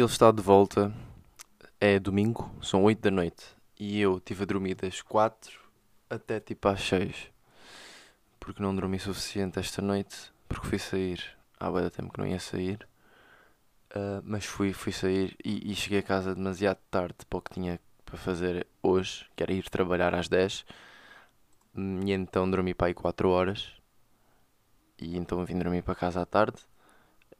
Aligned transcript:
Ele 0.00 0.08
está 0.08 0.30
de 0.30 0.40
volta. 0.40 0.90
É 1.78 1.98
domingo, 1.98 2.50
são 2.62 2.84
8 2.84 3.02
da 3.02 3.10
noite. 3.10 3.44
E 3.78 4.00
eu 4.00 4.16
estive 4.16 4.44
a 4.44 4.46
dormir 4.46 4.74
das 4.74 5.02
4 5.02 5.60
até 6.08 6.40
tipo 6.40 6.68
às 6.68 6.80
6. 6.80 7.30
Porque 8.38 8.62
não 8.62 8.74
dormi 8.74 8.98
suficiente 8.98 9.58
esta 9.58 9.82
noite. 9.82 10.32
Porque 10.48 10.66
fui 10.66 10.78
sair. 10.78 11.22
Há 11.58 11.70
bem 11.70 11.90
tempo 11.90 12.14
que 12.14 12.18
não 12.18 12.26
ia 12.26 12.40
sair. 12.40 12.88
Uh, 13.90 14.24
mas 14.24 14.46
fui, 14.46 14.72
fui 14.72 14.90
sair 14.90 15.36
e, 15.44 15.70
e, 15.70 15.74
cheguei 15.74 15.98
a 15.98 16.02
casa 16.02 16.34
demasiado 16.34 16.78
tarde 16.90 17.18
para 17.28 17.38
o 17.38 17.42
que 17.42 17.52
tinha 17.52 17.78
para 18.02 18.16
fazer 18.16 18.66
hoje, 18.82 19.26
que 19.36 19.42
era 19.42 19.52
ir 19.52 19.68
trabalhar 19.68 20.14
às 20.14 20.28
10. 20.28 20.64
E 21.76 22.10
então 22.12 22.50
dormi 22.50 22.72
para 22.72 22.86
aí 22.86 22.94
4 22.94 23.28
horas. 23.28 23.70
E 24.98 25.14
então 25.18 25.44
vim 25.44 25.58
dormir 25.58 25.82
para 25.82 25.94
casa 25.94 26.22
à 26.22 26.24
tarde 26.24 26.69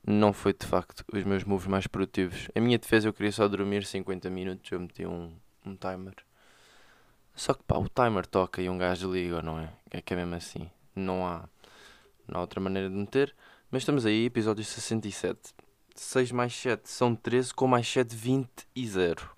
não 0.07 0.33
foi 0.33 0.53
de 0.53 0.67
facto 0.67 1.05
os 1.13 1.25
meus 1.25 1.45
moves 1.45 1.67
mais 1.67 1.87
produtivos. 1.87 2.49
A 2.55 2.61
minha 2.61 2.79
defesa 2.79 3.09
eu 3.09 3.13
queria 3.13 3.33
só 3.33 3.47
dormir 3.49 3.85
50 3.85 4.31
minutos, 4.31 4.71
eu 4.73 4.81
meti 4.81 5.07
um, 5.07 5.33
um 5.65 5.77
timer. 5.77 6.15
Só 7.35 7.55
que 7.55 7.63
pá, 7.63 7.77
o 7.77 7.89
timer 7.89 8.27
toca 8.27 8.61
e 8.61 8.69
um 8.69 8.77
gajo 8.77 9.13
liga, 9.13 9.41
não 9.43 9.59
é? 9.59 9.73
É 9.91 10.01
que 10.01 10.13
é 10.13 10.17
mesmo 10.17 10.35
assim. 10.35 10.71
Não 10.95 11.27
há, 11.27 11.49
não 12.27 12.39
há 12.39 12.41
outra 12.41 12.61
maneira 12.61 12.89
de 12.89 12.95
meter. 12.95 13.35
Mas 13.71 13.83
estamos 13.83 14.05
aí, 14.05 14.27
episódio 14.27 14.65
67. 14.65 15.55
6 15.95 16.33
mais 16.33 16.55
7 16.55 16.89
são 16.89 17.15
13, 17.15 17.55
com 17.55 17.67
mais 17.67 17.87
7, 17.87 18.15
20 18.15 18.49
e 18.75 18.87
0. 18.89 19.23
Uh, 19.23 19.31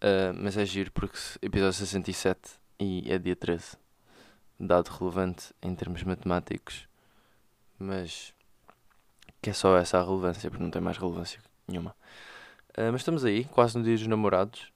ah, 0.00 0.32
mas 0.34 0.56
é 0.56 0.64
giro 0.64 0.92
porque 0.92 1.18
episódio 1.42 1.74
67 1.74 2.38
e 2.78 3.10
é 3.10 3.18
dia 3.18 3.36
13. 3.36 3.76
Dado 4.58 4.88
relevante 4.88 5.54
em 5.62 5.74
termos 5.74 6.02
matemáticos. 6.02 6.86
Mas 7.78 8.34
que 9.40 9.50
é 9.50 9.52
só 9.52 9.76
essa 9.76 9.98
a 9.98 10.04
relevância, 10.04 10.50
porque 10.50 10.62
não 10.62 10.70
tem 10.70 10.82
mais 10.82 10.98
relevância 10.98 11.40
nenhuma. 11.66 11.94
Uh, 12.70 12.92
mas 12.92 13.00
estamos 13.00 13.24
aí, 13.24 13.44
quase 13.46 13.76
no 13.76 13.84
dia 13.84 13.96
dos 13.96 14.06
namorados, 14.06 14.72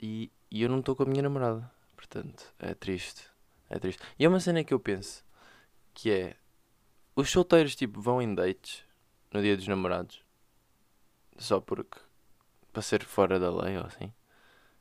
e, 0.00 0.30
e 0.50 0.62
eu 0.62 0.68
não 0.68 0.80
estou 0.80 0.94
com 0.94 1.02
a 1.02 1.06
minha 1.06 1.22
namorada. 1.22 1.70
Portanto, 1.96 2.54
é 2.58 2.74
triste. 2.74 3.28
É 3.68 3.78
triste. 3.78 4.02
E 4.18 4.24
é 4.24 4.28
uma 4.28 4.40
cena 4.40 4.64
que 4.64 4.72
eu 4.72 4.80
penso, 4.80 5.24
que 5.92 6.10
é, 6.10 6.36
os 7.14 7.30
solteiros, 7.30 7.74
tipo, 7.74 8.00
vão 8.00 8.22
em 8.22 8.34
dates 8.34 8.84
no 9.32 9.42
dia 9.42 9.56
dos 9.56 9.66
namorados, 9.66 10.22
só 11.36 11.60
porque, 11.60 11.98
para 12.72 12.82
ser 12.82 13.04
fora 13.04 13.38
da 13.38 13.50
lei 13.50 13.76
ou 13.76 13.84
assim. 13.84 14.12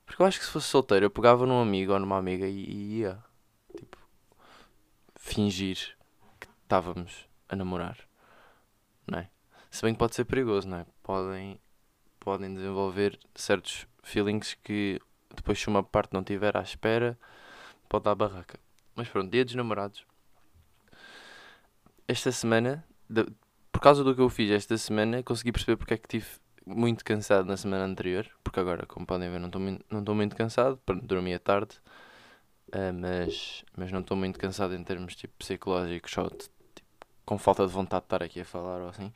Porque 0.06 0.22
eu 0.22 0.26
acho 0.26 0.40
que 0.40 0.46
se 0.46 0.52
fosse 0.52 0.68
solteiro, 0.68 1.06
eu 1.06 1.10
pegava 1.10 1.46
num 1.46 1.60
amigo 1.60 1.92
ou 1.92 2.00
numa 2.00 2.18
amiga 2.18 2.48
e, 2.48 2.64
e 2.64 3.00
ia, 3.00 3.22
tipo, 3.76 3.98
fingir 5.16 5.98
que 6.40 6.48
estávamos 6.64 7.28
a 7.50 7.56
namorar? 7.56 8.07
Se 9.70 9.82
bem 9.82 9.94
que 9.94 10.00
pode 10.00 10.16
ser 10.16 10.26
perigoso, 10.26 10.68
não 10.68 10.78
é? 10.78 10.86
Podem, 11.04 11.60
podem 12.20 12.54
desenvolver 12.54 13.20
certos 13.36 13.88
feelings 14.04 14.56
que 14.64 15.00
depois 15.36 15.60
se 15.60 15.68
uma 15.68 15.84
parte 15.84 16.14
não 16.14 16.22
estiver 16.22 16.56
à 16.58 16.62
espera, 16.62 17.18
pode 17.88 18.06
dar 18.06 18.16
barraca. 18.16 18.60
Mas 18.96 19.08
pronto, 19.08 19.30
dia 19.30 19.46
dos 19.46 19.56
namorados. 19.56 20.06
Esta 22.08 22.32
semana, 22.32 22.84
de, 23.10 23.26
por 23.72 23.80
causa 23.80 24.04
do 24.04 24.16
que 24.16 24.22
eu 24.22 24.30
fiz 24.30 24.50
esta 24.50 24.78
semana, 24.78 25.22
consegui 25.22 25.52
perceber 25.52 25.78
porque 25.78 25.94
é 25.94 25.98
que 25.98 26.06
estive 26.08 26.40
muito 26.66 27.06
cansado 27.06 27.46
na 27.46 27.56
semana 27.56 27.86
anterior. 27.86 28.28
Porque 28.44 28.60
agora, 28.60 28.86
como 28.86 29.06
podem 29.06 29.30
ver, 29.30 29.40
não 29.40 30.00
estou 30.00 30.16
muito 30.16 30.36
cansado. 30.36 30.80
Dormi 31.04 31.34
à 31.34 31.40
tarde. 31.40 31.78
Uh, 32.70 32.92
mas, 32.94 33.64
mas 33.78 33.92
não 33.92 34.02
estou 34.02 34.18
muito 34.18 34.38
cansado 34.38 34.76
em 34.76 34.84
termos 34.84 35.16
tipo, 35.16 35.34
psicológicos 35.38 36.18
ou 36.18 36.30
com 37.26 37.38
falta 37.38 37.66
de 37.66 37.72
vontade 37.72 38.02
de 38.02 38.06
estar 38.08 38.24
aqui 38.24 38.42
a 38.42 38.46
falar 38.46 38.82
ou 38.82 38.90
assim. 38.90 39.14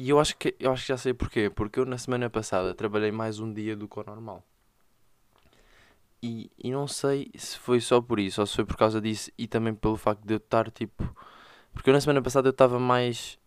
E 0.00 0.08
eu 0.08 0.18
acho 0.18 0.34
que 0.38 0.56
eu 0.58 0.72
acho 0.72 0.82
que 0.86 0.88
já 0.88 0.96
sei 0.96 1.12
porquê. 1.12 1.50
Porque 1.50 1.78
eu 1.78 1.84
na 1.84 1.98
semana 1.98 2.30
passada 2.30 2.74
trabalhei 2.74 3.12
mais 3.12 3.38
um 3.38 3.52
dia 3.52 3.76
do 3.76 3.86
que 3.86 4.00
o 4.00 4.02
normal. 4.02 4.42
E, 6.22 6.50
e 6.58 6.70
não 6.70 6.86
sei 6.86 7.30
se 7.36 7.58
foi 7.58 7.80
só 7.80 8.00
por 8.00 8.18
isso 8.18 8.40
ou 8.40 8.46
se 8.46 8.56
foi 8.56 8.64
por 8.64 8.78
causa 8.78 8.98
disso 8.98 9.30
e 9.36 9.46
também 9.46 9.74
pelo 9.74 9.98
facto 9.98 10.24
de 10.26 10.32
eu 10.32 10.38
estar 10.38 10.70
tipo. 10.70 11.04
Porque 11.74 11.90
eu 11.90 11.94
na 11.94 12.00
semana 12.00 12.22
passada 12.22 12.48
eu 12.48 12.50
estava 12.52 12.78
mais. 12.80 13.38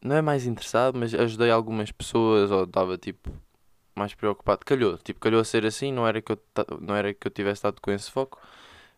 Não 0.00 0.14
é 0.14 0.22
mais 0.22 0.46
interessado, 0.46 0.96
mas 0.96 1.12
ajudei 1.12 1.50
algumas 1.50 1.90
pessoas 1.90 2.52
ou 2.52 2.62
estava 2.62 2.96
tipo 2.96 3.32
mais 3.96 4.14
preocupado. 4.14 4.64
Calhou, 4.64 4.98
tipo, 4.98 5.18
calhou 5.18 5.40
a 5.40 5.44
ser 5.44 5.66
assim, 5.66 5.92
não 5.92 6.06
era 6.06 6.22
que 6.22 6.30
eu, 6.30 6.38
não 6.80 6.94
era 6.94 7.12
que 7.12 7.26
eu 7.26 7.30
tivesse 7.32 7.58
estado 7.58 7.80
com 7.80 7.90
esse 7.90 8.08
foco, 8.08 8.40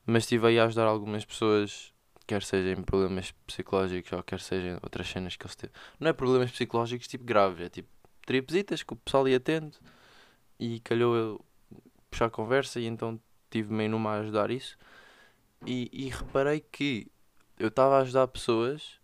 mas 0.05 0.25
estive 0.25 0.49
aí 0.49 0.59
a 0.59 0.67
ajudar 0.67 0.87
algumas 0.87 1.25
pessoas 1.25 1.95
quer 2.27 2.43
sejam 2.43 2.83
problemas 2.83 3.33
psicológicos 3.47 4.13
ou 4.13 4.23
quer 4.23 4.41
sejam 4.41 4.79
outras 4.83 5.09
cenas 5.09 5.37
que 5.37 5.47
eles 5.47 5.57
têm. 5.57 5.71
Não 6.01 6.09
é 6.09 6.13
problemas 6.13 6.51
psicológicos 6.51 7.07
tipo 7.07 7.25
grave, 7.25 7.65
é 7.65 7.69
tipo 7.69 7.89
tripesitas 8.27 8.83
que 8.83 8.93
o 8.93 8.97
pessoal 8.97 9.29
ia 9.29 9.39
tendo 9.39 9.77
e 10.59 10.81
calhou 10.81 11.17
eu 11.17 11.45
puxar 12.11 12.27
a 12.27 12.31
conversa 12.31 12.81
e 12.81 12.87
então 12.87 13.21
tive 13.51 13.73
meio 13.73 13.91
numa 13.91 14.13
a 14.13 14.21
ajudar 14.21 14.51
isso. 14.51 14.77
E, 15.65 15.89
e 15.93 16.09
reparei 16.09 16.61
que 16.61 17.11
eu 17.59 17.69
estava 17.69 17.99
a 17.99 18.01
ajudar 18.01 18.29
pessoas 18.29 19.01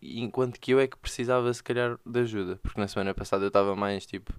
enquanto 0.00 0.58
que 0.58 0.72
eu 0.72 0.80
é 0.80 0.86
que 0.86 0.96
precisava 0.96 1.52
se 1.52 1.62
calhar 1.62 1.98
de 2.04 2.20
ajuda, 2.20 2.56
porque 2.56 2.80
na 2.80 2.88
semana 2.88 3.14
passada 3.14 3.44
eu 3.44 3.48
estava 3.48 3.76
mais 3.76 4.04
tipo 4.06 4.32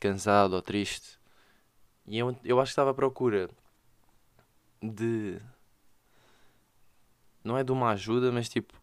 cansado 0.00 0.54
ou 0.54 0.62
triste 0.62 1.18
e 2.06 2.18
eu, 2.18 2.34
eu 2.44 2.60
acho 2.60 2.70
que 2.70 2.72
estava 2.72 2.92
à 2.92 2.94
procura 2.94 3.50
de 4.80 5.38
não 7.48 7.56
é 7.56 7.64
de 7.64 7.72
uma 7.72 7.90
ajuda, 7.90 8.30
mas 8.30 8.48
tipo, 8.48 8.74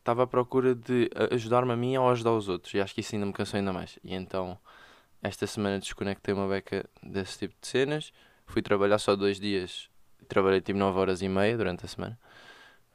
estava 0.00 0.24
à 0.24 0.26
procura 0.26 0.74
de 0.74 1.08
ajudar-me 1.30 1.72
a 1.72 1.76
mim 1.76 1.96
ou 1.96 2.10
ajudar 2.10 2.32
os 2.32 2.48
outros. 2.48 2.74
E 2.74 2.80
acho 2.80 2.92
que 2.92 3.00
isso 3.00 3.14
ainda 3.14 3.26
me 3.26 3.32
cansou 3.32 3.56
ainda 3.58 3.72
mais. 3.72 3.98
E 4.02 4.14
então, 4.14 4.58
esta 5.22 5.46
semana 5.46 5.78
desconectei 5.78 6.34
uma 6.34 6.48
beca 6.48 6.84
desse 7.02 7.38
tipo 7.38 7.54
de 7.60 7.66
cenas. 7.66 8.12
Fui 8.46 8.60
trabalhar 8.60 8.98
só 8.98 9.14
dois 9.14 9.38
dias. 9.38 9.88
Trabalhei 10.28 10.60
tipo 10.60 10.78
9 10.78 10.98
horas 10.98 11.22
e 11.22 11.28
meia 11.28 11.56
durante 11.56 11.84
a 11.84 11.88
semana. 11.88 12.18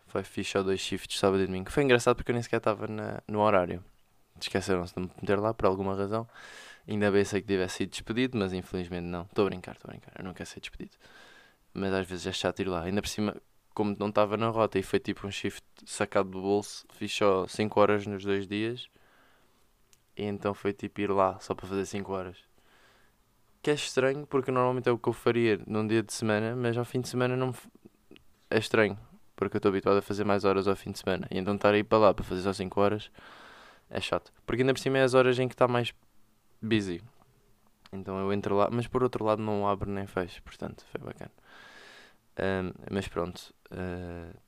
Foi 0.07 0.23
fixe 0.23 0.51
só 0.51 0.63
dois 0.63 0.79
shifts, 0.79 1.17
sábado 1.17 1.41
e 1.43 1.45
domingo. 1.45 1.71
Foi 1.71 1.83
engraçado 1.83 2.15
porque 2.15 2.31
eu 2.31 2.33
nem 2.33 2.43
sequer 2.43 2.57
estava 2.57 2.87
no 3.27 3.39
horário. 3.39 3.83
Esqueceram-se 4.39 4.93
de 4.93 5.01
me 5.01 5.09
meter 5.21 5.39
lá 5.39 5.53
por 5.53 5.65
alguma 5.65 5.95
razão. 5.95 6.27
Ainda 6.87 7.09
bem 7.09 7.23
sei 7.23 7.41
que 7.41 7.47
tivesse 7.47 7.77
sido 7.77 7.89
despedido, 7.89 8.37
mas 8.37 8.53
infelizmente 8.53 9.05
não. 9.05 9.23
Estou 9.23 9.45
a 9.45 9.49
brincar, 9.49 9.75
estou 9.75 9.89
a 9.89 9.91
brincar. 9.91 10.11
Eu 10.17 10.25
não 10.25 10.33
quero 10.33 10.49
ser 10.49 10.59
despedido. 10.59 10.95
Mas 11.73 11.93
às 11.93 12.07
vezes 12.07 12.27
é 12.27 12.31
chato 12.31 12.61
ir 12.61 12.67
lá. 12.67 12.83
Ainda 12.83 13.01
por 13.01 13.07
cima, 13.07 13.35
como 13.75 13.95
não 13.99 14.07
estava 14.07 14.37
na 14.37 14.47
rota 14.47 14.79
e 14.79 14.83
foi 14.83 14.99
tipo 14.99 15.27
um 15.27 15.31
shift 15.31 15.61
sacado 15.85 16.29
do 16.29 16.41
bolso, 16.41 16.87
fiz 16.93 17.13
só 17.13 17.45
5 17.45 17.79
horas 17.79 18.07
nos 18.07 18.23
dois 18.23 18.47
dias. 18.47 18.89
E 20.17 20.23
então 20.23 20.53
foi 20.53 20.71
tipo 20.71 21.01
ir 21.01 21.11
lá 21.11 21.37
só 21.41 21.53
para 21.53 21.67
fazer 21.67 21.85
5 21.85 22.11
horas. 22.11 22.37
Que 23.61 23.71
é 23.71 23.73
estranho 23.73 24.25
porque 24.25 24.49
normalmente 24.49 24.87
é 24.87 24.91
o 24.91 24.97
que 24.97 25.09
eu 25.09 25.13
faria 25.13 25.59
num 25.67 25.85
dia 25.85 26.01
de 26.01 26.13
semana, 26.13 26.55
mas 26.55 26.77
ao 26.77 26.85
fim 26.85 27.01
de 27.01 27.09
semana 27.09 27.35
não 27.35 27.53
é 28.49 28.57
estranho. 28.57 28.97
Porque 29.35 29.57
eu 29.57 29.59
estou 29.59 29.69
habituado 29.69 29.97
a 29.97 30.01
fazer 30.01 30.23
mais 30.23 30.45
horas 30.45 30.69
ao 30.69 30.75
fim 30.77 30.91
de 30.91 30.99
semana. 30.99 31.27
E 31.29 31.37
então 31.37 31.55
estar 31.55 31.73
aí 31.73 31.83
para 31.83 31.97
lá 31.97 32.13
para 32.13 32.23
fazer 32.23 32.43
só 32.43 32.53
5 32.53 32.79
horas 32.79 33.11
é 33.89 33.99
chato. 33.99 34.31
Porque 34.45 34.61
ainda 34.61 34.73
por 34.73 34.79
cima 34.79 34.99
é 34.99 35.03
as 35.03 35.13
horas 35.13 35.37
em 35.37 35.49
que 35.49 35.53
está 35.53 35.67
mais 35.67 35.93
busy. 36.61 37.01
Então 37.91 38.17
eu 38.19 38.31
entro 38.31 38.55
lá, 38.55 38.69
mas 38.71 38.87
por 38.87 39.03
outro 39.03 39.25
lado 39.25 39.41
não 39.41 39.67
abro 39.67 39.91
nem 39.91 40.07
fecho, 40.07 40.41
portanto 40.43 40.85
foi 40.91 41.01
bacana. 41.01 41.31
Mas 42.91 43.07
pronto, 43.07 43.53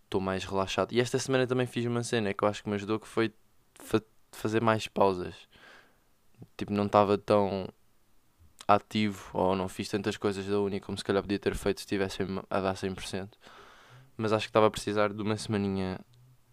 estou 0.03 0.21
uh, 0.21 0.23
mais 0.23 0.43
relaxado. 0.43 0.93
E 0.93 0.99
esta 0.99 1.17
semana 1.19 1.47
também 1.47 1.65
fiz 1.65 1.85
uma 1.85 2.03
cena 2.03 2.33
que 2.33 2.43
eu 2.43 2.47
acho 2.47 2.63
que 2.63 2.69
me 2.69 2.75
ajudou 2.75 2.99
que 2.99 3.07
foi 3.07 3.33
fa 3.79 4.01
fazer 4.31 4.61
mais 4.61 4.87
pausas. 4.87 5.35
Tipo, 6.57 6.73
não 6.73 6.85
estava 6.85 7.17
tão 7.17 7.67
ativo 8.67 9.29
ou 9.33 9.55
não 9.55 9.69
fiz 9.69 9.87
tantas 9.89 10.17
coisas 10.17 10.45
da 10.45 10.59
uni 10.59 10.79
como 10.79 10.97
se 10.97 11.03
calhar 11.03 11.23
podia 11.23 11.39
ter 11.39 11.55
feito 11.55 11.79
se 11.79 11.85
estivesse 11.85 12.23
a 12.49 12.61
dar 12.61 12.75
100%. 12.75 13.29
Mas 14.17 14.33
acho 14.33 14.45
que 14.45 14.49
estava 14.49 14.67
a 14.67 14.71
precisar 14.71 15.13
de 15.13 15.21
uma 15.21 15.37
semaninha 15.37 15.99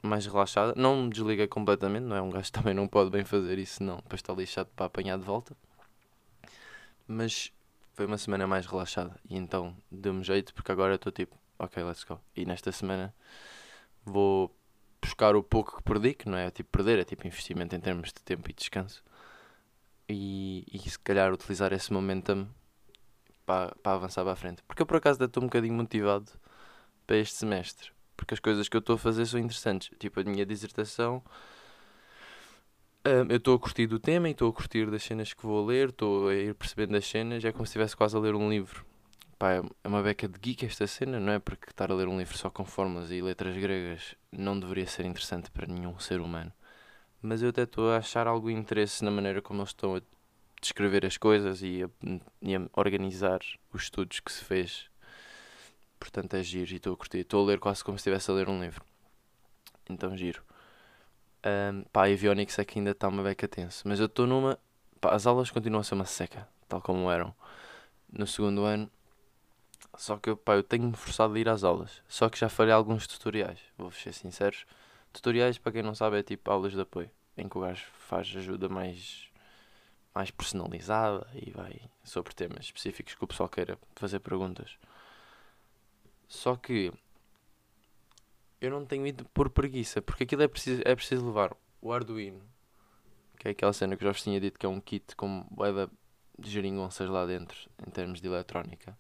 mais 0.03 0.27
relaxada. 0.27 0.75
Não 0.77 1.05
me 1.05 1.11
desliguei 1.11 1.49
completamente, 1.49 2.05
não 2.05 2.17
é? 2.17 2.23
Um 2.23 2.31
gajo 2.31 2.51
também 2.53 2.75
não 2.75 2.87
pode 2.87 3.11
bem 3.11 3.25
fazer 3.25 3.59
isso, 3.59 3.83
não. 3.83 3.97
Depois 3.97 4.21
está 4.21 4.33
lixado 4.33 4.71
para 4.77 4.87
apanhar 4.87 5.19
de 5.19 5.25
volta. 5.25 5.57
Mas 7.07 7.53
foi 7.95 8.07
uma 8.07 8.19
semana 8.19 8.47
mais 8.47 8.67
relaxada 8.67 9.17
e 9.29 9.37
então 9.37 9.77
deu-me 9.91 10.23
jeito 10.23 10.53
porque 10.53 10.71
agora 10.71 10.97
estou 10.97 11.13
tipo, 11.13 11.37
ok, 11.59 11.83
let's 11.83 12.05
go. 12.05 12.21
E 12.37 12.45
nesta 12.45 12.71
semana 12.73 13.15
vou 14.05 14.55
buscar 15.01 15.37
o 15.37 15.43
pouco 15.43 15.77
que 15.77 15.83
perdi, 15.83 16.15
que 16.15 16.29
não 16.29 16.37
é 16.37 16.51
tipo 16.51 16.71
perder, 16.71 16.99
é 16.99 17.05
tipo 17.05 17.27
investimento 17.27 17.75
em 17.75 17.81
termos 17.81 18.09
de 18.09 18.21
tempo 18.23 18.51
e 18.51 18.53
descanso. 18.53 19.03
E, 20.09 20.67
e 20.73 20.79
se 20.91 20.99
calhar 20.99 21.33
utilizar 21.33 21.73
esse 21.73 21.93
momentum 21.93 22.47
para, 23.47 23.75
para 23.77 23.93
avançar 23.93 24.23
para 24.23 24.33
a 24.33 24.37
frente. 24.37 24.63
Porque 24.65 24.83
eu 24.83 24.87
por 24.87 24.97
acaso 24.97 25.23
estou 25.25 25.43
um 25.43 25.47
bocadinho 25.47 25.75
motivado 25.75 26.31
para 27.07 27.17
este 27.17 27.37
semestre. 27.37 27.93
Porque 28.17 28.35
as 28.35 28.41
coisas 28.41 28.69
que 28.69 28.77
eu 28.77 28.81
estou 28.81 28.97
a 28.97 28.99
fazer 28.99 29.27
são 29.27 29.39
interessantes. 29.41 29.91
Tipo, 29.99 30.21
a 30.21 30.25
minha 30.25 30.45
dissertação 30.45 31.23
eu 33.05 33.37
estou 33.37 33.55
a 33.55 33.59
curtir 33.59 33.87
do 33.87 33.99
tema 33.99 34.29
e 34.29 34.33
estou 34.33 34.49
a 34.49 34.53
curtir 34.53 34.91
das 34.91 35.03
cenas 35.03 35.33
que 35.35 35.45
vou 35.45 35.65
ler, 35.65 35.91
estou 35.91 36.29
a 36.29 36.35
ir 36.35 36.55
percebendo 36.55 36.97
as 36.97 37.07
cenas, 37.07 37.45
é 37.45 37.53
como 37.53 37.67
se 37.67 37.71
estivesse 37.71 37.95
quase 37.95 38.17
a 38.17 38.21
ler 38.21 38.35
um 38.35 38.49
livro. 38.49 38.85
Pá, 39.39 39.53
é, 39.53 39.63
é 39.85 39.89
uma 39.89 40.03
beca 40.03 40.27
de 40.27 40.39
geek 40.39 40.65
esta 40.65 40.87
cena, 40.87 41.21
não 41.21 41.33
é? 41.33 41.39
Porque 41.39 41.71
estar 41.71 41.91
a 41.91 41.95
ler 41.95 42.09
um 42.09 42.17
livro 42.19 42.37
só 42.39 42.49
com 42.49 42.65
fórmulas 42.65 43.11
e 43.11 43.21
letras 43.21 43.57
gregas 43.57 44.15
não 44.33 44.59
deveria 44.59 44.87
ser 44.87 45.05
interessante 45.05 45.51
para 45.51 45.67
nenhum 45.67 45.99
ser 45.99 46.21
humano. 46.21 46.53
mas 47.23 47.43
eu 47.43 47.51
até 47.51 47.63
estou 47.65 47.91
a 47.91 47.99
achar 47.99 48.27
algum 48.27 48.51
interesse 48.51 49.05
na 49.05 49.11
maneira 49.11 49.43
como 49.43 49.61
eles 49.61 49.71
estão 49.71 49.97
a 49.97 50.03
descrever 50.61 51.05
as 51.05 51.19
coisas 51.19 51.63
e 51.63 51.85
a, 51.85 51.91
e 52.43 52.57
a 52.57 52.63
organizar 52.75 53.41
os 53.73 53.83
estudos 53.85 54.21
que 54.21 54.33
se 54.33 54.45
fez. 54.45 54.89
Portanto, 55.99 56.35
é 56.35 56.43
giro 56.43 56.73
e 56.73 56.77
estou 56.77 56.95
a 56.95 56.97
curtir. 56.97 57.19
Estou 57.19 57.43
a 57.45 57.47
ler 57.49 57.59
quase 57.59 57.85
como 57.85 57.99
se 57.99 58.03
estivesse 58.03 58.31
a 58.31 58.35
ler 58.35 58.49
um 58.49 58.61
livro. 58.63 58.85
Então, 59.89 60.17
giro. 60.17 60.43
Um, 61.45 61.83
pá, 61.93 62.07
Avionics 62.07 62.59
é 62.59 62.65
que 62.65 62.79
ainda 62.79 62.93
está 62.93 63.09
uma 63.09 63.23
beca 63.23 63.47
tenso. 63.47 63.87
Mas 63.87 64.01
eu 64.01 64.07
estou 64.07 64.27
numa. 64.27 64.59
Pá, 65.01 65.15
as 65.15 65.27
aulas 65.27 65.51
continuam 65.51 65.81
a 65.81 65.85
ser 65.85 65.95
uma 65.95 66.07
seca, 66.07 66.49
tal 66.69 66.81
como 66.81 67.11
eram 67.11 67.35
no 68.11 68.27
segundo 68.27 68.65
ano. 68.65 68.91
Só 69.97 70.17
que 70.17 70.35
pá, 70.35 70.55
eu 70.55 70.63
tenho-me 70.63 70.97
forçado 70.97 71.35
a 71.35 71.39
ir 71.39 71.49
às 71.49 71.63
aulas. 71.65 72.03
Só 72.09 72.29
que 72.29 72.39
já 72.39 72.49
falhei 72.49 72.73
alguns 72.73 73.07
tutoriais, 73.07 73.59
vou-vos 73.77 74.01
ser 74.01 74.13
sinceros. 74.13 74.65
Tutoriais, 75.13 75.59
para 75.59 75.73
quem 75.73 75.83
não 75.83 75.95
sabe, 75.95 76.19
é 76.19 76.23
tipo 76.23 76.51
aulas 76.51 76.73
de 76.73 76.81
apoio, 76.81 77.11
em 77.37 77.49
que 77.49 77.57
o 77.59 77.61
gajo 77.61 77.85
faz 77.99 78.35
ajuda 78.37 78.69
mais, 78.69 79.29
mais 80.15 80.31
personalizada 80.31 81.27
e 81.35 81.51
vai 81.51 81.81
sobre 82.03 82.35
temas 82.35 82.65
específicos 82.65 83.15
que 83.15 83.25
o 83.25 83.27
pessoal 83.27 83.49
queira 83.49 83.79
fazer 83.95 84.19
perguntas. 84.19 84.77
Só 86.27 86.57
que 86.57 86.93
eu 88.61 88.71
não 88.71 88.85
tenho 88.85 89.07
ido 89.07 89.25
por 89.27 89.51
preguiça, 89.51 90.01
porque 90.01 90.25
aquilo 90.25 90.43
é 90.43 90.49
preciso, 90.49 90.83
é 90.85 90.95
preciso 90.95 91.27
levar 91.27 91.57
o 91.81 91.93
Arduino, 91.93 92.43
que 93.39 93.49
é 93.49 93.51
aquela 93.51 93.73
cena 93.73 93.97
que 93.97 94.03
eu 94.05 94.09
já 94.09 94.13
vos 94.13 94.23
tinha 94.23 94.41
dito 94.41 94.59
que 94.59 94.67
é 94.67 94.69
um 94.69 94.81
kit 94.81 95.15
com 95.17 95.47
boeda 95.51 95.91
de 96.39 96.51
geringonças 96.51 97.09
lá 97.09 97.27
dentro, 97.27 97.57
em 97.87 97.91
termos 97.91 98.21
de 98.21 98.27
eletrónica, 98.27 98.97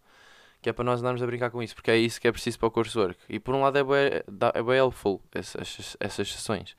que 0.60 0.68
é 0.68 0.72
para 0.72 0.84
nós 0.84 1.00
andarmos 1.00 1.22
a 1.22 1.26
brincar 1.26 1.50
com 1.50 1.62
isso, 1.62 1.74
porque 1.74 1.90
é 1.90 1.96
isso 1.96 2.20
que 2.20 2.28
é 2.28 2.32
preciso 2.32 2.58
para 2.58 2.68
o 2.68 2.70
coursework. 2.70 3.18
E 3.28 3.38
por 3.38 3.54
um 3.54 3.62
lado 3.62 3.78
é 3.78 3.84
bem, 3.84 4.22
é 4.54 4.62
bem 4.62 4.76
helpful 4.76 5.20
essas, 5.32 5.96
essas 5.98 6.32
sessões, 6.32 6.76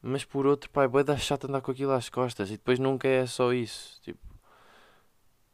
mas 0.00 0.24
por 0.24 0.46
outro, 0.46 0.68
pá, 0.70 0.84
é 0.84 0.88
bem 0.88 1.04
da 1.04 1.16
chata 1.16 1.46
andar 1.46 1.60
com 1.60 1.70
aquilo 1.70 1.92
às 1.92 2.08
costas, 2.08 2.48
e 2.50 2.52
depois 2.52 2.78
nunca 2.78 3.08
é 3.08 3.26
só 3.26 3.52
isso, 3.52 4.00
tipo, 4.02 4.20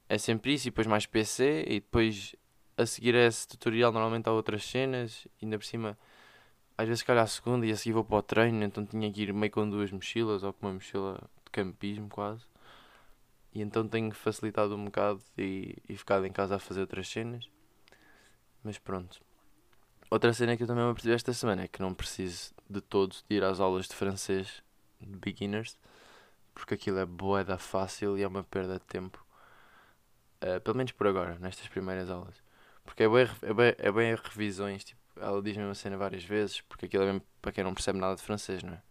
é 0.09 0.17
sempre 0.19 0.55
isso, 0.55 0.69
e 0.69 0.71
depois 0.71 0.87
mais 0.87 1.05
PC, 1.05 1.65
e 1.69 1.81
depois 1.81 2.35
a 2.77 2.87
seguir 2.87 3.15
a 3.15 3.27
esse 3.27 3.47
tutorial 3.47 3.93
normalmente 3.93 4.29
há 4.29 4.33
outras 4.33 4.65
cenas, 4.65 5.27
e 5.41 5.45
ainda 5.45 5.59
por 5.59 5.65
cima 5.65 5.99
às 6.79 6.87
vezes 6.87 7.03
calhar 7.03 7.25
a 7.25 7.27
segunda 7.27 7.67
e 7.67 7.73
a 7.73 7.77
seguir 7.77 7.93
vou 7.93 8.05
para 8.05 8.17
o 8.19 8.23
treino, 8.23 8.63
então 8.63 8.87
tinha 8.87 9.13
que 9.13 9.23
ir 9.23 9.35
meio 9.35 9.51
com 9.51 9.69
duas 9.69 9.91
mochilas 9.91 10.45
ou 10.45 10.53
com 10.53 10.67
uma 10.69 10.75
mochila 10.75 11.21
de 11.45 11.51
campismo 11.51 12.09
quase. 12.09 12.45
E 13.53 13.61
então 13.61 13.87
tenho 13.89 14.13
facilitado 14.13 14.77
um 14.77 14.85
bocado 14.85 15.21
e, 15.37 15.77
e 15.89 15.97
ficado 15.97 16.25
em 16.25 16.31
casa 16.31 16.55
a 16.55 16.59
fazer 16.61 16.83
outras 16.83 17.09
cenas. 17.09 17.51
Mas 18.63 18.79
pronto. 18.79 19.21
Outra 20.09 20.33
cena 20.33 20.57
que 20.57 20.63
eu 20.63 20.69
também 20.69 20.85
me 20.85 20.91
apercebi 20.91 21.15
esta 21.15 21.33
semana 21.33 21.65
é 21.65 21.69
que 21.69 21.83
não 21.83 21.93
preciso 21.93 22.55
de 22.71 22.81
todo 22.81 23.17
de 23.29 23.37
ir 23.37 23.43
às 23.43 23.59
aulas 23.59 23.89
de 23.89 23.95
francês 23.95 24.63
de 25.01 25.17
beginners, 25.17 25.77
porque 26.55 26.75
aquilo 26.75 26.99
é 26.99 27.07
boa, 27.07 27.43
da 27.43 27.59
fácil 27.59 28.17
e 28.17 28.23
é 28.23 28.29
uma 28.29 28.45
perda 28.45 28.75
de 28.75 28.85
tempo. 28.85 29.25
Uh, 30.41 30.61
pelo 30.61 30.77
menos 30.77 30.93
por 30.93 31.09
agora, 31.09 31.37
nestas 31.41 31.67
primeiras 31.67 32.09
aulas. 32.09 32.37
Porque 32.85 33.03
é 33.03 33.09
bem, 33.09 33.29
é 33.43 33.53
bem, 33.53 33.75
é 33.79 33.93
bem 33.93 34.15
revisões, 34.15 34.85
tipo, 34.85 34.98
ela 35.21 35.43
diz 35.43 35.57
a 35.57 35.61
mesma 35.61 35.75
cena 35.75 35.97
várias 35.97 36.25
vezes, 36.25 36.61
porque 36.63 36.87
aquilo 36.87 37.05
é 37.05 37.07
mesmo 37.07 37.23
para 37.41 37.53
quem 37.53 37.65
não 37.65 37.75
percebe 37.75 37.99
nada 37.99 38.17
de 38.17 38.23
francês, 38.23 38.63
não 38.63 38.75
é? 38.75 38.83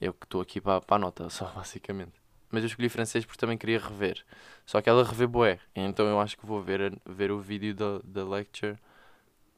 Eu 0.00 0.12
que 0.12 0.26
estou 0.26 0.40
aqui 0.40 0.60
para, 0.60 0.80
para 0.80 0.96
a 0.96 0.98
nota, 0.98 1.28
só 1.30 1.46
basicamente. 1.46 2.20
Mas 2.50 2.62
eu 2.62 2.68
escolhi 2.68 2.88
francês 2.88 3.24
porque 3.24 3.38
também 3.38 3.58
queria 3.58 3.78
rever. 3.78 4.24
Só 4.64 4.80
que 4.80 4.88
ela 4.88 5.04
revê 5.04 5.26
boé. 5.26 5.58
Então 5.74 6.06
eu 6.06 6.20
acho 6.20 6.36
que 6.36 6.46
vou 6.46 6.62
ver, 6.62 6.96
ver 7.04 7.30
o 7.30 7.40
vídeo 7.40 7.74
da, 7.74 7.98
da 8.04 8.24
lecture 8.24 8.78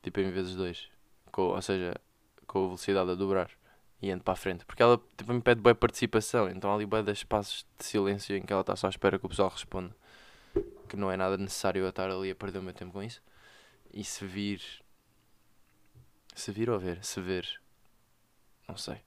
tipo 0.03 0.21
em 0.21 0.31
vezes 0.31 0.55
dois. 0.55 0.89
Com, 1.31 1.43
ou 1.43 1.63
seja, 1.63 1.95
com 2.47 2.61
a 2.61 2.67
velocidade 2.67 3.11
a 3.11 3.15
dobrar. 3.15 3.51
E 4.01 4.11
ando 4.11 4.25
para 4.25 4.33
a 4.33 4.37
frente. 4.37 4.65
Porque 4.65 4.83
ela 4.83 4.99
tipo, 5.17 5.33
me 5.33 5.41
pede 5.41 5.61
boa 5.61 5.75
participação. 5.75 6.49
Então 6.49 6.71
há 6.71 6.75
ali 6.75 6.87
boé 6.87 7.03
de 7.03 7.13
espaços 7.13 7.67
de 7.79 7.85
silêncio 7.85 8.37
em 8.37 8.43
que 8.43 8.53
ela 8.53 8.63
está 8.63 8.75
só 8.75 8.87
à 8.87 8.91
espera 8.91 9.19
que 9.19 9.27
o 9.27 9.29
pessoal 9.29 9.51
responda. 9.51 9.95
Que 10.89 10.97
não 10.97 11.11
é 11.11 11.17
nada 11.17 11.37
necessário 11.37 11.83
eu 11.83 11.89
estar 11.89 12.11
ali 12.11 12.31
a 12.31 12.35
perder 12.35 12.61
o 12.61 12.63
meu 12.63 12.73
tempo 12.73 12.93
com 12.93 13.03
isso. 13.03 13.21
E 13.93 14.03
se 14.03 14.25
vir 14.25 14.63
se 16.39 16.53
vir 16.53 16.71
ou 16.71 16.79
ver? 16.79 17.05
Se 17.05 17.21
ver. 17.21 17.61
Não 18.69 18.77
sei. 18.77 19.01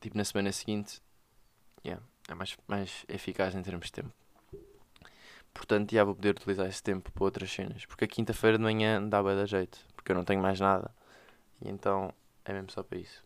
Tipo, 0.00 0.16
na 0.16 0.24
semana 0.24 0.52
seguinte. 0.52 1.00
Yeah, 1.84 2.04
é 2.28 2.34
mais, 2.34 2.56
mais 2.66 3.04
eficaz 3.08 3.54
em 3.54 3.62
termos 3.62 3.86
de 3.86 3.92
tempo. 3.92 4.12
Portanto, 5.52 5.92
já 5.92 6.02
vou 6.04 6.14
poder 6.14 6.30
utilizar 6.30 6.66
esse 6.66 6.82
tempo 6.82 7.10
para 7.12 7.24
outras 7.24 7.50
cenas. 7.50 7.86
Porque 7.86 8.04
a 8.04 8.08
quinta-feira 8.08 8.58
de 8.58 8.64
manhã 8.64 9.02
dá 9.06 9.22
bem 9.22 9.36
da 9.36 9.46
jeito. 9.46 9.78
Porque 9.94 10.12
eu 10.12 10.16
não 10.16 10.24
tenho 10.24 10.42
mais 10.42 10.58
nada. 10.58 10.90
E 11.62 11.68
então 11.68 12.12
é 12.44 12.52
mesmo 12.52 12.70
só 12.70 12.82
para 12.82 12.98
isso. 12.98 13.24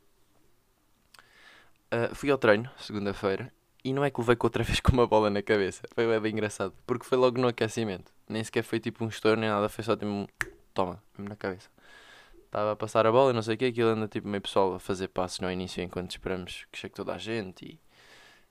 Uh, 1.92 2.14
fui 2.14 2.30
ao 2.30 2.36
treino, 2.36 2.70
segunda-feira. 2.76 3.52
E 3.82 3.92
não 3.92 4.04
é 4.04 4.10
que 4.10 4.20
levei 4.20 4.36
com 4.36 4.46
outra 4.46 4.62
vez 4.64 4.78
com 4.78 4.92
uma 4.92 5.06
bola 5.06 5.30
na 5.30 5.42
cabeça. 5.42 5.82
Foi 5.94 6.20
bem 6.20 6.32
engraçado. 6.32 6.74
Porque 6.86 7.06
foi 7.06 7.16
logo 7.16 7.40
no 7.40 7.48
aquecimento. 7.48 8.12
Nem 8.28 8.44
sequer 8.44 8.62
foi 8.62 8.78
tipo 8.78 9.04
um 9.04 9.08
estouro 9.08 9.40
nem 9.40 9.48
nada. 9.48 9.68
Foi 9.68 9.82
só 9.82 9.96
tipo 9.96 10.06
um. 10.06 10.26
Toma, 10.74 11.02
mesmo 11.16 11.30
na 11.30 11.36
cabeça. 11.36 11.70
Estava 12.48 12.72
a 12.72 12.76
passar 12.76 13.06
a 13.06 13.12
bola 13.12 13.30
e 13.30 13.34
não 13.34 13.42
sei 13.42 13.56
o 13.56 13.58
que, 13.58 13.66
aquilo 13.66 13.90
anda 13.90 14.08
tipo 14.08 14.26
meio 14.26 14.40
pessoal 14.40 14.74
a 14.74 14.80
fazer 14.80 15.08
passos 15.08 15.38
no 15.40 15.52
início 15.52 15.82
enquanto 15.82 16.12
esperamos 16.12 16.66
que 16.72 16.78
chegue 16.78 16.94
toda 16.94 17.12
a 17.14 17.18
gente 17.18 17.62
e, 17.62 17.80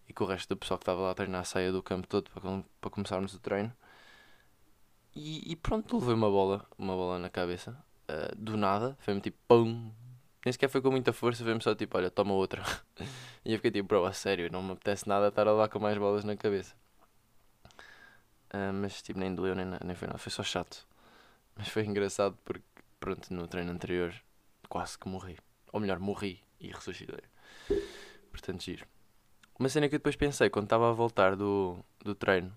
e 0.07 0.13
o 0.23 0.25
resto 0.25 0.49
do 0.49 0.57
pessoal 0.57 0.77
que 0.77 0.83
estava 0.83 1.01
lá 1.01 1.11
a 1.11 1.15
treinar 1.15 1.43
saia 1.45 1.71
do 1.71 1.81
campo 1.81 2.07
todo 2.07 2.29
para, 2.29 2.63
para 2.79 2.89
começarmos 2.91 3.33
o 3.33 3.39
treino. 3.39 3.73
E, 5.15 5.51
e 5.51 5.55
pronto, 5.55 5.97
levei 5.97 6.13
uma 6.13 6.29
bola, 6.29 6.63
uma 6.77 6.95
bola 6.95 7.17
na 7.17 7.27
cabeça, 7.27 7.75
uh, 8.07 8.35
do 8.35 8.55
nada, 8.55 8.95
foi-me 8.99 9.19
tipo 9.19 9.37
pum, 9.47 9.91
nem 10.45 10.51
sequer 10.53 10.69
foi 10.69 10.79
com 10.79 10.91
muita 10.91 11.11
força, 11.11 11.43
foi-me 11.43 11.61
só 11.63 11.73
tipo, 11.73 11.97
olha, 11.97 12.11
toma 12.11 12.33
outra. 12.33 12.63
e 13.43 13.51
eu 13.51 13.57
fiquei 13.57 13.71
tipo, 13.71 13.87
bro, 13.87 14.05
a 14.05 14.13
sério, 14.13 14.51
não 14.51 14.61
me 14.61 14.73
apetece 14.73 15.09
nada 15.09 15.29
estar 15.29 15.47
a 15.47 15.51
lá 15.51 15.67
com 15.67 15.79
mais 15.79 15.97
bolas 15.97 16.23
na 16.23 16.37
cabeça. 16.37 16.75
Uh, 18.53 18.71
mas 18.73 19.01
tipo, 19.01 19.19
nem 19.19 19.33
doeu, 19.33 19.55
nem, 19.55 19.65
nem 19.65 19.95
foi 19.95 20.07
nada, 20.07 20.19
foi 20.19 20.31
só 20.31 20.43
chato. 20.43 20.87
Mas 21.55 21.67
foi 21.67 21.83
engraçado 21.83 22.37
porque 22.45 22.63
pronto, 22.99 23.33
no 23.33 23.47
treino 23.47 23.71
anterior 23.71 24.13
quase 24.69 24.97
que 24.97 25.07
morri. 25.07 25.37
Ou 25.71 25.79
melhor, 25.79 25.99
morri 25.99 26.41
e 26.59 26.67
ressuscitei. 26.67 27.23
Portanto, 28.31 28.63
giro. 28.63 28.85
Uma 29.59 29.69
cena 29.69 29.89
que 29.89 29.95
eu 29.95 29.99
depois 29.99 30.15
pensei 30.15 30.49
quando 30.49 30.65
estava 30.65 30.89
a 30.89 30.93
voltar 30.93 31.35
do, 31.35 31.83
do 32.03 32.13
treino 32.13 32.53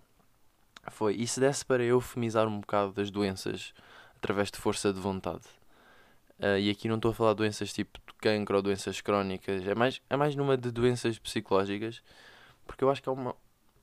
foi: 0.91 1.15
e 1.15 1.27
se 1.27 1.41
desse 1.41 1.65
para 1.65 1.83
eufemizar 1.83 2.47
um 2.47 2.61
bocado 2.61 2.93
das 2.93 3.11
doenças 3.11 3.73
através 4.17 4.51
de 4.51 4.59
força 4.59 4.93
de 4.93 5.01
vontade? 5.01 5.45
Uh, 6.39 6.59
e 6.59 6.71
aqui 6.71 6.89
não 6.89 6.97
estou 6.97 7.11
a 7.11 7.15
falar 7.15 7.33
de 7.33 7.39
doenças 7.39 7.73
tipo 7.73 7.99
de 7.99 8.15
cancro 8.15 8.57
ou 8.57 8.63
doenças 8.63 9.01
crónicas, 9.01 9.67
é 9.67 9.75
mais, 9.75 10.01
é 10.09 10.17
mais 10.17 10.35
numa 10.35 10.57
de 10.57 10.71
doenças 10.71 11.19
psicológicas, 11.19 12.03
porque 12.67 12.83
eu 12.83 12.91
acho 12.91 13.03
que 13.03 13.09
há 13.11 13.13
uma, 13.13 13.37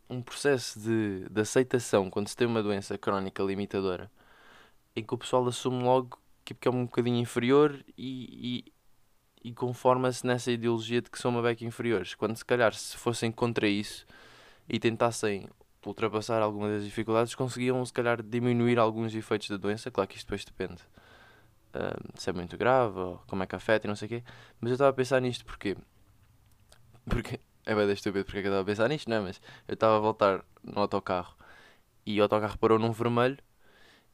um 0.10 0.22
processo 0.22 0.80
de, 0.80 1.30
de 1.30 1.42
aceitação 1.42 2.10
quando 2.10 2.28
se 2.28 2.36
tem 2.36 2.48
uma 2.48 2.64
doença 2.64 2.98
crónica 2.98 3.44
limitadora 3.44 4.10
em 4.96 5.04
que 5.04 5.14
o 5.14 5.18
pessoal 5.18 5.46
assume 5.48 5.84
logo 5.84 6.20
que 6.54 6.68
é 6.68 6.72
um 6.72 6.86
bocadinho 6.86 7.18
inferior 7.18 7.84
e, 7.98 8.66
e, 9.44 9.50
e 9.50 9.54
conforma-se 9.54 10.26
nessa 10.26 10.52
ideologia 10.52 11.02
de 11.02 11.10
que 11.10 11.20
são 11.20 11.32
uma 11.32 11.42
beca 11.42 11.66
inferiores. 11.66 12.16
Quando 12.16 12.36
se 12.36 12.46
calhar 12.46 12.74
se 12.74 12.98
fossem 12.98 13.32
contra 13.32 13.68
isso 13.68 14.06
e 14.68 14.80
tentassem 14.80 15.50
ultrapassar 15.86 16.42
algumas 16.42 16.72
das 16.72 16.84
dificuldades, 16.84 17.34
conseguiam 17.36 17.84
se 17.86 17.94
calhar 17.94 18.22
diminuir 18.22 18.78
alguns 18.78 19.16
efeitos 19.16 19.50
da 19.50 19.58
doença. 19.58 19.90
Claro 19.90 20.10
que 20.10 20.18
isto 20.18 20.26
depois 20.26 20.44
depende 20.44 20.82
uh, 21.74 22.20
se 22.20 22.30
é 22.30 22.34
muito 22.34 22.58
grave 22.58 23.00
ou 23.00 23.22
como 23.28 23.44
é 23.44 23.48
que 23.48 23.56
afeta 23.56 23.88
e 23.88 23.90
não 23.90 23.96
sei 23.96 24.06
o 24.08 24.10
quê. 24.10 24.24
Mas 24.60 24.72
eu 24.72 24.76
estava 24.76 24.90
a 24.90 24.94
pensar 24.94 25.22
nisto 25.22 25.46
porque. 25.46 25.78
Porque. 27.10 27.40
É 27.66 27.76
bem 27.76 27.92
estúpido 27.92 28.24
porque 28.24 28.40
é 28.40 28.42
que 28.42 28.48
eu 28.48 28.52
estava 28.52 28.62
a 28.62 28.66
pensar 28.66 28.88
nisto, 28.88 29.10
não 29.10 29.18
é? 29.18 29.22
Mas 29.22 29.42
eu 29.68 29.74
estava 29.74 29.98
a 29.98 30.00
voltar 30.00 30.46
no 30.64 30.80
autocarro 30.80 31.36
e 32.06 32.18
o 32.20 32.24
autocarro 32.24 32.58
parou 32.58 32.80
num 32.80 32.92
vermelho 32.92 33.38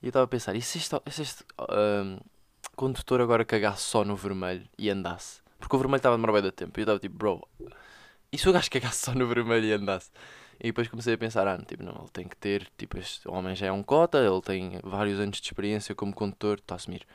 e 0.04 0.08
eu 0.08 0.10
estava 0.10 0.26
a 0.26 0.28
pensar, 0.28 0.54
e 0.54 0.62
se 0.62 0.78
este, 0.78 0.96
se 1.10 1.22
este 1.22 1.46
um, 1.62 2.20
condutor 2.76 3.22
agora 3.22 3.46
cagasse 3.46 3.84
só 3.84 4.04
no 4.04 4.18
vermelho 4.18 4.68
e 4.78 4.90
andasse? 4.90 5.42
Porque 5.58 5.74
o 5.78 5.80
vermelho 5.80 5.98
estava 6.00 6.16
a 6.16 6.18
demorar 6.18 6.34
bem 6.34 6.42
da 6.42 6.52
tempo. 6.52 6.78
E 6.78 6.82
eu 6.82 6.84
estava 6.84 7.00
tipo, 7.00 7.16
bro, 7.16 7.48
e 8.30 8.38
se 8.38 8.50
o 8.50 8.52
gajo 8.52 8.70
cagasse 8.70 9.06
só 9.06 9.14
no 9.16 9.26
vermelho 9.26 9.66
e 9.66 9.72
andasse? 9.72 10.12
E 10.60 10.68
depois 10.68 10.90
comecei 10.90 11.14
a 11.14 11.18
pensar, 11.18 11.48
ah, 11.48 11.58
tipo, 11.58 11.84
não, 11.84 11.94
ele 11.94 12.10
tem 12.12 12.28
que 12.28 12.36
ter, 12.36 12.70
tipo, 12.78 12.98
este 12.98 13.30
homem 13.30 13.56
já 13.56 13.68
é 13.68 13.72
um 13.72 13.82
cota, 13.82 14.18
ele 14.18 14.42
tem 14.42 14.78
vários 14.84 15.22
anos 15.22 15.40
de 15.40 15.48
experiência 15.48 15.96
como 15.96 16.14
condutor, 16.14 16.58
está 16.58 16.76
a 16.76 16.78
assumir, 16.78 17.08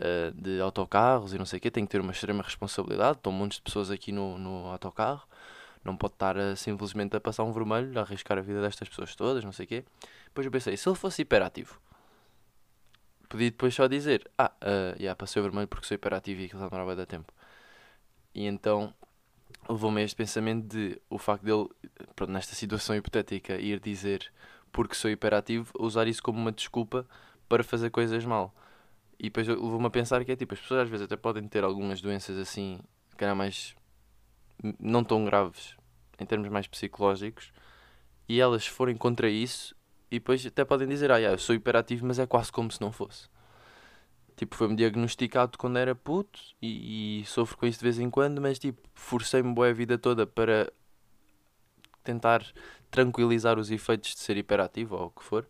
uh, 0.00 0.32
de 0.32 0.60
autocarros 0.60 1.34
e 1.34 1.38
não 1.38 1.46
sei 1.46 1.58
o 1.58 1.62
quê, 1.62 1.70
tem 1.70 1.84
que 1.84 1.92
ter 1.92 2.00
uma 2.00 2.10
extrema 2.10 2.42
responsabilidade, 2.42 3.18
estão 3.18 3.30
montes 3.30 3.58
de 3.58 3.62
pessoas 3.62 3.92
aqui 3.92 4.10
no, 4.10 4.36
no 4.38 4.66
autocarro, 4.66 5.22
não 5.84 5.96
pode 5.96 6.14
estar 6.14 6.36
uh, 6.36 6.56
simplesmente 6.56 7.14
a 7.14 7.20
passar 7.20 7.44
um 7.44 7.52
vermelho, 7.52 7.96
a 7.96 8.02
arriscar 8.02 8.38
a 8.38 8.40
vida 8.40 8.60
destas 8.60 8.88
pessoas 8.88 9.14
todas, 9.14 9.44
não 9.44 9.52
sei 9.52 9.66
o 9.66 9.68
quê. 9.68 9.84
Depois 10.26 10.44
eu 10.44 10.50
pensei, 10.50 10.76
se 10.76 10.88
ele 10.88 10.96
fosse 10.96 11.22
hiperativo, 11.22 11.78
podia 13.34 13.50
depois 13.50 13.74
só 13.74 13.86
dizer: 13.86 14.30
Ah, 14.38 14.52
uh, 14.62 14.96
yeah, 15.00 15.14
passei 15.16 15.40
o 15.40 15.42
vermelho 15.42 15.68
porque 15.68 15.86
sou 15.86 15.94
hiperativo 15.94 16.40
e 16.40 16.44
aquilo 16.44 16.60
está 16.60 16.68
demorava 16.68 16.96
da 16.96 17.04
tempo. 17.04 17.32
E 18.34 18.46
então 18.46 18.94
levou-me 19.68 20.00
a 20.00 20.04
este 20.04 20.16
pensamento 20.16 20.66
de 20.68 21.00
o 21.10 21.18
facto 21.18 21.44
dele, 21.44 21.68
pronto, 22.14 22.32
nesta 22.32 22.54
situação 22.54 22.94
hipotética, 22.96 23.54
ir 23.56 23.80
dizer 23.80 24.32
porque 24.72 24.94
sou 24.94 25.10
hiperativo, 25.10 25.72
usar 25.78 26.06
isso 26.08 26.22
como 26.22 26.38
uma 26.38 26.52
desculpa 26.52 27.06
para 27.48 27.62
fazer 27.64 27.90
coisas 27.90 28.24
mal. 28.24 28.54
E 29.18 29.24
depois 29.24 29.46
levou-me 29.46 29.86
a 29.86 29.90
pensar 29.90 30.24
que 30.24 30.32
é 30.32 30.36
tipo, 30.36 30.54
as 30.54 30.60
pessoas 30.60 30.82
às 30.82 30.88
vezes 30.88 31.04
até 31.04 31.16
podem 31.16 31.46
ter 31.48 31.64
algumas 31.64 32.00
doenças 32.00 32.36
assim, 32.36 32.80
que 33.16 33.24
era 33.24 33.34
mais 33.34 33.74
não 34.78 35.04
tão 35.04 35.24
graves 35.24 35.76
em 36.18 36.26
termos 36.26 36.48
mais 36.48 36.66
psicológicos 36.66 37.52
e 38.28 38.40
elas 38.40 38.66
forem 38.66 38.96
contra 38.96 39.28
isso 39.28 39.74
e 40.14 40.18
depois 40.18 40.46
até 40.46 40.64
podem 40.64 40.88
dizer, 40.88 41.10
ah, 41.10 41.16
yeah, 41.16 41.34
eu 41.34 41.38
sou 41.38 41.54
hiperativo, 41.54 42.06
mas 42.06 42.18
é 42.18 42.26
quase 42.26 42.52
como 42.52 42.70
se 42.70 42.80
não 42.80 42.92
fosse. 42.92 43.28
Tipo, 44.36 44.56
foi-me 44.56 44.76
diagnosticado 44.76 45.58
quando 45.58 45.76
era 45.78 45.94
puto 45.94 46.40
e, 46.60 47.20
e 47.20 47.24
sofro 47.24 47.56
com 47.56 47.66
isso 47.66 47.78
de 47.78 47.84
vez 47.84 47.98
em 47.98 48.10
quando, 48.10 48.40
mas 48.40 48.58
tipo, 48.58 48.80
forcei-me 48.94 49.52
boa 49.52 49.68
a 49.68 49.72
vida 49.72 49.96
toda 49.98 50.26
para 50.26 50.72
tentar 52.02 52.44
tranquilizar 52.90 53.58
os 53.58 53.70
efeitos 53.70 54.14
de 54.14 54.20
ser 54.20 54.36
hiperativo 54.36 54.96
ou 54.96 55.06
o 55.06 55.10
que 55.10 55.24
for, 55.24 55.48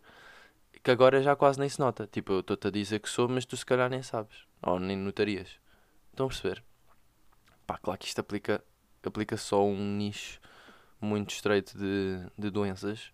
que 0.83 0.91
agora 0.91 1.21
já 1.21 1.35
quase 1.35 1.59
nem 1.59 1.69
se 1.69 1.79
nota. 1.79 2.07
Tipo, 2.07 2.33
eu 2.33 2.39
estou-te 2.41 2.67
a 2.67 2.71
dizer 2.71 2.99
que 2.99 3.09
sou, 3.09 3.27
mas 3.27 3.45
tu 3.45 3.57
se 3.57 3.65
calhar 3.65 3.89
nem 3.89 4.01
sabes, 4.03 4.45
ou 4.61 4.79
nem 4.79 4.95
notarias. 4.97 5.59
Estão 6.11 6.27
a 6.27 6.29
perceber? 6.29 6.63
Pá, 7.67 7.77
claro 7.77 7.99
que 7.99 8.07
isto 8.07 8.19
aplica, 8.19 8.63
aplica 9.03 9.35
só 9.35 9.63
um 9.65 9.95
nicho 9.97 10.39
muito 11.01 11.31
estreito 11.31 11.77
de, 11.77 12.19
de 12.37 12.49
doenças, 12.51 13.11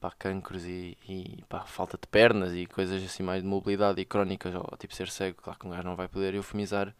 pá, 0.00 0.10
cancros 0.18 0.64
e, 0.64 0.96
e 1.08 1.44
pá, 1.48 1.64
falta 1.64 1.98
de 1.98 2.06
pernas 2.06 2.54
e 2.54 2.66
coisas 2.66 3.02
assim 3.04 3.22
mais 3.22 3.42
de 3.42 3.48
mobilidade 3.48 4.00
e 4.00 4.04
crónicas, 4.04 4.54
ou 4.54 4.76
tipo 4.78 4.94
ser 4.94 5.08
cego. 5.10 5.40
Claro 5.42 5.58
que 5.58 5.66
um 5.66 5.70
gajo 5.70 5.84
não 5.84 5.96
vai 5.96 6.08
poder 6.08 6.34
eufemizar 6.34 6.94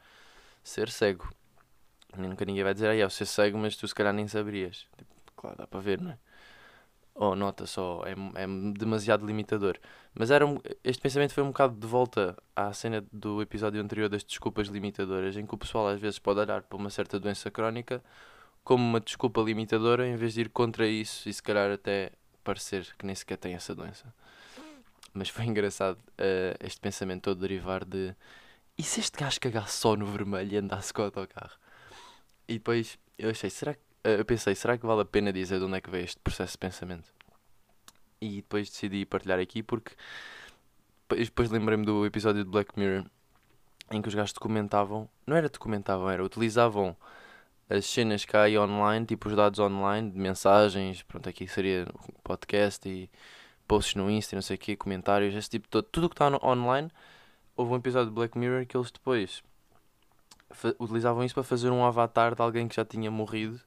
ser 0.62 0.90
cego. 0.90 1.28
Nunca 2.16 2.44
ninguém 2.44 2.64
vai 2.64 2.74
dizer, 2.74 2.88
ah, 2.88 2.96
eu 2.96 3.10
ser 3.10 3.26
cego, 3.26 3.58
mas 3.58 3.76
tu 3.76 3.86
se 3.86 3.94
calhar 3.94 4.12
nem 4.14 4.26
saberias. 4.28 4.86
Tipo, 4.96 5.10
claro, 5.36 5.56
dá 5.58 5.66
para 5.66 5.80
ver, 5.80 6.00
não 6.00 6.12
é? 6.12 6.18
Ou 7.14 7.34
nota 7.34 7.66
só, 7.66 8.02
é, 8.06 8.12
é 8.42 8.46
demasiado 8.78 9.26
limitador. 9.26 9.76
Mas 10.14 10.30
era 10.30 10.46
um- 10.46 10.58
este 10.84 11.02
pensamento 11.02 11.34
foi 11.34 11.42
um 11.42 11.48
bocado 11.48 11.74
de 11.76 11.86
volta 11.86 12.36
à 12.54 12.72
cena 12.72 13.04
do 13.12 13.42
episódio 13.42 13.80
anterior 13.82 14.08
das 14.08 14.22
desculpas 14.24 14.68
limitadoras, 14.68 15.36
em 15.36 15.44
que 15.44 15.54
o 15.54 15.58
pessoal 15.58 15.88
às 15.88 16.00
vezes 16.00 16.18
pode 16.18 16.38
olhar 16.40 16.62
para 16.62 16.76
uma 16.78 16.90
certa 16.90 17.18
doença 17.18 17.50
crónica 17.50 18.02
como 18.64 18.84
uma 18.84 19.00
desculpa 19.00 19.40
limitadora 19.42 20.06
em 20.06 20.16
vez 20.16 20.34
de 20.34 20.42
ir 20.42 20.50
contra 20.50 20.86
isso 20.86 21.28
e 21.28 21.32
se 21.32 21.42
calhar 21.42 21.70
até 21.72 22.12
parecer 22.48 22.94
que 22.96 23.04
nem 23.04 23.14
sequer 23.14 23.36
tem 23.36 23.52
essa 23.52 23.74
doença. 23.74 24.10
Mas 25.12 25.28
foi 25.28 25.44
engraçado 25.44 25.98
eh, 26.16 26.56
este 26.60 26.80
pensamento 26.80 27.24
todo 27.24 27.40
derivar 27.40 27.84
de 27.84 28.14
e 28.78 28.82
se 28.82 29.00
este 29.00 29.18
gajo 29.18 29.38
cagasse 29.38 29.76
só 29.76 29.94
no 29.94 30.06
vermelho 30.06 30.54
e 30.54 30.56
andasse 30.56 30.94
com 30.94 31.02
o 31.02 31.04
autocarro? 31.04 31.58
E 32.48 32.54
depois 32.54 32.98
eu 33.18 33.28
achei, 33.28 33.50
será 33.50 33.74
que 33.74 33.80
eh, 34.02 34.18
eu 34.18 34.24
pensei, 34.24 34.54
será 34.54 34.78
que 34.78 34.86
vale 34.86 35.02
a 35.02 35.04
pena 35.04 35.30
dizer 35.30 35.58
de 35.58 35.66
onde 35.66 35.76
é 35.76 35.80
que 35.82 35.90
veio 35.90 36.04
este 36.04 36.18
processo 36.20 36.52
de 36.52 36.58
pensamento? 36.58 37.12
E 38.18 38.36
depois 38.36 38.70
decidi 38.70 39.04
partilhar 39.04 39.38
aqui 39.38 39.62
porque 39.62 39.94
depois 41.10 41.50
lembrei-me 41.50 41.84
do 41.84 42.06
episódio 42.06 42.44
de 42.44 42.50
Black 42.50 42.78
Mirror 42.78 43.04
em 43.90 44.00
que 44.00 44.08
os 44.08 44.14
gajos 44.14 44.32
documentavam, 44.32 45.06
não 45.26 45.36
era 45.36 45.50
documentavam, 45.50 46.08
era 46.08 46.24
utilizavam 46.24 46.96
as 47.68 47.86
cenas 47.86 48.24
que 48.24 48.36
há 48.36 48.46
online, 48.60 49.04
tipo 49.06 49.28
os 49.28 49.36
dados 49.36 49.58
online, 49.58 50.10
de 50.10 50.18
mensagens, 50.18 51.02
pronto, 51.02 51.28
aqui 51.28 51.46
seria 51.46 51.86
podcast 52.24 52.88
e 52.88 53.10
posts 53.66 53.94
no 53.94 54.10
Insta, 54.10 54.36
não 54.36 54.42
sei 54.42 54.56
o 54.56 54.58
quê, 54.58 54.76
comentários, 54.76 55.34
esse 55.34 55.50
tipo 55.50 55.68
todo, 55.68 55.84
tudo 55.84 56.08
que 56.08 56.14
está 56.14 56.28
online. 56.46 56.90
Houve 57.56 57.72
um 57.72 57.76
episódio 57.76 58.08
de 58.08 58.14
Black 58.14 58.38
Mirror 58.38 58.66
que 58.66 58.76
eles 58.76 58.90
depois 58.90 59.42
utilizavam 60.78 61.24
isso 61.24 61.34
para 61.34 61.42
fazer 61.42 61.70
um 61.70 61.84
avatar 61.84 62.34
de 62.34 62.40
alguém 62.42 62.66
que 62.68 62.76
já 62.76 62.84
tinha 62.84 63.10
morrido. 63.10 63.60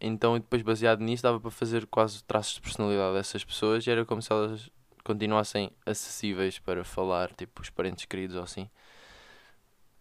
Então, 0.00 0.36
e 0.36 0.40
depois 0.40 0.62
baseado 0.62 1.00
nisso, 1.00 1.24
dava 1.24 1.40
para 1.40 1.50
fazer 1.50 1.86
quase 1.86 2.22
traços 2.22 2.54
de 2.54 2.60
personalidade 2.60 3.14
dessas 3.14 3.44
pessoas 3.44 3.84
e 3.86 3.90
era 3.90 4.04
como 4.04 4.22
se 4.22 4.32
elas 4.32 4.70
continuassem 5.02 5.70
acessíveis 5.84 6.58
para 6.58 6.84
falar, 6.84 7.32
tipo 7.34 7.60
os 7.62 7.70
parentes 7.70 8.04
queridos 8.04 8.36
ou 8.36 8.42
assim. 8.42 8.70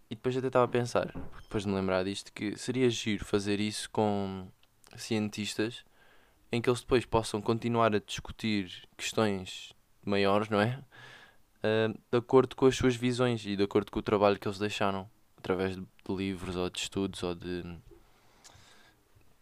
E 0.09 0.15
depois 0.15 0.37
até 0.37 0.47
estava 0.47 0.65
a 0.65 0.69
pensar, 0.69 1.13
depois 1.41 1.63
de 1.63 1.69
me 1.69 1.75
lembrar 1.75 2.03
disto, 2.03 2.31
que 2.31 2.57
seria 2.57 2.89
giro 2.89 3.25
fazer 3.25 3.59
isso 3.59 3.89
com 3.89 4.47
cientistas 4.95 5.83
em 6.51 6.61
que 6.61 6.69
eles 6.69 6.79
depois 6.79 7.05
possam 7.05 7.41
continuar 7.41 7.93
a 7.93 7.99
discutir 7.99 8.87
questões 8.95 9.73
maiores, 10.05 10.49
não 10.49 10.61
é? 10.61 10.79
Ah, 11.61 11.93
de 12.11 12.17
acordo 12.17 12.55
com 12.55 12.65
as 12.65 12.75
suas 12.75 12.95
visões 12.95 13.45
e 13.45 13.55
de 13.55 13.63
acordo 13.63 13.91
com 13.91 13.99
o 13.99 14.03
trabalho 14.03 14.39
que 14.39 14.47
eles 14.47 14.59
deixaram, 14.59 15.09
através 15.37 15.75
de, 15.75 15.81
de 15.81 16.15
livros 16.15 16.55
ou 16.55 16.69
de 16.69 16.79
estudos 16.79 17.21
ou 17.23 17.35
de 17.35 17.63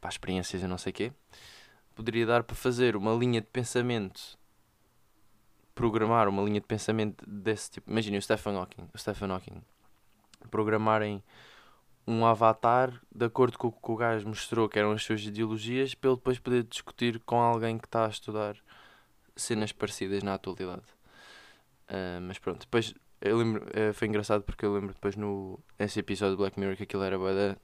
pá, 0.01 0.09
experiências 0.09 0.63
e 0.63 0.67
não 0.67 0.77
sei 0.77 0.91
o 0.91 0.93
quê. 0.93 1.13
Poderia 1.93 2.25
dar 2.25 2.43
para 2.43 2.55
fazer 2.55 2.95
uma 2.95 3.13
linha 3.13 3.39
de 3.39 3.47
pensamento, 3.47 4.37
programar 5.73 6.27
uma 6.27 6.41
linha 6.41 6.59
de 6.59 6.67
pensamento 6.67 7.23
desse 7.29 7.71
tipo. 7.71 7.89
Imaginem 7.89 8.17
o 8.17 8.21
Stephen 8.21 8.55
Hawking, 8.55 8.89
o 8.93 8.97
Stephen 8.97 9.31
Hawking 9.31 9.61
programarem 10.47 11.23
um 12.07 12.25
avatar 12.25 13.01
de 13.13 13.25
acordo 13.25 13.57
com 13.57 13.67
o 13.67 13.71
que 13.71 13.91
o 13.91 13.95
gajo 13.95 14.27
mostrou 14.27 14.69
que 14.69 14.77
eram 14.77 14.91
as 14.91 15.03
suas 15.03 15.23
ideologias 15.23 15.95
para 15.95 16.11
ele 16.11 16.17
depois 16.17 16.39
poder 16.39 16.63
discutir 16.63 17.19
com 17.25 17.39
alguém 17.41 17.77
que 17.77 17.87
está 17.87 18.05
a 18.05 18.09
estudar 18.09 18.55
cenas 19.35 19.71
parecidas 19.71 20.21
na 20.23 20.35
atualidade. 20.35 20.83
Ah, 21.87 22.19
mas 22.21 22.37
pronto, 22.39 22.61
depois 22.61 22.93
eu 23.21 23.37
lembro, 23.37 23.65
eh, 23.73 23.93
foi 23.93 24.07
engraçado 24.07 24.43
porque 24.43 24.65
eu 24.65 24.73
lembro 24.73 24.93
depois 24.93 25.15
no 25.15 25.59
nesse 25.79 25.99
episódio 25.99 26.35
de 26.35 26.37
Black 26.37 26.59
Mirror 26.59 26.75
que 26.75 26.83
aquilo 26.83 27.03
era 27.03 27.17
bada, 27.17 27.57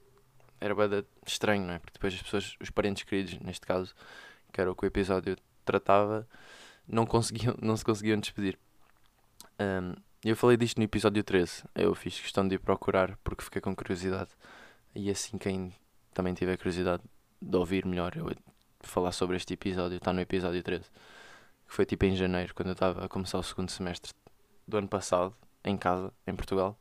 era 0.60 0.74
bada 0.74 1.06
estranho, 1.26 1.64
não 1.66 1.74
é? 1.74 1.78
Porque 1.78 1.94
depois 1.94 2.14
as 2.14 2.22
pessoas, 2.22 2.56
os 2.60 2.70
parentes 2.70 3.04
queridos, 3.04 3.38
neste 3.40 3.66
caso, 3.66 3.94
que 4.52 4.60
era 4.60 4.70
o 4.70 4.74
que 4.74 4.84
o 4.84 4.86
episódio 4.86 5.36
tratava, 5.64 6.26
não 6.88 7.06
conseguiam, 7.06 7.54
não 7.60 7.76
se 7.76 7.84
conseguiam 7.84 8.18
despedir. 8.18 8.58
Ahm, 9.58 9.94
eu 10.30 10.36
falei 10.36 10.56
disto 10.56 10.78
no 10.78 10.84
episódio 10.84 11.22
13. 11.24 11.64
Eu 11.74 11.94
fiz 11.94 12.18
questão 12.18 12.46
de 12.46 12.54
ir 12.54 12.58
procurar 12.58 13.16
porque 13.24 13.42
fiquei 13.44 13.60
com 13.60 13.74
curiosidade. 13.74 14.30
E 14.94 15.10
assim, 15.10 15.36
quem 15.36 15.74
também 16.14 16.32
tiver 16.34 16.56
curiosidade 16.56 17.02
de 17.40 17.56
ouvir 17.56 17.84
melhor 17.84 18.16
eu 18.16 18.30
falar 18.80 19.12
sobre 19.12 19.36
este 19.36 19.54
episódio, 19.54 19.96
está 19.96 20.12
no 20.12 20.20
episódio 20.20 20.62
13. 20.62 20.84
Que 21.66 21.74
foi 21.74 21.84
tipo 21.84 22.04
em 22.04 22.14
janeiro, 22.14 22.54
quando 22.54 22.68
eu 22.68 22.72
estava 22.74 23.04
a 23.04 23.08
começar 23.08 23.38
o 23.38 23.42
segundo 23.42 23.70
semestre 23.70 24.12
do 24.66 24.76
ano 24.76 24.88
passado, 24.88 25.34
em 25.64 25.76
casa, 25.76 26.12
em 26.26 26.36
Portugal. 26.36 26.78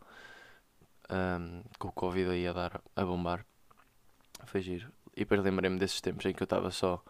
Ahm, 1.10 1.64
com 1.80 1.88
o 1.88 1.92
Covid 1.92 2.30
aí 2.30 2.48
a 2.48 2.54
dar 2.54 2.82
a 2.96 3.06
bombar. 3.06 3.46
Foi 4.46 4.62
giro. 4.62 4.92
E 5.16 5.22
depois 5.22 5.42
lembrei-me 5.42 5.80
desses 5.80 6.00
tempos 6.00 6.26
em 6.26 6.34
que 6.34 6.44
eu 6.44 6.46
estava 6.46 6.72
só 6.72 7.04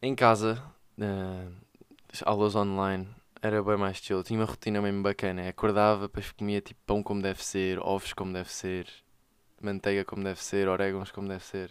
em 0.00 0.14
casa, 0.14 0.62
ah, 1.00 1.48
aulas 2.24 2.54
online, 2.56 3.08
era 3.42 3.62
bem 3.62 3.76
mais 3.76 3.98
chill. 3.98 4.22
Tinha 4.22 4.38
uma 4.40 4.46
rotina 4.46 4.80
mesmo 4.80 5.02
bacana. 5.02 5.48
Acordava, 5.48 6.02
depois 6.02 6.30
comia 6.32 6.60
tipo 6.60 6.80
pão 6.86 7.02
como 7.02 7.20
deve 7.22 7.44
ser, 7.44 7.78
ovos 7.80 8.12
como 8.12 8.32
deve 8.32 8.50
ser, 8.50 8.86
manteiga 9.60 10.04
como 10.04 10.22
deve 10.24 10.42
ser, 10.42 10.68
orégãos 10.68 11.10
como 11.10 11.28
deve 11.28 11.44
ser. 11.44 11.70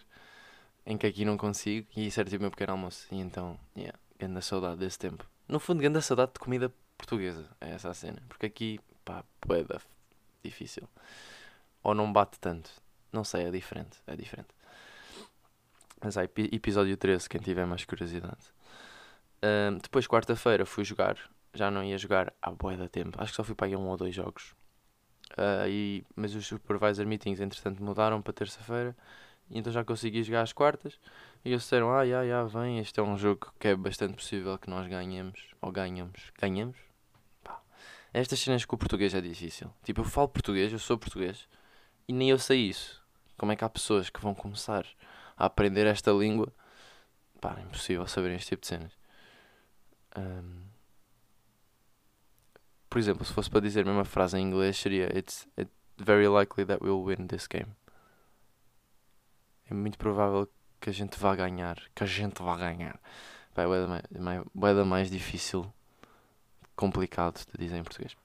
Em 0.86 0.98
que 0.98 1.08
aqui 1.08 1.26
não 1.26 1.38
consigo. 1.38 1.88
E 1.96 2.08
isso 2.08 2.20
era 2.20 2.30
tipo 2.30 2.42
o 2.42 2.44
meu 2.44 2.52
pequeno 2.52 2.74
almoço. 2.74 3.08
E 3.12 3.20
então, 3.20 3.60
yeah, 3.78 3.98
grande 4.20 4.42
saudade 4.42 4.78
desse 4.80 5.00
tempo. 5.00 5.26
No 5.48 5.60
fundo, 5.60 5.82
grande 5.82 6.02
saudade 6.02 6.34
de 6.34 6.40
comida 6.40 6.74
portuguesa. 6.98 7.46
É 7.62 7.72
essa 7.72 7.90
a 7.90 7.94
cena. 7.94 8.22
Porque 8.30 8.46
aqui, 8.48 8.80
pá, 9.06 9.24
é 9.50 9.80
difícil. 10.44 10.88
Ou 11.84 11.94
não 11.96 12.12
bate 12.12 12.40
tanto. 12.40 12.70
Não 13.12 13.24
sei, 13.24 13.46
é 13.46 13.52
diferente. 13.52 13.98
É 14.08 14.16
diferente. 14.16 14.50
Mas 16.04 16.18
epi- 16.18 16.50
episódio 16.52 16.98
13, 16.98 17.30
quem 17.30 17.40
tiver 17.42 17.66
mais 17.66 17.86
curiosidade. 17.86 18.44
Ahm, 19.42 19.78
depois, 19.82 20.08
quarta-feira, 20.08 20.66
fui 20.66 20.84
jogar. 20.84 21.18
Já 21.54 21.70
não 21.70 21.84
ia 21.84 21.98
jogar 21.98 22.34
há 22.42 22.52
bué 22.52 22.78
da 22.78 22.88
tempo. 22.88 23.22
Acho 23.22 23.32
que 23.32 23.36
só 23.36 23.44
fui 23.44 23.56
para 23.56 23.68
aí 23.68 23.76
um 23.76 23.88
ou 23.88 23.98
dois 23.98 24.16
jogos. 24.16 24.56
Ah, 25.38 25.68
e, 25.68 26.04
mas 26.16 26.36
os 26.36 26.46
supervisor 26.46 27.06
meetings, 27.06 27.40
entretanto, 27.40 27.84
mudaram 27.84 28.22
para 28.22 28.34
terça-feira. 28.34 28.96
Então 29.50 29.72
já 29.72 29.84
consegui 29.84 30.24
jogar 30.24 30.42
às 30.42 30.54
quartas. 30.54 31.00
E 31.44 31.50
eles 31.50 31.64
disseram, 31.64 31.92
ah, 31.92 32.06
já, 32.06 32.26
já, 32.26 32.44
vem. 32.44 32.80
Este 32.80 33.00
é 33.00 33.04
um 33.04 33.18
jogo 33.18 33.52
que 33.60 33.68
é 33.68 33.76
bastante 33.76 34.16
possível 34.16 34.58
que 34.58 34.70
nós 34.70 34.88
ganhemos. 34.88 35.54
Ou 35.62 35.72
ganhamos. 35.72 36.32
Ganhamos? 36.40 36.78
Pá. 37.44 37.62
Estas 38.14 38.40
cenas 38.40 38.66
com 38.66 38.76
o 38.76 38.80
português 38.80 39.14
é 39.14 39.22
difícil. 39.22 39.72
Tipo, 39.84 40.02
eu 40.02 40.06
falo 40.06 40.30
português, 40.30 40.72
eu 40.72 40.80
sou 40.80 40.98
português. 40.98 41.48
E 42.08 42.14
nem 42.14 42.30
eu 42.30 42.40
sei 42.40 42.70
isso. 42.70 43.02
Como 43.38 43.52
é 43.52 43.56
que 43.56 43.64
há 43.64 43.70
pessoas 43.70 44.10
que 44.10 44.22
vão 44.22 44.34
começar 44.34 44.86
a 45.38 45.46
aprender 45.46 45.86
esta 45.88 46.12
língua? 46.12 46.54
Pá, 47.42 47.56
é 47.58 47.62
impossível 47.64 48.08
saberem 48.08 48.38
este 48.38 48.50
tipo 48.50 48.62
de 48.62 48.68
cenas. 48.68 48.92
Ahm, 50.16 50.71
por 52.92 53.00
exemplo, 53.00 53.26
se 53.26 53.32
fosse 53.32 53.50
para 53.50 53.62
dizer 53.62 53.82
a 53.82 53.86
mesma 53.86 54.04
frase 54.04 54.38
em 54.38 54.42
inglês, 54.42 54.76
seria 54.76 55.18
It's, 55.18 55.48
very 55.98 56.28
likely 56.28 56.66
that 56.66 56.84
we'll 56.84 57.02
win 57.02 57.26
this 57.26 57.48
game. 57.48 57.72
É 59.70 59.74
muito 59.74 59.98
provável 59.98 60.52
que 60.82 60.90
a 60.90 60.94
gente 60.94 61.18
vá 61.18 61.34
ganhar. 61.34 61.82
Que 61.96 62.04
a 62.04 62.06
gente 62.06 62.44
vá 62.44 62.58
ganhar. 62.58 63.00
Pá, 63.56 63.64
é 63.64 63.66
bué 64.54 64.74
da 64.74 64.84
mais, 64.84 65.10
difícil, 65.10 65.72
complicado 66.76 67.40
de 67.54 67.58
dizer 67.58 67.78
em 67.78 67.84
português. 67.84 68.18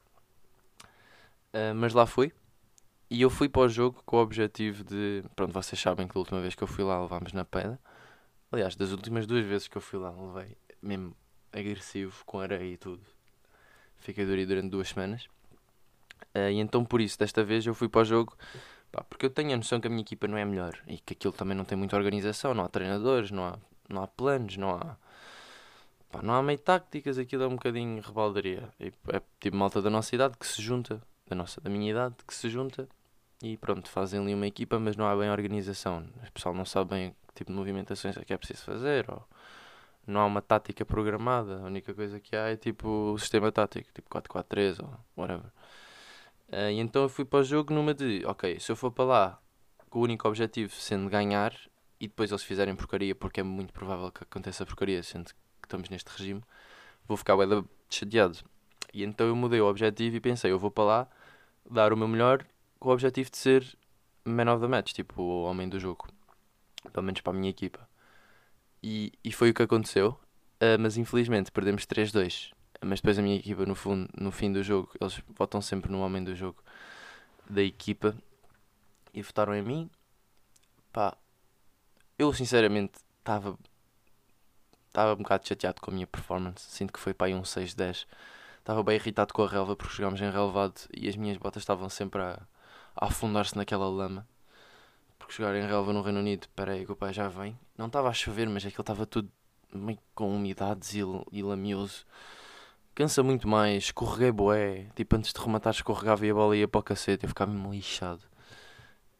Ah, 1.53 1.73
mas 1.73 1.95
lá 1.95 2.05
fui. 2.05 2.33
E 3.09 3.23
eu 3.23 3.31
fui 3.31 3.49
para 3.49 3.63
o 3.63 3.69
jogo 3.69 4.03
com 4.05 4.17
o 4.17 4.21
objetivo 4.21 4.83
de. 4.83 5.23
Pronto, 5.37 5.53
vocês 5.53 5.81
sabem 5.81 6.09
que 6.09 6.15
da 6.15 6.19
última 6.19 6.41
vez 6.41 6.57
que 6.57 6.65
eu 6.65 6.67
fui 6.67 6.83
lá 6.83 7.01
levámos 7.01 7.33
na 7.33 7.45
pedra. 7.45 7.79
Aliás, 8.51 8.75
das 8.75 8.91
últimas 8.91 9.29
duas 9.29 9.45
vezes 9.47 9.69
que 9.69 9.77
eu 9.77 9.83
fui 9.83 10.01
lá, 10.01 10.11
levei 10.11 10.57
mesmo 10.83 11.17
agressivo, 11.53 12.25
com 12.25 12.41
areia 12.41 12.73
e 12.75 12.77
tudo. 12.77 13.16
Fiquei 13.99 14.25
duro 14.25 14.47
durante 14.47 14.71
duas 14.71 14.89
semanas. 14.89 15.29
Ah, 16.35 16.51
e 16.51 16.59
então, 16.59 16.85
por 16.85 17.01
isso, 17.01 17.19
desta 17.19 17.43
vez 17.45 17.67
eu 17.67 17.75
fui 17.75 17.89
para 17.89 18.03
o 18.03 18.05
jogo 18.05 18.37
Pá, 18.97 19.05
porque 19.05 19.27
eu 19.27 19.31
tenho 19.31 19.53
a 19.53 19.57
noção 19.57 19.81
que 19.81 19.87
a 19.87 19.91
minha 19.91 20.03
equipa 20.03 20.27
não 20.27 20.39
é 20.39 20.45
melhor 20.45 20.79
e 20.87 20.99
que 20.99 21.13
aquilo 21.13 21.33
também 21.33 21.55
não 21.57 21.65
tem 21.65 21.77
muita 21.77 21.97
organização, 21.97 22.55
não 22.55 22.65
há 22.65 22.69
treinadores, 22.69 23.31
não 23.31 23.45
há, 23.47 23.59
não 23.89 24.03
há 24.03 24.07
planos, 24.07 24.57
não 24.57 24.71
há. 24.71 24.97
Pá, 26.11 26.23
não 26.23 26.35
há 26.35 26.43
meio 26.43 26.59
táticas, 26.59 27.19
aquilo 27.19 27.43
é 27.43 27.47
um 27.47 27.57
bocadinho 27.57 28.01
rebaldaria. 28.01 28.69
E 28.81 28.93
é 29.13 29.21
tipo 29.41 29.57
malta 29.57 29.83
da 29.83 29.91
nossa 29.91 30.15
idade 30.15 30.37
que 30.39 30.47
se 30.47 30.63
junta, 30.63 31.03
da 31.27 31.37
nossa, 31.37 31.61
da 31.61 31.69
minha 31.69 31.91
idade, 31.91 32.15
que 32.27 32.35
se 32.35 32.49
junta 32.49 32.89
e 33.43 33.57
pronto, 33.59 33.89
fazem 33.91 34.21
ali 34.21 34.35
uma 34.35 34.47
equipa, 34.47 34.79
mas 34.79 34.97
não 34.97 35.07
há 35.07 35.15
bem 35.15 35.31
organização. 35.31 36.07
O 36.27 36.33
pessoal 36.33 36.55
não 36.55 36.65
sabe 36.65 36.91
bem 36.91 37.11
que 37.29 37.35
tipo 37.35 37.53
de 37.53 37.57
movimentações 37.59 38.17
é 38.17 38.25
que 38.25 38.33
é 38.33 38.39
preciso 38.39 38.65
fazer, 38.65 39.11
ou 39.11 39.23
não 40.07 40.21
há 40.21 40.27
uma 40.27 40.41
tática 40.41 40.85
programada, 40.85 41.59
a 41.59 41.65
única 41.65 41.93
coisa 41.93 42.21
que 42.21 42.37
há 42.37 42.49
é 42.49 42.57
tipo 42.57 42.89
o 43.13 43.19
sistema 43.19 43.51
tático, 43.51 43.89
tipo 43.93 44.09
4-4-3 44.09 44.83
ou 44.83 44.99
whatever. 45.17 45.51
Uh, 46.49 46.71
e 46.71 46.79
então 46.79 47.03
eu 47.03 47.09
fui 47.09 47.25
para 47.25 47.41
o 47.41 47.45
jogo 47.45 47.75
numa 47.75 47.93
de, 47.93 48.25
ok, 48.25 48.61
se 48.61 48.71
eu 48.71 48.77
for 48.77 48.93
para 48.93 49.05
lá 49.05 49.43
com 49.91 49.99
o 49.99 50.03
único 50.03 50.29
objetivo 50.29 50.73
sendo 50.75 51.11
ganhar 51.11 51.53
e 51.99 52.07
depois 52.07 52.31
eles 52.31 52.45
fizerem 52.45 52.77
porcaria, 52.77 53.15
porque 53.15 53.41
é 53.41 53.43
muito 53.43 53.73
provável 53.73 54.13
que 54.13 54.23
aconteça 54.23 54.65
porcaria, 54.65 55.03
sendo 55.03 55.27
que 55.27 55.35
estamos 55.65 55.89
neste 55.89 56.09
regime, 56.11 56.43
vou 57.07 57.17
ficar 57.17 57.37
bem 57.37 57.65
chateado. 57.91 58.39
E 58.93 59.03
então 59.03 59.27
eu 59.27 59.35
mudei 59.35 59.61
o 59.61 59.67
objetivo 59.67 60.17
e 60.17 60.21
pensei, 60.21 60.53
eu 60.53 60.59
vou 60.59 60.71
para 60.71 60.85
lá 60.85 61.09
dar 61.69 61.93
o 61.93 61.97
meu 61.97 62.07
melhor 62.07 62.47
com 62.79 62.91
o 62.91 62.93
objetivo 62.93 63.31
de 63.31 63.37
ser 63.39 63.77
man 64.25 64.53
of 64.53 64.61
the 64.61 64.69
match, 64.69 64.93
tipo 64.93 65.21
o 65.23 65.45
homem 65.45 65.69
do 65.69 65.81
jogo, 65.81 66.07
pelo 66.93 67.05
menos 67.05 67.21
para 67.21 67.33
a 67.33 67.37
minha 67.37 67.51
equipa. 67.51 67.89
E, 68.89 69.13
e 69.25 69.33
foi 69.33 69.51
o 69.51 69.55
que 69.55 69.63
aconteceu, 69.63 70.11
uh, 70.11 70.79
mas 70.79 70.97
infelizmente 70.97 71.51
perdemos 71.51 71.85
3-2 71.85 72.55
mas 72.85 73.01
depois 73.01 73.19
a 73.19 73.23
minha 73.23 73.37
equipa, 73.37 73.65
no, 73.65 73.75
fundo, 73.75 74.09
no 74.17 74.31
fim 74.31 74.53
do 74.53 74.63
jogo, 74.63 74.91
eles 75.01 75.21
votam 75.29 75.61
sempre 75.61 75.91
no 75.91 76.01
homem 76.01 76.23
do 76.23 76.35
jogo 76.35 76.63
da 77.49 77.63
equipa 77.63 78.15
e 79.15 79.23
votaram 79.23 79.55
em 79.55 79.63
mim. 79.63 79.91
Pá, 80.93 81.17
eu 82.19 82.33
sinceramente 82.33 82.99
estava 83.19 83.59
estava 84.89 85.13
um 85.13 85.23
bocado 85.23 85.47
chateado 85.47 85.81
com 85.81 85.91
a 85.91 85.95
minha 85.95 86.07
performance. 86.07 86.71
Sinto 86.71 86.93
que 86.93 87.01
foi 87.01 87.13
para 87.13 87.29
aí 87.29 87.35
um 87.35 87.43
6-10. 87.43 88.07
Estava 88.59 88.83
bem 88.83 88.97
irritado 88.97 89.33
com 89.35 89.43
a 89.43 89.49
relva 89.49 89.77
porque 89.77 89.95
jogámos 89.95 90.21
em 90.21 90.31
relevado 90.31 90.81
e 90.95 91.09
as 91.09 91.17
minhas 91.17 91.37
botas 91.37 91.63
estavam 91.63 91.89
sempre 91.89 92.23
a, 92.23 92.41
a 92.95 93.07
afundar-se 93.07 93.57
naquela 93.57 93.89
lama. 93.89 94.27
Porque 95.27 95.43
jogar 95.43 95.57
em 95.57 95.67
relva 95.67 95.93
no 95.93 96.03
Reino 96.03 96.21
Unido, 96.21 96.47
peraí 96.55 96.87
que 96.87 96.93
o 96.93 96.97
pai 96.97 97.13
já 97.13 97.29
vem. 97.29 97.59
Não 97.77 97.87
estava 97.87 98.09
a 98.09 98.13
chover, 98.13 98.49
mas 98.49 98.65
aquilo 98.65 98.83
estava 98.83 99.05
tudo 99.05 99.29
meio 99.75 99.99
com 100.15 100.33
umidades 100.35 100.95
e, 100.95 101.01
e 101.33 101.43
lamioso 101.43 102.07
cansa 102.97 103.23
muito 103.23 103.47
mais, 103.47 103.85
escorreguei 103.85 104.33
boé, 104.33 104.87
tipo 104.97 105.17
antes 105.17 105.31
de 105.31 105.39
rematar 105.39 105.71
escorregava 105.71 106.27
e 106.27 106.31
a 106.31 106.35
bola 106.35 106.57
ia 106.57 106.67
para 106.67 106.79
o 106.79 106.83
cacete, 106.83 107.25
eu 107.25 107.29
ficava 107.29 107.53
mesmo 107.53 107.71
lixado. 107.71 108.23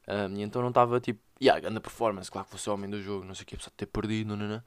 Um, 0.09 0.35
e 0.35 0.43
então 0.43 0.63
não 0.63 0.71
estava 0.71 0.99
tipo, 0.99 1.21
yeah, 1.39 1.61
grande 1.61 1.79
performance, 1.81 2.31
claro 2.31 2.47
que 2.47 2.53
fosse 2.53 2.71
homem 2.71 2.89
do 2.89 3.03
jogo, 3.03 3.27
não 3.27 3.35
sei 3.35 3.43
o 3.43 3.47
que, 3.47 3.55
apesar 3.55 3.69
de 3.69 3.77
ter 3.77 3.87
perdido, 3.87 4.35
não, 4.35 4.49
não. 4.49 4.57
Uh, 4.57 4.63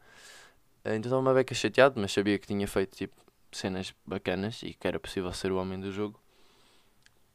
então 0.83 0.99
estava 0.99 1.17
uma 1.17 1.33
beca 1.33 1.55
chateado, 1.55 1.99
mas 1.99 2.11
sabia 2.13 2.37
que 2.37 2.45
tinha 2.45 2.67
feito 2.67 2.95
tipo 2.95 3.15
cenas 3.51 3.95
bacanas 4.05 4.61
e 4.61 4.75
que 4.75 4.87
era 4.87 4.99
possível 4.99 5.33
ser 5.33 5.51
o 5.51 5.57
homem 5.57 5.79
do 5.79 5.91
jogo. 5.91 6.21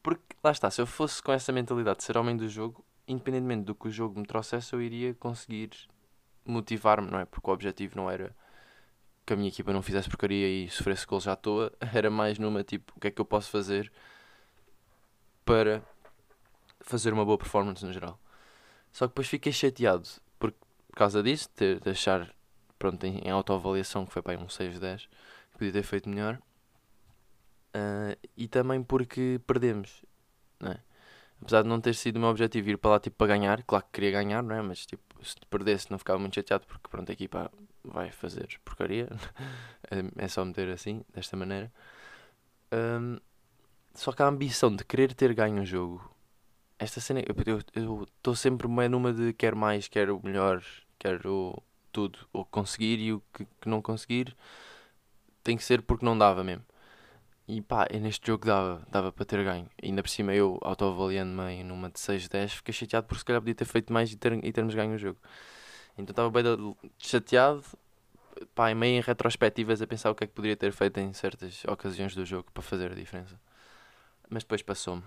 Porque 0.01 0.23
lá 0.41 0.51
está, 0.51 0.71
se 0.71 0.79
eu 0.81 0.87
fosse 0.87 1.21
com 1.21 1.33
essa 1.33 1.51
mentalidade 1.51 1.97
de 1.97 2.03
ser 2.05 2.15
homem 2.15 2.37
do 2.37 2.47
jogo, 2.47 2.84
independentemente 3.07 3.63
do 3.65 3.75
que 3.75 3.87
o 3.87 3.91
jogo 3.91 4.19
me 4.19 4.25
trouxesse, 4.25 4.73
eu 4.73 4.81
iria 4.81 5.13
conseguir 5.13 5.71
motivar-me, 6.45 7.09
não 7.09 7.19
é? 7.19 7.25
Porque 7.25 7.49
o 7.49 7.53
objetivo 7.53 7.95
não 7.95 8.09
era 8.09 8.35
que 9.25 9.33
a 9.33 9.35
minha 9.35 9.49
equipa 9.49 9.73
não 9.73 9.81
fizesse 9.81 10.07
porcaria 10.07 10.47
e 10.47 10.69
sofresse 10.69 11.05
gols 11.05 11.27
à 11.27 11.35
toa, 11.35 11.71
era 11.93 12.09
mais 12.09 12.37
numa 12.37 12.63
tipo, 12.63 12.93
o 12.95 12.99
que 12.99 13.07
é 13.07 13.11
que 13.11 13.19
eu 13.19 13.25
posso 13.25 13.49
fazer 13.49 13.91
para 15.43 15.81
fazer 16.81 17.13
uma 17.13 17.25
boa 17.25 17.37
performance 17.37 17.83
no 17.85 17.91
geral. 17.91 18.19
Só 18.91 19.05
que 19.05 19.11
depois 19.11 19.27
fiquei 19.27 19.51
chateado 19.51 20.07
por, 20.39 20.51
por 20.51 20.95
causa 20.95 21.21
disso, 21.21 21.49
ter, 21.49 21.79
de 21.79 21.89
achar 21.89 22.33
pronto, 22.77 23.03
em, 23.05 23.19
em 23.19 23.29
autoavaliação 23.31 24.05
que 24.05 24.13
foi 24.13 24.21
para 24.21 24.33
aí 24.33 24.37
um 24.37 24.47
6-10, 24.47 25.07
que 25.51 25.57
podia 25.57 25.73
ter 25.73 25.83
feito 25.83 26.09
melhor. 26.09 26.39
Uh, 27.75 28.15
e 28.37 28.47
também 28.47 28.81
porque 28.81 29.41
perdemos, 29.45 30.05
não 30.59 30.71
é? 30.71 30.79
Apesar 31.41 31.63
de 31.63 31.69
não 31.69 31.79
ter 31.79 31.93
sido 31.95 32.17
o 32.17 32.19
meu 32.19 32.29
objetivo 32.29 32.69
ir 32.69 32.77
para 32.77 32.91
lá 32.91 32.99
tipo 32.99 33.17
para 33.17 33.27
ganhar, 33.27 33.61
claro 33.63 33.85
que 33.85 33.91
queria 33.93 34.11
ganhar, 34.11 34.41
não 34.41 34.55
é? 34.55 34.61
Mas 34.61 34.85
tipo, 34.85 35.03
se 35.23 35.35
perdesse 35.49 35.91
não 35.91 35.97
ficava 35.97 36.17
muito 36.19 36.35
chateado 36.35 36.65
porque 36.65 36.87
pronto, 36.89 37.09
a 37.09 37.13
equipa 37.13 37.51
vai 37.83 38.11
fazer 38.11 38.47
porcaria. 38.63 39.07
é 40.17 40.27
só 40.27 40.43
meter 40.43 40.69
assim, 40.69 41.03
desta 41.13 41.37
maneira. 41.37 41.71
Um, 42.71 43.19
só 43.93 44.11
que 44.11 44.21
a 44.21 44.27
ambição 44.27 44.75
de 44.75 44.83
querer 44.83 45.13
ter 45.13 45.33
ganho 45.33 45.61
o 45.61 45.65
jogo, 45.65 46.09
esta 46.77 46.99
cena, 46.99 47.21
eu 47.73 48.03
estou 48.03 48.35
sempre 48.35 48.67
numa 48.89 49.13
de 49.13 49.33
quero 49.33 49.55
mais, 49.55 49.87
quero 49.87 50.19
melhor, 50.23 50.63
quero 50.99 51.61
tudo, 51.91 52.19
ou 52.33 52.43
conseguir 52.43 52.99
e 52.99 53.13
o 53.13 53.21
que, 53.33 53.45
que 53.61 53.69
não 53.69 53.81
conseguir 53.81 54.35
tem 55.45 55.55
que 55.55 55.63
ser 55.63 55.81
porque 55.83 56.03
não 56.03 56.17
dava 56.17 56.43
mesmo. 56.43 56.65
E 57.47 57.61
pá, 57.61 57.87
neste 58.01 58.25
jogo 58.25 58.45
dava, 58.45 58.81
dava 58.89 59.11
para 59.11 59.25
ter 59.25 59.43
ganho. 59.43 59.69
Ainda 59.81 60.01
por 60.01 60.09
cima 60.09 60.33
eu, 60.33 60.57
autoavaliando-me 60.61 61.63
numa 61.63 61.89
de 61.89 61.99
6-10, 61.99 62.49
fiquei 62.49 62.73
chateado 62.73 63.05
porque 63.05 63.19
se 63.19 63.25
calhar 63.25 63.41
podia 63.41 63.53
ter 63.53 63.65
feito 63.65 63.93
mais 63.93 64.11
e, 64.11 64.17
ter, 64.17 64.43
e 64.43 64.51
termos 64.51 64.73
ganho 64.73 64.95
o 64.95 64.97
jogo. 64.97 65.19
Então 65.97 66.11
estava 66.11 66.29
bem 66.29 66.75
chateado, 66.97 67.63
pá, 68.55 68.73
meio 68.73 68.97
em 68.97 69.01
retrospectivas 69.01 69.81
a 69.81 69.87
pensar 69.87 70.09
o 70.09 70.15
que 70.15 70.23
é 70.23 70.27
que 70.27 70.33
poderia 70.33 70.57
ter 70.57 70.71
feito 70.71 70.99
em 70.99 71.13
certas 71.13 71.63
ocasiões 71.65 72.15
do 72.15 72.25
jogo 72.25 72.51
para 72.51 72.63
fazer 72.63 72.91
a 72.91 72.95
diferença. 72.95 73.39
Mas 74.29 74.43
depois 74.43 74.61
passou-me. 74.63 75.03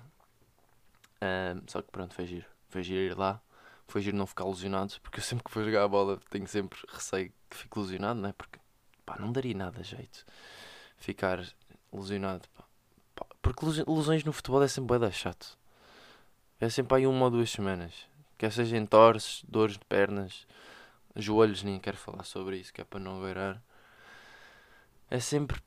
Uh, 1.16 1.60
só 1.66 1.82
que 1.82 1.90
pronto, 1.90 2.14
foi 2.14 2.26
giro. 2.26 2.46
Foi 2.68 2.82
giro 2.84 3.00
ir 3.00 3.18
lá. 3.18 3.40
Foi 3.88 4.00
giro 4.00 4.16
não 4.16 4.26
ficar 4.26 4.44
lesionado, 4.44 4.94
porque 5.02 5.18
eu 5.18 5.24
sempre 5.24 5.44
que 5.44 5.52
vou 5.52 5.64
jogar 5.64 5.82
a 5.84 5.88
bola 5.88 6.20
tenho 6.30 6.46
sempre 6.46 6.78
receio 6.88 7.32
que 7.50 7.56
fique 7.56 7.78
lesionado, 7.78 8.20
não 8.20 8.28
é? 8.28 8.32
Porque 8.32 8.58
pá, 9.04 9.16
não 9.18 9.32
daria 9.32 9.54
nada 9.54 9.82
jeito 9.82 10.24
ficar 10.98 11.40
lesionado. 11.92 12.48
Pá. 12.54 12.64
Porque 13.42 13.64
lesões 13.64 14.24
no 14.24 14.32
futebol 14.32 14.62
é 14.62 14.68
sempre 14.68 14.98
bem 14.98 15.10
chato. 15.12 15.56
É 16.60 16.68
sempre 16.68 16.98
aí 16.98 17.06
uma 17.06 17.26
ou 17.26 17.30
duas 17.30 17.50
semanas. 17.50 17.94
Quer 18.36 18.52
seja 18.52 18.76
em 18.76 18.86
torces, 18.86 19.42
dores 19.48 19.78
de 19.78 19.84
pernas, 19.84 20.46
joelhos, 21.16 21.62
nem 21.62 21.78
quero 21.78 21.96
falar 21.96 22.24
sobre 22.24 22.58
isso, 22.58 22.72
que 22.72 22.80
é 22.80 22.84
para 22.84 23.00
não 23.00 23.20
beirar. 23.20 23.62
É 25.10 25.20
sempre 25.20 25.60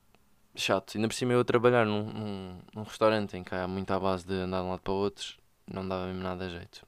chato. 0.55 0.95
Ainda 0.95 1.07
por 1.07 1.13
cima 1.13 1.33
eu 1.33 1.43
trabalhar 1.43 1.85
num, 1.85 2.11
num, 2.11 2.59
num 2.73 2.83
restaurante 2.83 3.35
em 3.37 3.43
que 3.43 3.55
há 3.55 3.67
muito 3.67 3.91
à 3.91 3.99
base 3.99 4.25
de 4.25 4.33
andar 4.33 4.59
de 4.59 4.65
um 4.65 4.69
lado 4.71 4.81
para 4.81 4.93
o 4.93 4.95
outro, 4.95 5.37
não 5.67 5.87
dava 5.87 6.05
mesmo 6.07 6.21
nada 6.21 6.45
a 6.45 6.49
jeito. 6.49 6.85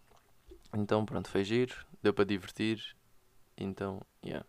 Então 0.74 1.06
pronto, 1.06 1.30
foi 1.30 1.44
giro, 1.44 1.76
deu 2.02 2.14
para 2.14 2.26
divertir. 2.26 2.96
Então, 3.58 4.02
yeah. 4.26 4.46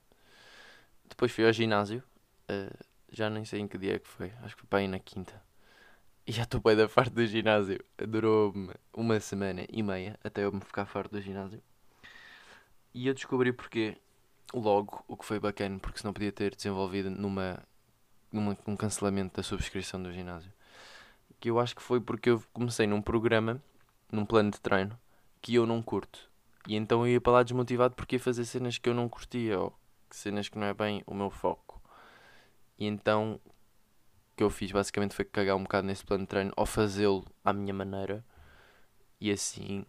Depois 1.08 1.30
fui 1.30 1.46
ao 1.46 1.52
ginásio. 1.52 2.02
Uh, 2.50 2.93
já 3.14 3.30
nem 3.30 3.44
sei 3.44 3.60
em 3.60 3.68
que 3.68 3.78
dia 3.78 3.94
é 3.96 3.98
que 3.98 4.08
foi. 4.08 4.32
Acho 4.42 4.54
que 4.54 4.62
foi 4.62 4.68
para 4.68 4.78
aí 4.80 4.88
na 4.88 4.98
quinta. 4.98 5.40
E 6.26 6.32
já 6.32 6.42
estou 6.42 6.60
bem 6.60 6.76
da 6.76 6.88
farto 6.88 7.14
do 7.14 7.26
ginásio. 7.26 7.78
Durou-me 7.96 8.72
uma 8.92 9.20
semana 9.20 9.64
e 9.68 9.82
meia 9.82 10.18
até 10.24 10.44
eu 10.44 10.52
me 10.52 10.60
ficar 10.60 10.86
farto 10.86 11.12
do 11.12 11.20
ginásio. 11.20 11.62
E 12.94 13.06
eu 13.06 13.14
descobri 13.14 13.52
porque 13.52 13.96
logo, 14.52 15.04
o 15.08 15.16
que 15.16 15.24
foi 15.24 15.38
bacana, 15.38 15.78
porque 15.78 15.98
senão 15.98 16.12
podia 16.12 16.32
ter 16.32 16.54
desenvolvido 16.54 17.10
numa, 17.10 17.62
numa 18.32 18.56
um 18.66 18.76
cancelamento 18.76 19.36
da 19.36 19.42
subscrição 19.42 20.02
do 20.02 20.12
ginásio. 20.12 20.52
Que 21.40 21.50
eu 21.50 21.58
acho 21.58 21.74
que 21.76 21.82
foi 21.82 22.00
porque 22.00 22.30
eu 22.30 22.42
comecei 22.52 22.86
num 22.86 23.02
programa, 23.02 23.62
num 24.10 24.24
plano 24.24 24.50
de 24.50 24.60
treino, 24.60 24.98
que 25.42 25.54
eu 25.54 25.66
não 25.66 25.82
curto. 25.82 26.30
E 26.66 26.76
então 26.76 27.06
eu 27.06 27.12
ia 27.12 27.20
para 27.20 27.34
lá 27.34 27.42
desmotivado 27.42 27.94
porque 27.94 28.16
ia 28.16 28.20
fazer 28.20 28.44
cenas 28.44 28.78
que 28.78 28.88
eu 28.88 28.94
não 28.94 29.08
curtia, 29.08 29.58
ou 29.60 29.78
cenas 30.10 30.48
que 30.48 30.58
não 30.58 30.66
é 30.66 30.74
bem 30.74 31.02
o 31.06 31.14
meu 31.14 31.30
foco. 31.30 31.63
E 32.78 32.86
então 32.86 33.40
o 33.44 34.36
que 34.36 34.42
eu 34.42 34.50
fiz 34.50 34.72
basicamente 34.72 35.14
foi 35.14 35.24
cagar 35.24 35.56
um 35.56 35.62
bocado 35.62 35.86
nesse 35.86 36.04
plano 36.04 36.24
de 36.24 36.28
treino 36.28 36.52
ou 36.56 36.66
fazê-lo 36.66 37.24
à 37.44 37.52
minha 37.52 37.72
maneira. 37.72 38.24
E 39.20 39.30
assim, 39.30 39.86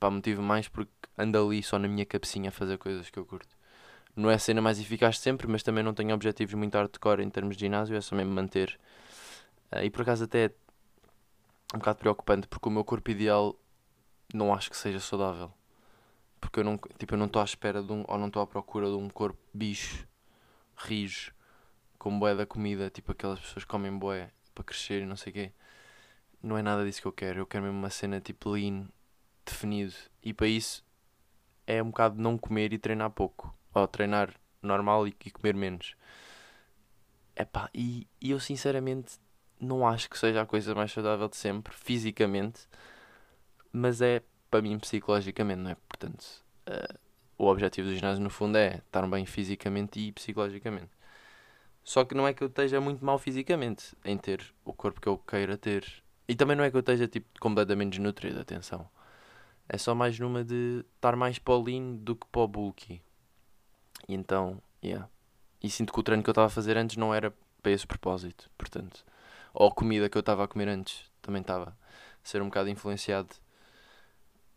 pá, 0.00 0.10
motivo 0.10 0.42
mais 0.42 0.68
porque 0.68 0.90
ando 1.16 1.38
ali 1.38 1.62
só 1.62 1.78
na 1.78 1.88
minha 1.88 2.06
cabecinha 2.06 2.48
a 2.48 2.52
fazer 2.52 2.78
coisas 2.78 3.10
que 3.10 3.18
eu 3.18 3.26
curto. 3.26 3.56
Não 4.16 4.30
é 4.30 4.34
a 4.34 4.38
cena 4.38 4.60
mais 4.60 4.78
eficaz 4.80 5.18
sempre, 5.18 5.46
mas 5.46 5.62
também 5.62 5.82
não 5.84 5.94
tenho 5.94 6.14
objetivos 6.14 6.54
muito 6.54 6.74
hardcore 6.74 7.22
em 7.22 7.30
termos 7.30 7.56
de 7.56 7.60
ginásio, 7.60 7.96
é 7.96 8.00
só 8.00 8.14
mesmo 8.14 8.32
manter. 8.32 8.78
Uh, 9.70 9.84
e 9.84 9.90
por 9.90 10.02
acaso 10.02 10.24
até 10.24 10.46
é 10.46 11.76
um 11.76 11.78
bocado 11.78 11.98
preocupante 11.98 12.46
porque 12.46 12.68
o 12.68 12.72
meu 12.72 12.84
corpo 12.84 13.10
ideal 13.10 13.56
não 14.34 14.52
acho 14.54 14.70
que 14.70 14.76
seja 14.76 15.00
saudável. 15.00 15.52
Porque 16.40 16.60
eu 16.60 16.64
não 16.64 16.78
tipo, 16.98 17.14
estou 17.14 17.40
à 17.40 17.44
espera 17.44 17.82
de 17.82 17.92
um, 17.92 18.04
ou 18.06 18.18
não 18.18 18.26
estou 18.26 18.42
à 18.42 18.46
procura 18.46 18.86
de 18.86 18.96
um 18.96 19.08
corpo 19.08 19.38
bicho, 19.54 20.06
rijo, 20.76 21.32
com 22.02 22.18
boé 22.18 22.34
da 22.34 22.44
comida, 22.44 22.90
tipo 22.90 23.12
aquelas 23.12 23.38
pessoas 23.38 23.64
que 23.64 23.70
comem 23.70 23.96
boé 23.96 24.32
para 24.52 24.64
crescer 24.64 25.02
e 25.02 25.06
não 25.06 25.14
sei 25.14 25.30
o 25.30 25.34
quê. 25.34 25.52
Não 26.42 26.58
é 26.58 26.62
nada 26.62 26.84
disso 26.84 27.00
que 27.00 27.06
eu 27.06 27.12
quero. 27.12 27.38
Eu 27.38 27.46
quero 27.46 27.62
mesmo 27.62 27.78
uma 27.78 27.90
cena 27.90 28.20
tipo 28.20 28.50
lean, 28.50 28.88
definido. 29.46 29.94
E 30.20 30.34
para 30.34 30.48
isso 30.48 30.84
é 31.64 31.80
um 31.80 31.90
bocado 31.90 32.20
não 32.20 32.36
comer 32.36 32.72
e 32.72 32.78
treinar 32.78 33.08
pouco. 33.10 33.56
Ou 33.72 33.86
treinar 33.86 34.34
normal 34.60 35.06
e, 35.06 35.14
e 35.24 35.30
comer 35.30 35.54
menos. 35.54 35.94
Epá, 37.36 37.70
e, 37.72 38.08
e 38.20 38.32
eu 38.32 38.40
sinceramente 38.40 39.20
não 39.60 39.86
acho 39.86 40.10
que 40.10 40.18
seja 40.18 40.42
a 40.42 40.46
coisa 40.46 40.74
mais 40.74 40.90
saudável 40.90 41.28
de 41.28 41.36
sempre, 41.36 41.72
fisicamente. 41.72 42.66
Mas 43.72 44.02
é 44.02 44.24
para 44.50 44.60
mim 44.60 44.76
psicologicamente, 44.76 45.60
não 45.60 45.70
é? 45.70 45.76
Portanto, 45.88 46.44
uh, 46.68 46.98
o 47.38 47.46
objetivo 47.46 47.86
do 47.86 47.94
ginásio 47.94 48.24
no 48.24 48.28
fundo 48.28 48.58
é 48.58 48.78
estar 48.78 49.06
bem 49.06 49.24
fisicamente 49.24 50.00
e 50.00 50.10
psicologicamente. 50.10 50.90
Só 51.84 52.04
que 52.04 52.14
não 52.14 52.26
é 52.26 52.32
que 52.32 52.42
eu 52.42 52.48
esteja 52.48 52.80
muito 52.80 53.04
mal 53.04 53.18
fisicamente 53.18 53.96
em 54.04 54.16
ter 54.16 54.54
o 54.64 54.72
corpo 54.72 55.00
que 55.00 55.08
eu 55.08 55.18
queira 55.18 55.56
ter. 55.56 55.84
E 56.28 56.34
também 56.34 56.56
não 56.56 56.64
é 56.64 56.70
que 56.70 56.76
eu 56.76 56.80
esteja 56.80 57.08
tipo, 57.08 57.28
completamente 57.40 57.92
desnutrido, 57.92 58.40
atenção. 58.40 58.88
É 59.68 59.76
só 59.76 59.94
mais 59.94 60.18
numa 60.18 60.44
de 60.44 60.84
estar 60.94 61.16
mais 61.16 61.38
para 61.38 61.54
o 61.54 61.62
lean 61.62 61.94
do 61.96 62.14
que 62.14 62.26
para 62.26 62.42
o 62.42 62.48
bulky. 62.48 63.02
E 64.08 64.14
então, 64.14 64.62
yeah. 64.82 65.08
E 65.62 65.70
sinto 65.70 65.92
que 65.92 66.00
o 66.00 66.02
treino 66.02 66.22
que 66.22 66.30
eu 66.30 66.32
estava 66.32 66.46
a 66.46 66.50
fazer 66.50 66.76
antes 66.76 66.96
não 66.96 67.14
era 67.14 67.32
para 67.62 67.72
esse 67.72 67.86
propósito. 67.86 68.50
Portanto, 68.56 69.04
ou 69.54 69.68
a 69.68 69.74
comida 69.74 70.08
que 70.08 70.16
eu 70.16 70.20
estava 70.20 70.44
a 70.44 70.48
comer 70.48 70.68
antes 70.68 71.10
também 71.20 71.40
estava 71.40 71.70
a 71.70 71.74
ser 72.22 72.42
um 72.42 72.46
bocado 72.46 72.68
influenciado 72.68 73.34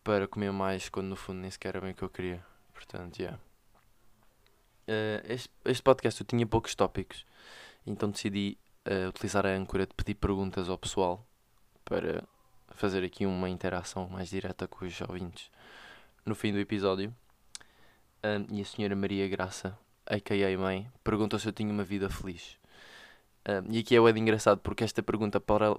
para 0.04 0.28
comer 0.28 0.52
mais 0.52 0.90
quando 0.90 1.08
no 1.08 1.16
fundo 1.16 1.40
nem 1.40 1.50
sequer 1.50 1.70
era 1.70 1.82
bem 1.82 1.92
o 1.92 1.96
que 1.96 2.04
eu 2.04 2.10
queria. 2.10 2.46
Portanto, 2.74 3.18
yeah. 3.20 3.40
Uh, 4.88 5.22
este, 5.28 5.50
este 5.66 5.82
podcast 5.82 6.22
eu 6.22 6.28
tinha 6.28 6.46
poucos 6.46 6.76
tópicos, 6.76 7.26
então 7.88 8.12
decidi 8.12 8.58
uh, 8.88 9.10
utilizar 9.10 9.46
a 9.46 9.50
âncora 9.50 9.88
de 9.88 9.94
pedir 9.96 10.16
perguntas 10.16 10.70
ao 10.70 10.78
pessoal 10.78 11.26
para 11.84 12.24
fazer 12.70 13.04
aqui 13.04 13.26
uma 13.26 13.50
interação 13.50 14.08
mais 14.10 14.30
direta 14.30 14.68
com 14.68 14.86
os 14.86 15.02
ouvintes 15.02 15.50
no 16.26 16.36
fim 16.36 16.52
do 16.52 16.60
episódio. 16.60 17.14
Uh, 18.24 18.46
e 18.52 18.62
a 18.62 18.66
senhora 18.66 18.96
Maria 18.96 19.28
Graça, 19.28 19.78
a.k.a. 20.06 20.58
mãe, 20.58 20.88
perguntou 21.04 21.40
se 21.40 21.48
eu 21.48 21.54
tinha 21.54 21.72
uma 21.72 21.84
vida 21.84 22.10
feliz. 22.10 22.58
Uh, 23.48 23.66
e 23.70 23.80
aqui 23.80 23.96
é 23.96 24.00
o 24.00 24.12
de 24.12 24.20
engraçado 24.20 24.60
porque 24.60 24.84
esta 24.84 25.04
pergunta, 25.04 25.40
para, 25.40 25.76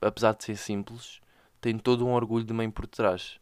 apesar 0.00 0.34
de 0.34 0.44
ser 0.44 0.56
simples, 0.56 1.20
tem 1.60 1.78
todo 1.78 2.06
um 2.06 2.12
orgulho 2.12 2.44
de 2.44 2.52
mãe 2.52 2.70
por 2.70 2.86
trás. 2.86 3.38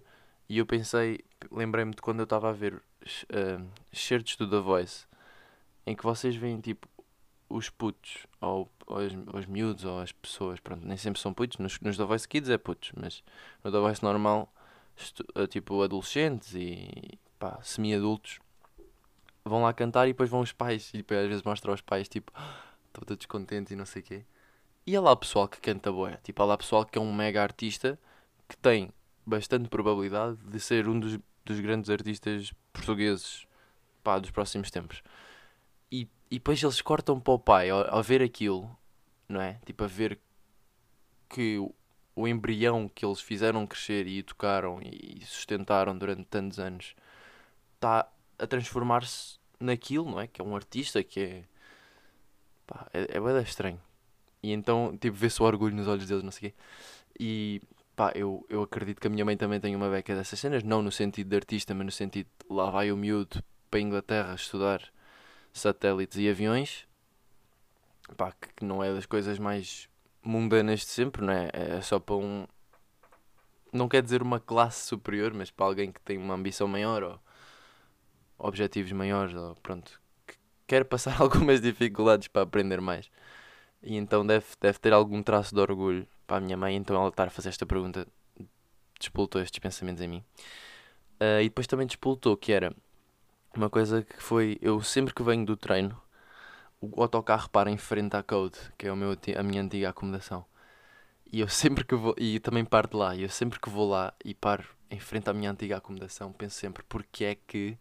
E 0.48 0.58
eu 0.58 0.66
pensei, 0.66 1.20
lembrei-me 1.50 1.92
de 1.92 2.02
quando 2.02 2.20
eu 2.20 2.24
estava 2.24 2.50
a 2.50 2.52
ver 2.52 2.80
uh, 3.24 3.66
certos 3.92 4.36
do 4.36 4.48
The 4.48 4.60
Voice 4.60 5.06
em 5.86 5.94
que 5.94 6.04
vocês 6.04 6.34
veem 6.34 6.60
tipo 6.60 6.88
os 7.48 7.68
putos 7.68 8.26
ou, 8.40 8.70
ou, 8.86 8.98
os, 8.98 9.12
os 9.34 9.46
miúdos 9.46 9.84
ou 9.84 10.00
as 10.00 10.12
pessoas, 10.12 10.58
pronto, 10.60 10.86
nem 10.86 10.96
sempre 10.96 11.20
são 11.20 11.32
putos, 11.32 11.58
nos, 11.58 11.78
nos 11.80 11.96
The 11.96 12.04
Voice 12.04 12.26
Kids 12.26 12.50
é 12.50 12.58
putos, 12.58 12.92
mas 12.96 13.22
no 13.62 13.70
The 13.70 13.78
Voice 13.78 14.02
normal, 14.02 14.52
uh, 15.36 15.46
tipo 15.46 15.82
adolescentes 15.82 16.54
e 16.54 17.18
pá, 17.38 17.58
semi-adultos 17.62 18.40
vão 19.44 19.62
lá 19.62 19.72
cantar 19.72 20.06
e 20.06 20.12
depois 20.12 20.30
vão 20.30 20.40
os 20.40 20.52
pais 20.52 20.90
e 20.94 20.98
depois 20.98 21.20
às 21.20 21.28
vezes 21.28 21.42
mostram 21.42 21.72
aos 21.72 21.80
pais 21.82 22.08
tipo 22.08 22.32
estou 22.86 23.04
todo 23.04 23.18
descontente 23.18 23.72
e 23.74 23.76
não 23.76 23.84
sei 23.84 24.02
o 24.02 24.04
quê. 24.04 24.24
E 24.86 24.96
há 24.96 25.00
lá 25.00 25.16
pessoal 25.16 25.48
que 25.48 25.60
canta 25.60 25.92
boé, 25.92 26.18
tipo 26.22 26.42
há 26.42 26.46
lá 26.46 26.56
pessoal 26.56 26.84
que 26.84 26.98
é 26.98 27.00
um 27.00 27.12
mega 27.12 27.42
artista 27.42 27.98
que 28.48 28.56
tem 28.56 28.90
bastante 29.26 29.68
probabilidade 29.68 30.36
de 30.36 30.60
ser 30.60 30.88
um 30.88 30.98
dos, 30.98 31.18
dos 31.44 31.60
grandes 31.60 31.90
artistas 31.90 32.52
portugueses 32.74 33.46
pá, 34.02 34.18
dos 34.18 34.30
próximos 34.30 34.70
tempos. 34.70 35.02
E, 35.90 36.08
e 36.30 36.34
depois 36.34 36.62
eles 36.62 36.82
cortam 36.82 37.18
para 37.18 37.32
o 37.32 37.38
pai 37.38 37.70
ao, 37.70 37.88
ao 37.88 38.02
ver 38.02 38.20
aquilo, 38.20 38.70
não 39.26 39.40
é? 39.40 39.58
Tipo, 39.64 39.84
a 39.84 39.86
ver 39.86 40.18
que 41.30 41.58
o, 41.58 41.74
o 42.14 42.28
embrião 42.28 42.88
que 42.88 43.06
eles 43.06 43.20
fizeram 43.20 43.66
crescer 43.66 44.06
e 44.06 44.22
tocaram 44.22 44.80
e 44.82 45.24
sustentaram 45.24 45.96
durante 45.96 46.24
tantos 46.24 46.58
anos 46.58 46.94
está 47.74 48.06
a 48.38 48.46
transformar-se 48.46 49.38
naquilo, 49.58 50.10
não 50.10 50.20
é? 50.20 50.26
Que 50.26 50.40
é 50.40 50.44
um 50.44 50.54
artista 50.54 51.02
que 51.02 51.20
é. 51.20 51.44
Pá, 52.66 52.86
é, 52.92 53.16
é 53.16 53.20
bem 53.20 53.42
estranho. 53.42 53.80
E 54.42 54.52
então, 54.52 54.96
tipo, 54.98 55.16
vê-se 55.16 55.42
o 55.42 55.46
orgulho 55.46 55.74
nos 55.74 55.88
olhos 55.88 56.06
deles, 56.06 56.22
não 56.22 56.30
sei 56.30 56.48
o 56.48 56.52
quê. 56.52 56.58
E 57.18 57.62
pá, 57.94 58.12
eu, 58.14 58.44
eu 58.48 58.62
acredito 58.62 59.00
que 59.00 59.06
a 59.06 59.10
minha 59.10 59.24
mãe 59.24 59.36
também 59.36 59.60
tem 59.60 59.74
uma 59.74 59.90
beca 59.90 60.14
dessas 60.14 60.38
cenas, 60.38 60.62
não 60.62 60.82
no 60.82 60.90
sentido 60.90 61.28
de 61.28 61.36
artista, 61.36 61.74
mas 61.74 61.86
no 61.86 61.92
sentido 61.92 62.26
de 62.26 62.54
lá 62.54 62.70
vai 62.70 62.90
o 62.90 62.96
miúdo 62.96 63.42
para 63.70 63.78
a 63.78 63.82
Inglaterra 63.82 64.34
estudar 64.34 64.82
satélites 65.52 66.18
e 66.18 66.28
aviões, 66.28 66.86
pá, 68.16 68.32
que 68.32 68.64
não 68.64 68.82
é 68.82 68.92
das 68.92 69.06
coisas 69.06 69.38
mais 69.38 69.88
mundanas 70.22 70.80
de 70.80 70.86
sempre, 70.86 71.22
não 71.22 71.32
é? 71.32 71.50
É 71.52 71.80
só 71.80 71.98
para 72.00 72.16
um. 72.16 72.46
Não 73.72 73.88
quer 73.88 74.02
dizer 74.02 74.22
uma 74.22 74.40
classe 74.40 74.86
superior, 74.86 75.34
mas 75.34 75.50
para 75.50 75.66
alguém 75.66 75.92
que 75.92 76.00
tem 76.00 76.16
uma 76.16 76.34
ambição 76.34 76.68
maior 76.68 77.02
ou 77.02 77.20
objetivos 78.38 78.92
maiores, 78.92 79.34
ou 79.34 79.54
pronto, 79.56 80.00
que 80.26 80.36
quer 80.66 80.84
passar 80.84 81.18
algumas 81.22 81.60
dificuldades 81.60 82.28
para 82.28 82.42
aprender 82.42 82.80
mais. 82.80 83.10
E 83.82 83.96
então 83.96 84.26
deve, 84.26 84.46
deve 84.60 84.78
ter 84.78 84.92
algum 84.92 85.22
traço 85.22 85.54
de 85.54 85.60
orgulho 85.60 86.06
para 86.26 86.38
a 86.38 86.40
minha 86.40 86.56
mãe, 86.56 86.76
então 86.76 86.96
ela 86.96 87.08
estar 87.08 87.26
a 87.26 87.30
fazer 87.30 87.50
esta 87.50 87.66
pergunta 87.66 88.06
despoltou 88.98 89.40
estes 89.40 89.58
pensamentos 89.58 90.02
em 90.02 90.08
mim. 90.08 90.24
Uh, 91.20 91.40
e 91.40 91.44
depois 91.44 91.66
também 91.66 91.86
despoltou 91.86 92.36
que 92.36 92.52
era 92.52 92.74
uma 93.54 93.70
coisa 93.70 94.02
que 94.02 94.20
foi, 94.22 94.58
eu 94.60 94.80
sempre 94.82 95.14
que 95.14 95.22
venho 95.22 95.44
do 95.44 95.56
treino, 95.56 96.00
o 96.80 97.00
autocarro 97.00 97.48
para 97.50 97.70
em 97.70 97.78
frente 97.78 98.16
à 98.16 98.22
Code, 98.22 98.58
que 98.76 98.86
é 98.86 98.92
o 98.92 98.96
meu, 98.96 99.12
a 99.12 99.42
minha 99.42 99.62
antiga 99.62 99.90
acomodação. 99.90 100.44
E 101.32 101.40
eu 101.40 101.48
sempre 101.48 101.84
que 101.84 101.94
vou, 101.94 102.14
e 102.18 102.38
também 102.40 102.64
paro 102.64 102.88
de 102.88 102.96
lá, 102.96 103.14
e 103.14 103.22
eu 103.22 103.28
sempre 103.28 103.60
que 103.60 103.70
vou 103.70 103.88
lá 103.88 104.12
e 104.24 104.34
paro 104.34 104.64
em 104.90 104.98
frente 105.00 105.28
à 105.30 105.32
minha 105.32 105.50
antiga 105.50 105.76
acomodação, 105.76 106.32
penso 106.32 106.56
sempre, 106.56 106.82
porque 106.88 107.24
é 107.24 107.34
que 107.34 107.78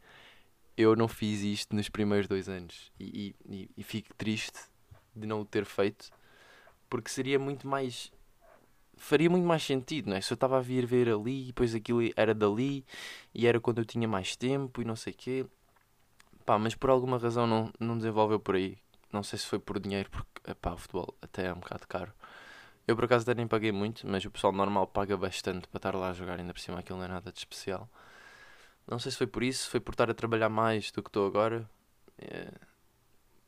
eu 0.77 0.95
não 0.95 1.07
fiz 1.07 1.41
isto 1.41 1.75
nos 1.75 1.89
primeiros 1.89 2.27
dois 2.27 2.49
anos? 2.49 2.91
E, 2.99 3.35
e, 3.45 3.69
e 3.77 3.83
fico 3.83 4.13
triste 4.15 4.59
de 5.15 5.27
não 5.27 5.41
o 5.41 5.45
ter 5.45 5.65
feito, 5.65 6.09
porque 6.89 7.09
seria 7.09 7.37
muito 7.37 7.67
mais 7.67 8.11
faria 9.03 9.29
muito 9.29 9.45
mais 9.45 9.63
sentido, 9.63 10.09
não 10.09 10.15
é? 10.17 10.21
Se 10.21 10.31
eu 10.31 10.35
estava 10.35 10.57
a 10.57 10.61
vir 10.61 10.85
ver 10.85 11.09
ali, 11.09 11.43
e 11.43 11.47
depois 11.47 11.75
aquilo 11.75 11.99
era 12.15 12.33
dali, 12.33 12.85
e 13.33 13.45
era 13.45 13.59
quando 13.59 13.79
eu 13.79 13.85
tinha 13.85 14.07
mais 14.07 14.35
tempo 14.35 14.81
e 14.81 14.85
não 14.85 14.95
sei 14.95 15.13
o 15.13 15.15
quê. 15.15 15.45
Pá, 16.45 16.57
mas 16.57 16.75
por 16.75 16.89
alguma 16.89 17.17
razão 17.17 17.45
não, 17.45 17.71
não 17.79 17.97
desenvolveu 17.97 18.39
por 18.39 18.55
aí. 18.55 18.77
Não 19.11 19.21
sei 19.23 19.37
se 19.39 19.45
foi 19.45 19.59
por 19.59 19.79
dinheiro, 19.79 20.09
porque 20.09 20.55
pá, 20.55 20.73
o 20.73 20.77
futebol 20.77 21.13
até 21.21 21.47
é 21.47 21.53
um 21.53 21.59
bocado 21.59 21.87
caro. 21.87 22.13
Eu 22.87 22.95
por 22.95 23.05
acaso 23.05 23.23
até 23.23 23.35
nem 23.35 23.47
paguei 23.47 23.71
muito, 23.71 24.07
mas 24.07 24.25
o 24.25 24.31
pessoal 24.31 24.53
normal 24.53 24.87
paga 24.87 25.17
bastante 25.17 25.67
para 25.67 25.77
estar 25.79 25.95
lá 25.95 26.09
a 26.09 26.13
jogar, 26.13 26.39
ainda 26.39 26.53
por 26.53 26.59
cima 26.59 26.79
aquilo 26.79 26.97
não 26.99 27.05
é 27.05 27.09
nada 27.09 27.31
de 27.31 27.39
especial. 27.39 27.89
Não 28.87 28.99
sei 28.99 29.11
se 29.11 29.17
foi 29.17 29.27
por 29.27 29.43
isso, 29.43 29.69
foi 29.69 29.79
por 29.79 29.93
estar 29.93 30.09
a 30.09 30.13
trabalhar 30.13 30.49
mais 30.49 30.91
do 30.91 31.01
que 31.03 31.09
estou 31.09 31.27
agora. 31.27 31.69
É... 32.17 32.51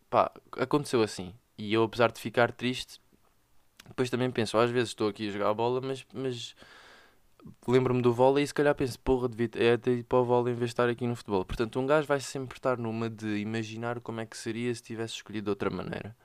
Pá, 0.09 0.31
aconteceu 0.57 1.01
assim. 1.01 1.33
E 1.57 1.73
eu, 1.73 1.83
apesar 1.83 2.11
de 2.11 2.19
ficar 2.19 2.51
triste, 2.51 2.99
depois 3.87 4.09
também 4.09 4.29
penso, 4.31 4.57
às 4.57 4.69
vezes 4.69 4.89
estou 4.89 5.07
aqui 5.07 5.27
a 5.27 5.31
jogar 5.31 5.49
a 5.49 5.53
bola, 5.53 5.81
mas, 5.81 6.05
mas 6.13 6.55
lembro-me 7.67 8.01
do 8.01 8.13
vôlei 8.13 8.43
e 8.43 8.47
se 8.47 8.53
calhar 8.53 8.73
penso, 8.75 8.99
porra, 8.99 9.29
devia 9.29 9.49
é 9.55 9.77
ter 9.77 9.99
ido 9.99 10.05
para 10.05 10.17
o 10.19 10.25
vôlei 10.25 10.53
em 10.53 10.55
vez 10.55 10.69
de 10.69 10.73
estar 10.73 10.89
aqui 10.89 11.05
no 11.07 11.15
futebol. 11.15 11.45
Portanto, 11.45 11.79
um 11.79 11.85
gajo 11.85 12.07
vai 12.07 12.19
sempre 12.19 12.57
estar 12.57 12.77
numa 12.77 13.09
de 13.09 13.37
imaginar 13.37 13.99
como 13.99 14.21
é 14.21 14.25
que 14.25 14.37
seria 14.37 14.73
se 14.73 14.81
tivesse 14.81 15.15
escolhido 15.15 15.45
de 15.45 15.49
outra 15.51 15.69
maneira. 15.69 16.15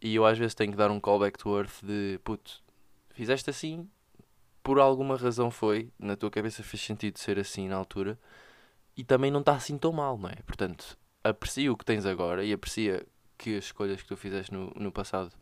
E 0.00 0.14
eu 0.14 0.24
às 0.24 0.38
vezes 0.38 0.54
tenho 0.54 0.72
que 0.72 0.78
dar 0.78 0.90
um 0.90 0.98
callback 0.98 1.38
to 1.38 1.56
earth 1.56 1.82
de 1.82 2.18
puto, 2.24 2.62
fizeste 3.10 3.50
assim, 3.50 3.88
por 4.62 4.78
alguma 4.78 5.16
razão 5.16 5.50
foi, 5.50 5.92
na 5.98 6.16
tua 6.16 6.30
cabeça 6.30 6.62
fez 6.62 6.82
sentido 6.82 7.18
ser 7.18 7.38
assim 7.38 7.68
na 7.68 7.76
altura, 7.76 8.18
e 8.96 9.04
também 9.04 9.30
não 9.30 9.40
está 9.40 9.54
assim 9.54 9.76
tão 9.78 9.92
mal, 9.92 10.18
não 10.18 10.30
é? 10.30 10.36
Portanto, 10.46 10.98
aprecia 11.22 11.70
o 11.70 11.76
que 11.76 11.84
tens 11.84 12.06
agora 12.06 12.44
e 12.44 12.52
aprecia 12.52 13.06
que 13.36 13.56
as 13.56 13.64
escolhas 13.64 14.00
que 14.02 14.08
tu 14.08 14.16
fizeste 14.16 14.52
no, 14.52 14.72
no 14.74 14.90
passado 14.90 15.32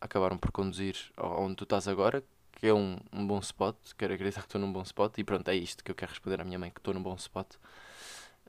acabaram 0.00 0.38
por 0.38 0.50
conduzir 0.50 0.96
onde 1.16 1.56
tu 1.56 1.64
estás 1.64 1.86
agora, 1.86 2.24
que 2.52 2.66
é 2.66 2.74
um, 2.74 2.98
um 3.12 3.26
bom 3.26 3.38
spot. 3.38 3.76
Quero 3.96 4.14
acreditar 4.14 4.40
que 4.42 4.46
estou 4.46 4.60
num 4.60 4.72
bom 4.72 4.82
spot. 4.82 5.18
E 5.18 5.24
pronto, 5.24 5.48
é 5.48 5.54
isto 5.54 5.84
que 5.84 5.90
eu 5.90 5.94
quero 5.94 6.10
responder 6.10 6.40
à 6.40 6.44
minha 6.44 6.58
mãe: 6.58 6.70
que 6.70 6.80
estou 6.80 6.94
num 6.94 7.02
bom 7.02 7.14
spot. 7.14 7.56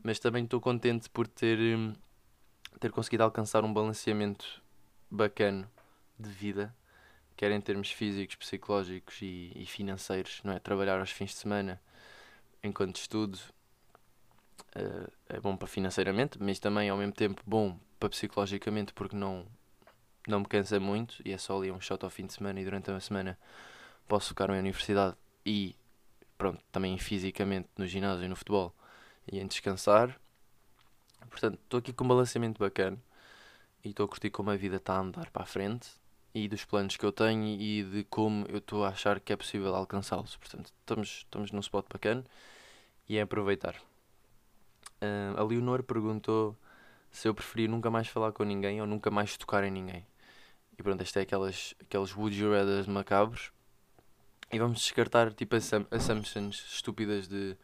Mas 0.04 0.20
também 0.20 0.44
estou 0.44 0.60
contente 0.60 1.10
por 1.10 1.28
ter, 1.28 1.58
hum, 1.60 1.94
ter 2.80 2.92
conseguido 2.92 3.24
alcançar 3.24 3.64
um 3.64 3.74
balanceamento 3.74 4.62
bacana 5.10 5.70
de 6.18 6.30
vida, 6.30 6.76
quer 7.36 7.52
em 7.52 7.62
termos 7.62 7.92
físicos, 7.92 8.36
psicológicos 8.36 9.22
e, 9.22 9.52
e 9.56 9.66
financeiros. 9.66 10.42
Não 10.44 10.54
é? 10.54 10.60
Trabalhar 10.60 11.00
aos 11.00 11.12
fins 11.12 11.32
de 11.32 11.38
semana 11.38 11.82
enquanto 12.64 12.98
estudo 12.98 13.40
uh, 14.76 15.12
é 15.30 15.40
bom 15.40 15.56
para 15.56 15.68
financeiramente, 15.68 16.38
mas 16.42 16.60
também 16.60 16.90
ao 16.90 16.98
mesmo 16.98 17.14
tempo 17.14 17.42
bom 17.46 17.78
para 18.00 18.10
psicologicamente 18.10 18.94
porque 18.94 19.16
não 19.16 19.46
não 20.28 20.40
me 20.40 20.46
cansa 20.46 20.80
muito 20.80 21.22
e 21.26 21.32
é 21.32 21.38
só 21.38 21.58
ali 21.58 21.72
um 21.72 21.82
shot 21.82 22.04
ao 22.04 22.10
fim 22.10 22.26
de 22.26 22.34
semana 22.34 22.60
e 22.60 22.64
durante 22.64 22.92
a 22.92 23.00
semana 23.00 23.38
posso 24.08 24.30
focar 24.30 24.50
em 24.52 24.60
universidade 24.60 25.16
e 25.46 25.76
pronto, 26.38 26.62
também 26.72 26.98
fisicamente 26.98 27.70
no 27.78 27.88
ginásio 27.88 28.26
e 28.26 28.28
no 28.28 28.36
futebol 28.36 28.74
e 29.32 29.40
em 29.40 29.48
descansar. 29.48 30.20
Portanto, 31.30 31.60
estou 31.64 31.80
aqui 31.80 31.94
com 31.94 32.04
um 32.04 32.08
balanceamento 32.08 32.60
bacana 32.60 32.98
e 33.84 33.90
estou 33.90 34.06
a 34.06 34.10
curtir 34.10 34.30
como 34.30 34.52
a 34.52 34.56
vida 34.56 34.78
está 34.78 34.96
a 34.96 35.00
andar 35.00 35.30
para 35.30 35.44
a 35.44 35.46
frente 35.46 35.90
e 36.34 36.48
dos 36.48 36.66
planos 36.66 36.98
que 36.98 37.06
eu 37.06 37.12
tenho 37.12 37.44
e 37.60 37.84
de 37.84 38.04
como 38.06 38.46
eu 38.48 38.58
estou 38.60 38.86
a 38.86 38.90
achar 38.90 39.20
que 39.20 39.34
é 39.34 39.36
possível 39.36 39.76
alcançá-los. 39.76 40.36
Portanto, 40.38 40.72
estamos, 40.80 41.10
estamos 41.10 41.52
num 41.52 41.60
spot 41.60 41.86
bacana 41.92 42.24
e 43.08 43.18
é 43.18 43.22
aproveitar. 43.22 43.76
Uh, 45.02 45.38
a 45.38 45.44
Leonor 45.44 45.84
perguntou 45.84 46.56
se 47.12 47.28
eu 47.28 47.34
preferia 47.34 47.68
nunca 47.68 47.90
mais 47.92 48.08
falar 48.08 48.32
com 48.32 48.44
ninguém 48.44 48.82
ou 48.82 48.88
nunca 48.88 49.12
mais 49.12 49.38
tocar 49.38 49.64
em 49.64 49.72
ninguém. 49.72 50.06
E 50.78 50.84
pronto, 50.84 51.02
este 51.02 51.20
é 51.20 51.22
aquelas, 51.24 51.76
aqueles 51.82 52.16
Would 52.16 52.40
You 52.40 52.52
macabros. 52.88 53.52
E 54.52 54.60
vamos 54.60 54.80
descartar 54.80 55.34
tipo 55.34 55.56
assum 55.56 55.86
assumptions 55.92 56.66
estúpidas 56.74 57.28
de 57.28 57.56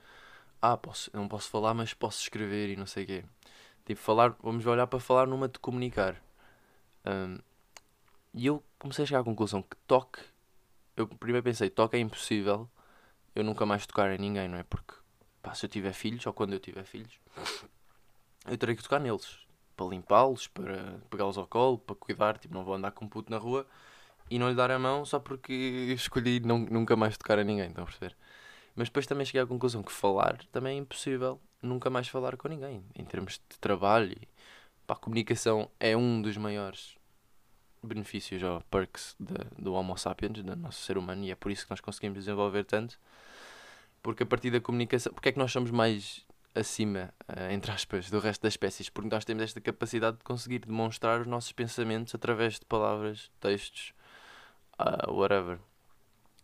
ah, 0.62 0.78
posso, 0.78 1.10
não 1.14 1.28
posso 1.28 1.50
falar, 1.50 1.74
mas 1.74 1.94
posso 1.94 2.22
escrever 2.22 2.70
e 2.70 2.76
não 2.76 2.86
sei 2.86 3.04
o 3.04 3.08
quê. 3.08 3.26
Tipo, 3.86 4.02
falar, 4.02 4.36
vamos 4.42 4.66
olhar 4.66 4.88
para 4.88 5.00
falar 5.00 5.28
numa 5.28 5.48
de 5.48 5.60
comunicar. 5.60 6.22
Um, 7.06 7.40
e 8.34 8.46
eu 8.46 8.64
comecei 8.80 9.04
a 9.04 9.06
chegar 9.08 9.20
à 9.22 9.24
conclusão 9.24 9.62
que 9.62 9.76
toque, 9.88 10.20
eu 10.96 11.08
primeiro 11.08 11.44
pensei, 11.44 11.70
toque 11.70 11.96
é 11.98 12.00
impossível 12.00 12.70
eu 13.38 13.44
nunca 13.44 13.66
mais 13.68 13.86
tocar 13.86 14.12
em 14.12 14.18
ninguém, 14.18 14.48
não 14.48 14.58
é? 14.58 14.64
Porque 14.64 14.94
pá, 15.44 15.54
se 15.54 15.66
eu 15.66 15.70
tiver 15.70 15.94
filhos, 15.94 16.26
ou 16.26 16.34
quando 16.34 16.54
eu 16.54 16.60
tiver 16.60 16.84
filhos, 16.84 17.20
eu 18.48 18.58
terei 18.58 18.76
que 18.76 18.84
tocar 18.84 19.00
neles. 19.00 19.40
Para 19.76 19.88
limpá-los, 19.88 20.48
para 20.48 21.00
pegá-los 21.10 21.38
ao 21.38 21.46
colo, 21.46 21.78
para 21.78 21.96
cuidar, 21.96 22.38
tipo, 22.38 22.54
não 22.54 22.64
vou 22.64 22.74
andar 22.74 22.92
com 22.92 23.06
um 23.06 23.08
puto 23.10 23.30
na 23.32 23.38
rua 23.38 23.66
e 24.30 24.40
não 24.40 24.50
lhe 24.50 24.56
dar 24.56 24.72
a 24.72 24.80
mão 24.80 25.06
só 25.06 25.20
porque 25.20 25.54
escolhi 25.96 26.40
não, 26.40 26.60
nunca 26.60 26.96
mais 26.96 27.18
tocar 27.18 27.40
a 27.40 27.44
ninguém, 27.44 27.68
estão 27.68 27.84
a 27.84 27.88
perceber? 27.88 28.16
Mas 28.76 28.90
depois 28.90 29.08
também 29.08 29.26
cheguei 29.26 29.42
à 29.42 29.46
conclusão 29.46 29.84
que 29.84 29.92
falar 29.92 30.38
também 30.52 30.78
é 30.78 30.82
impossível 30.82 31.40
nunca 31.62 31.90
mais 31.90 32.08
falar 32.08 32.38
com 32.38 32.48
ninguém, 32.48 32.84
em 32.96 33.06
termos 33.06 33.34
de 33.50 33.60
trabalho. 33.60 34.16
Pá, 34.86 34.94
a 34.94 34.98
comunicação 34.98 35.70
é 35.80 35.98
um 35.98 36.22
dos 36.22 36.38
maiores 36.38 36.96
benefícios 37.84 38.42
ou 38.44 38.62
perks 38.70 39.16
de, 39.20 39.34
do 39.62 39.74
Homo 39.74 39.98
sapiens, 39.98 40.44
do 40.44 40.56
nosso 40.56 40.82
ser 40.82 40.98
humano, 40.98 41.24
e 41.24 41.32
é 41.32 41.36
por 41.36 41.52
isso 41.52 41.66
que 41.66 41.72
nós 41.72 41.82
conseguimos 41.82 42.20
desenvolver 42.20 42.64
tanto. 42.64 43.00
Porque 44.02 44.24
a 44.24 44.26
partir 44.26 44.52
da 44.52 44.62
comunicação, 44.62 45.12
porque 45.14 45.30
é 45.30 45.32
que 45.32 45.40
nós 45.40 45.52
somos 45.52 45.72
mais 45.72 46.26
acima, 46.58 47.14
uh, 47.30 47.52
entre 47.52 47.72
aspas, 47.72 48.10
do 48.10 48.20
resto 48.20 48.42
das 48.42 48.54
espécies? 48.54 48.90
Porque 48.90 49.10
nós 49.10 49.26
temos 49.26 49.44
esta 49.44 49.62
capacidade 49.62 50.18
de 50.18 50.24
conseguir 50.24 50.60
demonstrar 50.60 51.22
os 51.22 51.28
nossos 51.28 51.52
pensamentos 51.52 52.14
através 52.16 52.60
de 52.60 52.66
palavras, 52.66 53.32
textos, 53.40 53.94
uh, 54.80 55.12
whatever. 55.12 55.60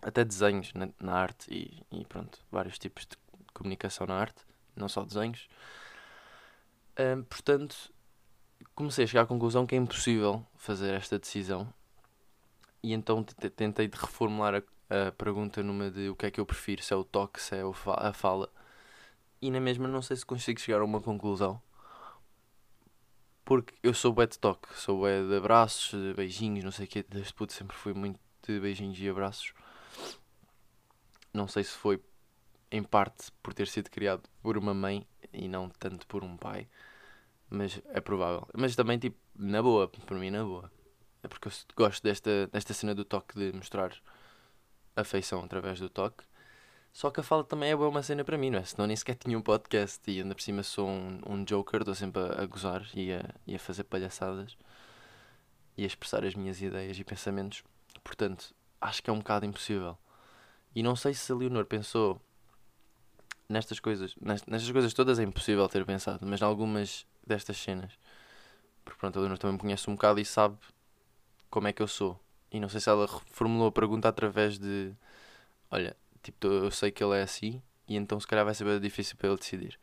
Até 0.02 0.23
desenhos 0.23 0.73
na, 0.73 0.89
na 0.99 1.13
arte 1.13 1.47
e, 1.49 1.84
e, 1.91 2.06
pronto, 2.06 2.39
vários 2.52 2.78
tipos 2.78 3.06
de 3.06 3.15
comunicação 3.54 4.06
na 4.08 4.15
arte, 4.15 4.41
não 4.76 4.89
só 4.89 5.04
desenhos. 5.04 5.47
Uh, 6.99 7.23
portanto, 7.23 7.91
comecei 8.76 9.06
a 9.06 9.08
chegar 9.08 9.21
à 9.21 9.26
conclusão 9.26 9.65
que 9.65 9.76
é 9.76 9.78
impossível 9.78 10.45
fazer 10.58 10.93
esta 10.93 11.17
decisão 11.17 11.73
e 12.84 12.93
então 12.93 13.23
tentei 13.23 13.88
de 13.88 13.97
reformular 13.97 14.56
a, 14.56 15.08
a, 15.08 15.12
pergunta 15.13 15.63
numa 15.63 15.89
de 15.89 16.10
o 16.10 16.15
que 16.15 16.26
é 16.26 16.32
que 16.32 16.39
eu 16.39 16.45
prefiro, 16.45 16.84
se 16.84 16.93
é 16.93 16.95
o 16.95 17.04
toque, 17.04 17.41
se 17.41 17.56
é 17.56 17.62
a 17.62 18.13
fala. 18.13 18.49
E 19.43 19.51
na 19.51 19.60
mesma 19.60 19.89
não 19.89 20.01
sei 20.01 20.15
se 20.15 20.25
consigo 20.25 20.58
chegar 20.58 20.79
a 20.79 20.86
uma 20.86 21.01
conclusão. 21.01 21.62
Porque 23.43 23.73
eu 23.84 23.93
sou 23.93 24.13
bué 24.13 24.25
de 24.25 24.39
toque, 24.39 24.69
sou 24.73 24.99
bué 24.99 25.21
de 25.21 25.36
abraços, 25.36 25.91
de 25.91 26.13
beijinhos, 26.13 26.63
não 26.63 26.71
sei 26.71 26.86
o 26.86 26.88
quê. 26.88 27.06
Desde 27.10 27.34
puto 27.34 27.51
sempre 27.51 27.75
fui 27.75 27.93
muito 27.93 28.17
de 28.47 28.58
beijinhos 28.58 28.97
e 28.97 29.10
abraços. 29.10 29.53
Não 31.34 31.45
sei 31.45 31.65
se 31.65 31.71
foi 31.71 32.01
em 32.71 32.82
parte 32.82 33.34
por 33.43 33.53
ter 33.53 33.67
sido 33.67 33.89
criado 33.89 34.23
por 34.41 34.58
uma 34.58 34.73
mãe 34.73 35.06
e 35.34 35.49
não 35.49 35.67
tanto 35.67 36.08
por 36.08 36.23
um 36.23 36.38
pai. 36.38 36.65
Mas 37.49 37.82
é 37.89 37.99
provável. 37.99 38.47
Mas 38.58 38.77
também, 38.77 38.97
tipo, 38.97 39.17
na 39.36 39.62
boa, 39.62 39.89
por 39.89 40.17
mim, 40.17 40.32
na 40.32 40.45
boa. 40.45 40.71
É 41.21 41.27
porque 41.27 41.49
eu 41.49 41.51
gosto 41.75 42.01
desta, 42.01 42.47
desta 42.47 42.73
cena 42.73 42.95
do 42.95 43.03
toque 43.03 43.38
de 43.38 43.51
mostrar 43.51 43.93
afeição 44.95 45.43
através 45.43 45.82
do 45.82 45.89
toque. 45.89 46.23
Só 46.93 47.10
que 47.10 47.19
a 47.19 47.23
fala 47.23 47.43
também 47.43 47.71
é 47.71 47.75
boa 47.75 47.89
uma 47.89 48.03
cena 48.03 48.23
para 48.23 48.38
mim, 48.38 48.51
não 48.51 48.60
é? 48.60 48.63
Senão 48.63 48.86
nem 48.86 48.95
sequer 48.95 49.15
tinha 49.15 49.36
um 49.36 49.41
podcast 49.41 49.99
e 50.10 50.21
ainda 50.21 50.36
por 50.36 50.41
cima 50.41 50.62
sou 50.62 50.88
um, 50.88 51.19
um 51.27 51.43
joker, 51.43 51.82
estou 51.82 51.95
sempre 51.95 52.21
a, 52.21 52.43
a 52.43 52.45
gozar 52.45 52.88
e 52.93 53.12
a, 53.12 53.34
e 53.47 53.56
a 53.56 53.60
fazer 53.60 53.84
palhaçadas 53.86 54.56
e 55.75 55.84
a 55.84 55.88
expressar 55.88 56.23
as 56.23 56.36
minhas 56.36 56.62
ideias 56.62 56.97
e 56.99 57.03
pensamentos. 57.03 57.63
Portanto, 58.03 58.53
acho 58.79 59.01
que 59.01 59.10
é 59.10 59.13
um 59.13 59.17
bocado 59.17 59.43
impossível. 59.43 59.97
E 60.75 60.84
não 60.84 60.95
sei 60.95 61.15
se 61.15 61.32
a 61.32 61.36
Leonor 61.36 61.65
pensou 61.65 62.21
nestas 63.49 63.79
coisas. 63.79 64.15
Nestas 64.21 64.71
coisas 64.71 64.93
todas 64.93 65.17
é 65.17 65.23
impossível 65.23 65.67
ter 65.67 65.84
pensado, 65.86 66.25
mas 66.27 66.41
em 66.41 66.45
algumas 66.45 67.08
destas 67.25 67.58
cenas. 67.58 67.91
Porque 68.86 68.99
pronto, 68.99 69.17
a 69.17 69.21
Leonor 69.21 69.39
também 69.39 69.53
me 69.53 69.60
conhece 69.60 69.89
um 69.89 69.95
bocado 69.95 70.19
e 70.19 70.25
sabe 70.25 70.58
como 71.49 71.67
é 71.67 71.73
que 71.73 71.82
eu 71.82 71.88
sou. 71.88 72.19
E 72.51 72.60
não 72.60 72.69
sei 72.69 72.79
se 72.79 72.89
ela 72.89 73.08
formulou 73.08 73.67
a 73.69 73.71
pergunta 73.71 74.08
através 74.08 74.60
de 74.60 74.93
olha, 75.71 75.97
tipo, 76.23 76.47
eu 76.47 76.71
sei 76.71 76.89
que 76.91 77.03
ele 77.03 77.19
é 77.19 77.21
assim 77.21 77.62
e 77.88 77.95
então 77.95 78.19
se 78.19 78.25
calhar 78.25 78.45
vai 78.45 78.55
ser 78.55 78.63
bem 78.63 78.79
difícil 78.79 79.15
para 79.17 79.29
ele 79.29 79.38
decidir. 79.38 79.79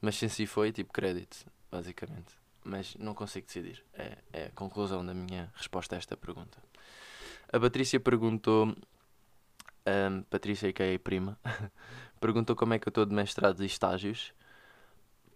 Mas 0.00 0.16
se 0.16 0.26
assim 0.26 0.46
foi, 0.46 0.70
tipo, 0.70 0.92
crédito, 0.92 1.46
basicamente. 1.70 2.36
Mas 2.62 2.94
não 2.96 3.14
consigo 3.14 3.46
decidir. 3.46 3.84
É, 3.94 4.18
é 4.32 4.44
a 4.46 4.50
conclusão 4.50 5.04
da 5.04 5.14
minha 5.14 5.50
resposta 5.56 5.96
a 5.96 5.98
esta 5.98 6.16
pergunta. 6.16 6.58
A 7.52 7.58
Patrícia 7.58 7.98
perguntou. 7.98 8.74
Um, 9.86 10.22
Patrícia, 10.24 10.70
que 10.70 10.82
é 10.82 10.94
a 10.94 10.98
prima, 10.98 11.38
perguntou 12.20 12.54
como 12.54 12.74
é 12.74 12.78
que 12.78 12.86
eu 12.86 12.90
estou 12.90 13.06
de 13.06 13.14
mestrados 13.14 13.62
e 13.62 13.64
estágios. 13.64 14.34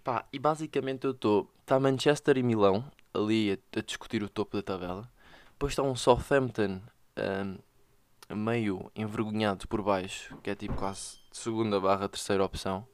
Pá, 0.04 0.26
e 0.32 0.38
basicamente 0.38 1.06
eu 1.06 1.12
estou. 1.12 1.50
Está 1.60 1.80
Manchester 1.80 2.36
e 2.36 2.42
Milão 2.42 2.84
ali 3.14 3.52
a, 3.52 3.78
a, 3.78 3.82
discutir 3.82 4.22
o 4.22 4.28
topo 4.28 4.56
da 4.56 4.62
tabela. 4.62 5.10
Depois 5.52 5.72
está 5.72 5.82
um 5.82 5.96
Southampton 5.96 6.82
um, 7.16 7.58
meio 8.34 8.90
envergonhado 8.94 9.66
por 9.68 9.82
baixo, 9.82 10.36
que 10.42 10.50
é 10.50 10.54
tipo 10.54 10.74
quase 10.74 11.18
segunda 11.30 11.80
barra 11.80 12.08
terceira 12.08 12.44
opção. 12.44 12.86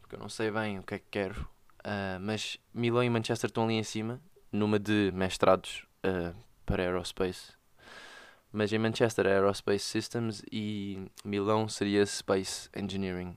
Porque 0.00 0.16
eu 0.16 0.20
não 0.20 0.28
sei 0.28 0.50
bem 0.50 0.78
o 0.78 0.82
que 0.82 0.94
é 0.94 0.98
que 0.98 1.06
quero. 1.10 1.40
Uh, 1.80 2.20
mas 2.20 2.58
Milão 2.72 3.02
e 3.02 3.10
Manchester 3.10 3.48
estão 3.48 3.64
ali 3.64 3.74
em 3.74 3.82
cima, 3.82 4.20
numa 4.50 4.78
de 4.78 5.10
mestrados 5.14 5.86
uh, 6.04 6.34
para 6.64 6.82
Aerospace. 6.82 7.52
Mas 8.50 8.72
em 8.72 8.78
Manchester 8.78 9.26
é 9.26 9.34
Aerospace 9.34 9.84
Systems 9.84 10.42
e 10.50 11.06
Milão 11.24 11.68
seria 11.68 12.04
Space 12.06 12.70
Engineering, 12.74 13.36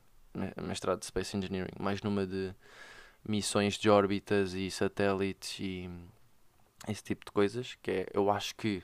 mestrado 0.63 0.99
de 0.99 1.05
Space 1.05 1.35
Engineering, 1.35 1.73
mais 1.79 2.01
numa 2.01 2.25
de 2.25 2.53
missões 3.27 3.75
de 3.75 3.89
órbitas 3.89 4.53
e 4.53 4.71
satélites 4.71 5.59
e 5.59 5.89
esse 6.87 7.03
tipo 7.03 7.25
de 7.25 7.31
coisas, 7.31 7.77
que 7.81 7.91
é, 7.91 8.07
eu 8.13 8.31
acho 8.31 8.55
que 8.55 8.81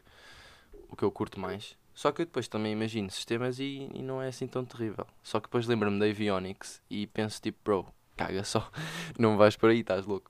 o 0.89 0.95
que 0.95 1.03
eu 1.03 1.11
curto 1.11 1.39
mais. 1.39 1.77
Só 1.97 2.11
que 2.11 2.21
eu 2.21 2.27
depois 2.27 2.47
também 2.47 2.73
imagino 2.73 3.09
sistemas 3.09 3.57
e, 3.57 3.89
e 3.91 4.03
não 4.03 4.21
é 4.21 4.27
assim 4.27 4.45
tão 4.45 4.63
terrível. 4.63 5.07
Só 5.23 5.39
que 5.39 5.47
depois 5.47 5.65
lembro-me 5.65 5.99
da 5.99 6.05
Avionics 6.05 6.79
e 6.87 7.07
penso 7.07 7.41
tipo, 7.41 7.57
bro, 7.63 7.87
caga 8.15 8.43
só, 8.43 8.69
não 9.17 9.35
vais 9.35 9.55
por 9.55 9.71
aí, 9.71 9.79
estás 9.79 10.05
louco. 10.05 10.29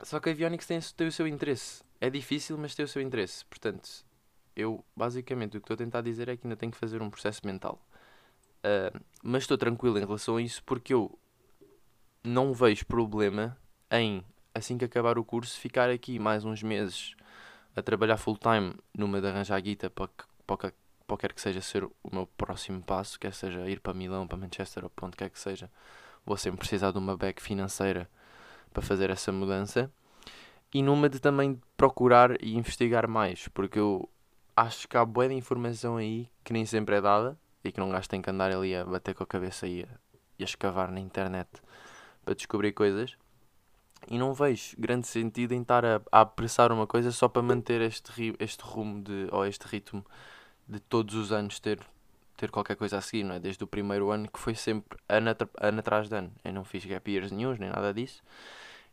Só 0.00 0.18
que 0.18 0.30
a 0.30 0.32
Avionics 0.32 0.66
tem, 0.66 0.80
tem 0.80 1.06
o 1.06 1.12
seu 1.12 1.28
interesse. 1.28 1.84
É 2.00 2.08
difícil, 2.08 2.56
mas 2.56 2.74
tem 2.74 2.86
o 2.86 2.88
seu 2.88 3.02
interesse. 3.02 3.44
Portanto, 3.44 4.06
eu 4.56 4.82
basicamente 4.96 5.58
o 5.58 5.60
que 5.60 5.64
estou 5.64 5.74
a 5.74 5.76
tentar 5.76 6.00
dizer 6.00 6.30
é 6.30 6.36
que 6.38 6.46
ainda 6.46 6.56
tenho 6.56 6.72
que 6.72 6.78
fazer 6.78 7.02
um 7.02 7.10
processo 7.10 7.42
mental. 7.44 7.78
Uh, 8.64 8.98
mas 9.22 9.42
estou 9.42 9.58
tranquilo 9.58 9.98
em 9.98 10.06
relação 10.06 10.38
a 10.38 10.40
isso 10.40 10.64
porque 10.64 10.94
eu 10.94 11.18
não 12.24 12.54
vejo 12.54 12.86
problema 12.86 13.54
em, 13.90 14.24
assim 14.54 14.78
que 14.78 14.84
acabar 14.86 15.18
o 15.18 15.24
curso, 15.24 15.60
ficar 15.60 15.90
aqui 15.90 16.18
mais 16.18 16.42
uns 16.42 16.62
meses 16.62 17.14
a 17.76 17.82
trabalhar 17.82 18.16
full 18.16 18.38
time 18.38 18.74
numa 18.96 19.20
de 19.20 19.28
arranjar 19.28 19.60
guita 19.60 19.90
para, 19.90 20.08
para 20.46 21.16
quer 21.18 21.32
que 21.32 21.40
seja 21.40 21.60
ser 21.60 21.84
o 21.84 21.92
meu 22.10 22.26
próximo 22.26 22.82
passo, 22.82 23.20
quer 23.20 23.34
seja 23.34 23.68
ir 23.68 23.80
para 23.80 23.92
Milão, 23.92 24.26
para 24.26 24.38
Manchester 24.38 24.84
ou 24.84 24.90
para 24.90 25.06
onde 25.06 25.16
quer 25.16 25.28
que 25.28 25.38
seja, 25.38 25.70
vou 26.24 26.36
sempre 26.38 26.58
precisar 26.58 26.90
de 26.90 26.98
uma 26.98 27.16
back 27.16 27.40
financeira 27.40 28.08
para 28.72 28.82
fazer 28.82 29.10
essa 29.10 29.30
mudança. 29.30 29.90
E 30.74 30.82
numa 30.82 31.08
de 31.08 31.20
também 31.20 31.60
procurar 31.76 32.42
e 32.42 32.56
investigar 32.56 33.08
mais, 33.08 33.46
porque 33.48 33.78
eu 33.78 34.08
acho 34.56 34.88
que 34.88 34.96
há 34.96 35.04
boa 35.04 35.32
informação 35.32 35.96
aí 35.96 36.28
que 36.42 36.52
nem 36.52 36.64
sempre 36.64 36.96
é 36.96 37.00
dada 37.00 37.38
e 37.62 37.70
que 37.70 37.78
não 37.78 37.90
gastem 37.90 38.22
que 38.22 38.30
andar 38.30 38.50
ali 38.50 38.74
a 38.74 38.84
bater 38.84 39.14
com 39.14 39.22
a 39.22 39.26
cabeça 39.26 39.66
e 39.66 39.82
a, 39.82 39.88
e 40.38 40.42
a 40.42 40.44
escavar 40.44 40.90
na 40.90 41.00
internet 41.00 41.48
para 42.24 42.34
descobrir 42.34 42.72
coisas. 42.72 43.16
E 44.08 44.18
não 44.18 44.32
vejo 44.32 44.76
grande 44.78 45.06
sentido 45.06 45.52
em 45.52 45.62
estar 45.62 45.84
a, 45.84 46.00
a 46.12 46.20
apressar 46.20 46.70
uma 46.70 46.86
coisa 46.86 47.10
só 47.10 47.28
para 47.28 47.42
manter 47.42 47.80
este, 47.80 48.34
este 48.38 48.62
rumo 48.62 49.02
de, 49.02 49.28
ou 49.32 49.44
este 49.44 49.66
ritmo 49.66 50.04
de 50.68 50.78
todos 50.78 51.14
os 51.14 51.32
anos 51.32 51.58
ter, 51.58 51.80
ter 52.36 52.50
qualquer 52.50 52.76
coisa 52.76 52.98
a 52.98 53.00
seguir, 53.00 53.24
não 53.24 53.34
é? 53.34 53.40
Desde 53.40 53.62
o 53.64 53.66
primeiro 53.66 54.10
ano 54.10 54.28
que 54.28 54.38
foi 54.38 54.54
sempre 54.54 54.98
ano, 55.08 55.30
ano 55.60 55.78
atrás 55.80 56.08
de 56.08 56.16
ano. 56.16 56.32
Eu 56.44 56.52
não 56.52 56.64
fiz 56.64 56.84
gap 56.84 57.10
years 57.10 57.32
nenhum, 57.32 57.56
nem 57.58 57.70
nada 57.70 57.92
disso. 57.92 58.22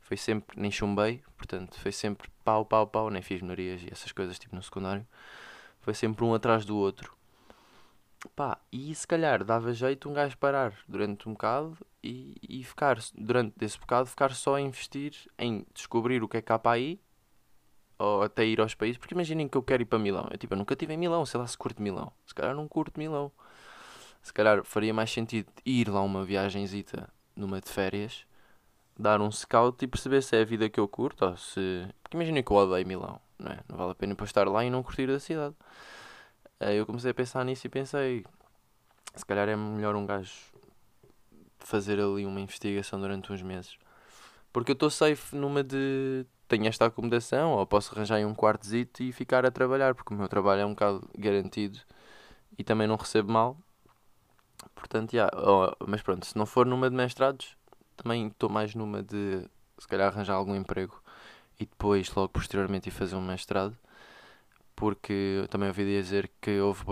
Foi 0.02 0.18
sempre, 0.18 0.60
nem 0.60 0.72
chumbei, 0.72 1.24
portanto, 1.38 1.80
foi 1.80 1.92
sempre 1.92 2.30
pau, 2.44 2.66
pau, 2.66 2.86
pau, 2.86 3.10
nem 3.10 3.22
fiz 3.22 3.42
menorias 3.42 3.82
e 3.84 3.90
essas 3.92 4.12
coisas 4.12 4.38
tipo 4.38 4.56
no 4.56 4.62
secundário. 4.62 5.06
Foi 5.82 5.94
sempre 5.94 6.24
um 6.24 6.34
atrás 6.34 6.66
do 6.66 6.78
outro. 6.78 7.16
Pá, 8.36 8.58
e 8.72 8.94
se 8.96 9.08
calhar 9.08 9.44
dava 9.44 9.74
jeito 9.74 10.10
um 10.10 10.14
gajo 10.14 10.38
parar 10.38 10.74
durante 10.88 11.28
um 11.28 11.34
bocado 11.34 11.78
e, 12.04 12.36
e 12.48 12.64
ficar, 12.64 12.98
durante 13.16 13.64
esse 13.64 13.80
bocado, 13.80 14.10
ficar 14.10 14.34
só 14.34 14.56
a 14.56 14.62
investir 14.62 15.14
em 15.38 15.66
descobrir 15.74 16.22
o 16.22 16.28
que 16.28 16.38
é 16.38 16.44
há 16.46 16.60
para 16.60 16.72
aí 16.74 17.00
ou 17.98 18.24
até 18.24 18.46
ir 18.46 18.60
aos 18.60 18.76
países. 18.76 18.98
Porque 18.98 19.14
imaginem 19.14 19.48
que 19.48 19.58
eu 19.58 19.64
quero 19.64 19.84
ir 19.84 19.86
para 19.86 19.98
Milão. 19.98 20.28
Eu, 20.30 20.38
tipo, 20.38 20.54
eu 20.54 20.58
nunca 20.58 20.74
estive 20.74 20.94
em 20.94 20.98
Milão, 20.98 21.26
sei 21.26 21.40
lá 21.40 21.48
se 21.48 21.58
curto 21.58 21.82
Milão. 21.82 22.12
Se 22.26 22.36
calhar 22.36 22.54
não 22.54 22.68
curto 22.68 23.00
Milão. 23.00 23.32
Se 24.22 24.34
calhar 24.34 24.64
faria 24.66 24.94
mais 24.94 25.12
sentido 25.12 25.52
ir 25.66 25.90
lá 25.90 26.02
uma 26.02 26.24
viagenzita 26.24 27.10
numa 27.36 27.60
de 27.60 27.70
férias, 27.70 28.26
dar 28.98 29.22
um 29.22 29.32
scout 29.32 29.84
e 29.84 29.88
perceber 29.88 30.22
se 30.22 30.36
é 30.38 30.42
a 30.42 30.46
vida 30.46 30.70
que 30.70 30.80
eu 30.80 30.88
curto 30.88 31.26
ou 31.26 31.38
se. 31.38 31.88
Porque 32.04 32.18
imaginem 32.18 32.44
que 32.44 32.52
eu 32.52 32.58
odeio 32.58 32.86
Milão, 32.88 33.20
não 33.40 33.52
é? 33.52 33.60
Não 33.68 33.78
vale 33.78 33.92
a 33.92 33.96
pena 33.96 34.16
para 34.16 34.26
estar 34.26 34.48
lá 34.48 34.64
e 34.64 34.70
não 34.70 34.84
curtir 34.84 35.10
a 35.10 35.20
cidade. 35.20 35.56
eh, 36.60 36.76
eu 36.76 36.86
comecei 36.86 37.12
a 37.12 37.14
pensar 37.14 37.44
nisso 37.46 37.68
e 37.68 37.70
pensei, 37.70 38.26
se 39.16 39.26
calhar 39.26 39.50
é 39.50 39.56
melhor 39.56 39.96
um 39.96 40.06
gajo 40.06 40.53
fazer 41.68 42.00
ali 42.00 42.26
uma 42.26 42.42
investigação 42.42 43.00
durante 43.00 43.32
uns 43.32 43.42
meses. 43.42 43.78
Porque 44.52 44.72
eu 44.72 44.74
estou 44.74 44.90
safe 44.90 45.36
numa 45.36 45.64
de 45.64 46.26
tenho 46.48 46.68
esta 46.68 46.86
acomodação, 46.86 47.54
ou 47.54 47.66
posso 47.66 47.94
arranjar 47.96 48.20
um 48.26 48.36
quartzito 48.36 49.02
e 49.02 49.12
ficar 49.12 49.46
a 49.46 49.52
trabalhar, 49.52 49.96
porque 49.96 50.14
o 50.14 50.18
meu 50.18 50.28
trabalho 50.28 50.62
é 50.62 50.66
um 50.66 50.72
bocado 50.72 51.10
garantido 51.18 51.80
e 52.58 52.64
também 52.64 52.88
não 52.88 52.96
recebo 52.96 53.32
mal. 53.32 53.58
Portanto, 54.76 55.14
yeah, 55.14 55.32
oh, 55.36 55.74
mas 55.88 56.02
pronto, 56.02 56.26
se 56.26 56.38
não 56.38 56.46
for 56.46 56.66
numa 56.66 56.90
de 56.90 56.96
mestrados, 56.96 57.58
também 57.98 58.28
estou 58.28 58.50
mais 58.50 58.76
numa 58.76 59.02
de 59.02 59.48
se 59.78 59.88
calhar 59.88 60.08
arranjar 60.08 60.36
algum 60.36 60.56
emprego 60.56 61.02
e 61.60 61.66
depois, 61.66 62.14
logo 62.14 62.30
posteriormente, 62.30 62.90
ir 62.90 62.92
fazer 62.92 63.16
um 63.16 63.22
mestrado. 63.22 63.76
Porque 64.76 65.48
também 65.50 65.70
ouvi 65.70 65.86
dizer 65.86 66.30
que 66.42 66.60
houve 66.60 66.84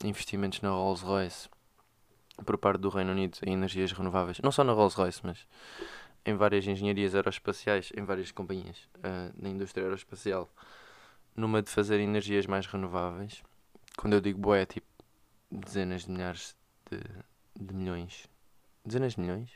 de 0.00 0.08
investimentos 0.08 0.60
na 0.60 0.70
Rolls 0.70 1.04
Royce 1.04 1.48
por 2.42 2.58
parte 2.58 2.80
do 2.80 2.88
Reino 2.88 3.12
Unido 3.12 3.38
em 3.44 3.52
energias 3.52 3.92
renováveis. 3.92 4.40
Não 4.40 4.50
só 4.50 4.64
na 4.64 4.72
Rolls 4.72 4.96
Royce, 4.96 5.20
mas 5.22 5.46
em 6.24 6.34
várias 6.34 6.66
engenharias 6.66 7.14
aeroespaciais, 7.14 7.92
em 7.96 8.04
várias 8.04 8.32
companhias 8.32 8.88
uh, 8.98 9.32
na 9.36 9.48
indústria 9.48 9.84
aeroespacial, 9.84 10.50
numa 11.36 11.62
de 11.62 11.70
fazer 11.70 12.00
energias 12.00 12.46
mais 12.46 12.66
renováveis. 12.66 13.42
Quando 13.96 14.14
eu 14.14 14.20
digo 14.20 14.38
boé, 14.38 14.62
é 14.62 14.66
tipo 14.66 14.86
dezenas 15.50 16.04
de 16.04 16.10
milhares 16.10 16.56
de, 16.90 16.98
de 17.60 17.74
milhões. 17.74 18.26
Dezenas 18.84 19.14
de 19.14 19.20
milhões? 19.20 19.50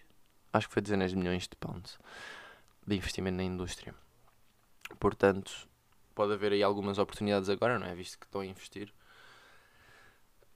Acho 0.52 0.68
que 0.68 0.74
foi 0.74 0.82
dezenas 0.82 1.10
de 1.10 1.16
milhões 1.16 1.48
de 1.48 1.56
pounds 1.56 1.98
de 2.86 2.96
investimento 2.96 3.36
na 3.36 3.44
indústria. 3.44 3.94
Portanto, 4.98 5.68
pode 6.14 6.32
haver 6.32 6.52
aí 6.52 6.62
algumas 6.62 6.98
oportunidades 6.98 7.50
agora, 7.50 7.78
não 7.78 7.86
é? 7.86 7.94
Visto 7.94 8.18
que 8.18 8.24
estão 8.24 8.40
a 8.40 8.46
investir. 8.46 8.92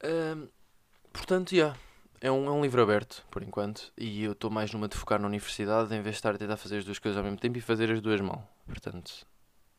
Uh, 0.03 0.49
portanto, 1.13 1.51
já. 1.51 1.57
Yeah 1.57 1.92
é 2.23 2.31
um, 2.31 2.47
é 2.47 2.51
um 2.53 2.63
livro 2.63 2.81
aberto, 2.81 3.27
por 3.29 3.43
enquanto, 3.43 3.93
e 3.99 4.23
eu 4.23 4.31
estou 4.31 4.49
mais 4.49 4.73
numa 4.73 4.87
de 4.87 4.97
focar 4.97 5.21
na 5.21 5.27
universidade 5.27 5.93
em 5.93 6.01
vez 6.01 6.15
de 6.15 6.19
estar 6.21 6.33
a 6.33 6.39
tentar 6.39 6.57
fazer 6.57 6.79
as 6.79 6.85
duas 6.85 7.01
coisas 7.01 7.19
ao 7.19 7.25
mesmo 7.25 7.37
tempo 7.37 7.59
e 7.59 7.61
fazer 7.61 7.91
as 7.91 8.01
duas 8.01 8.21
mal. 8.21 8.49
Portanto, 8.65 9.27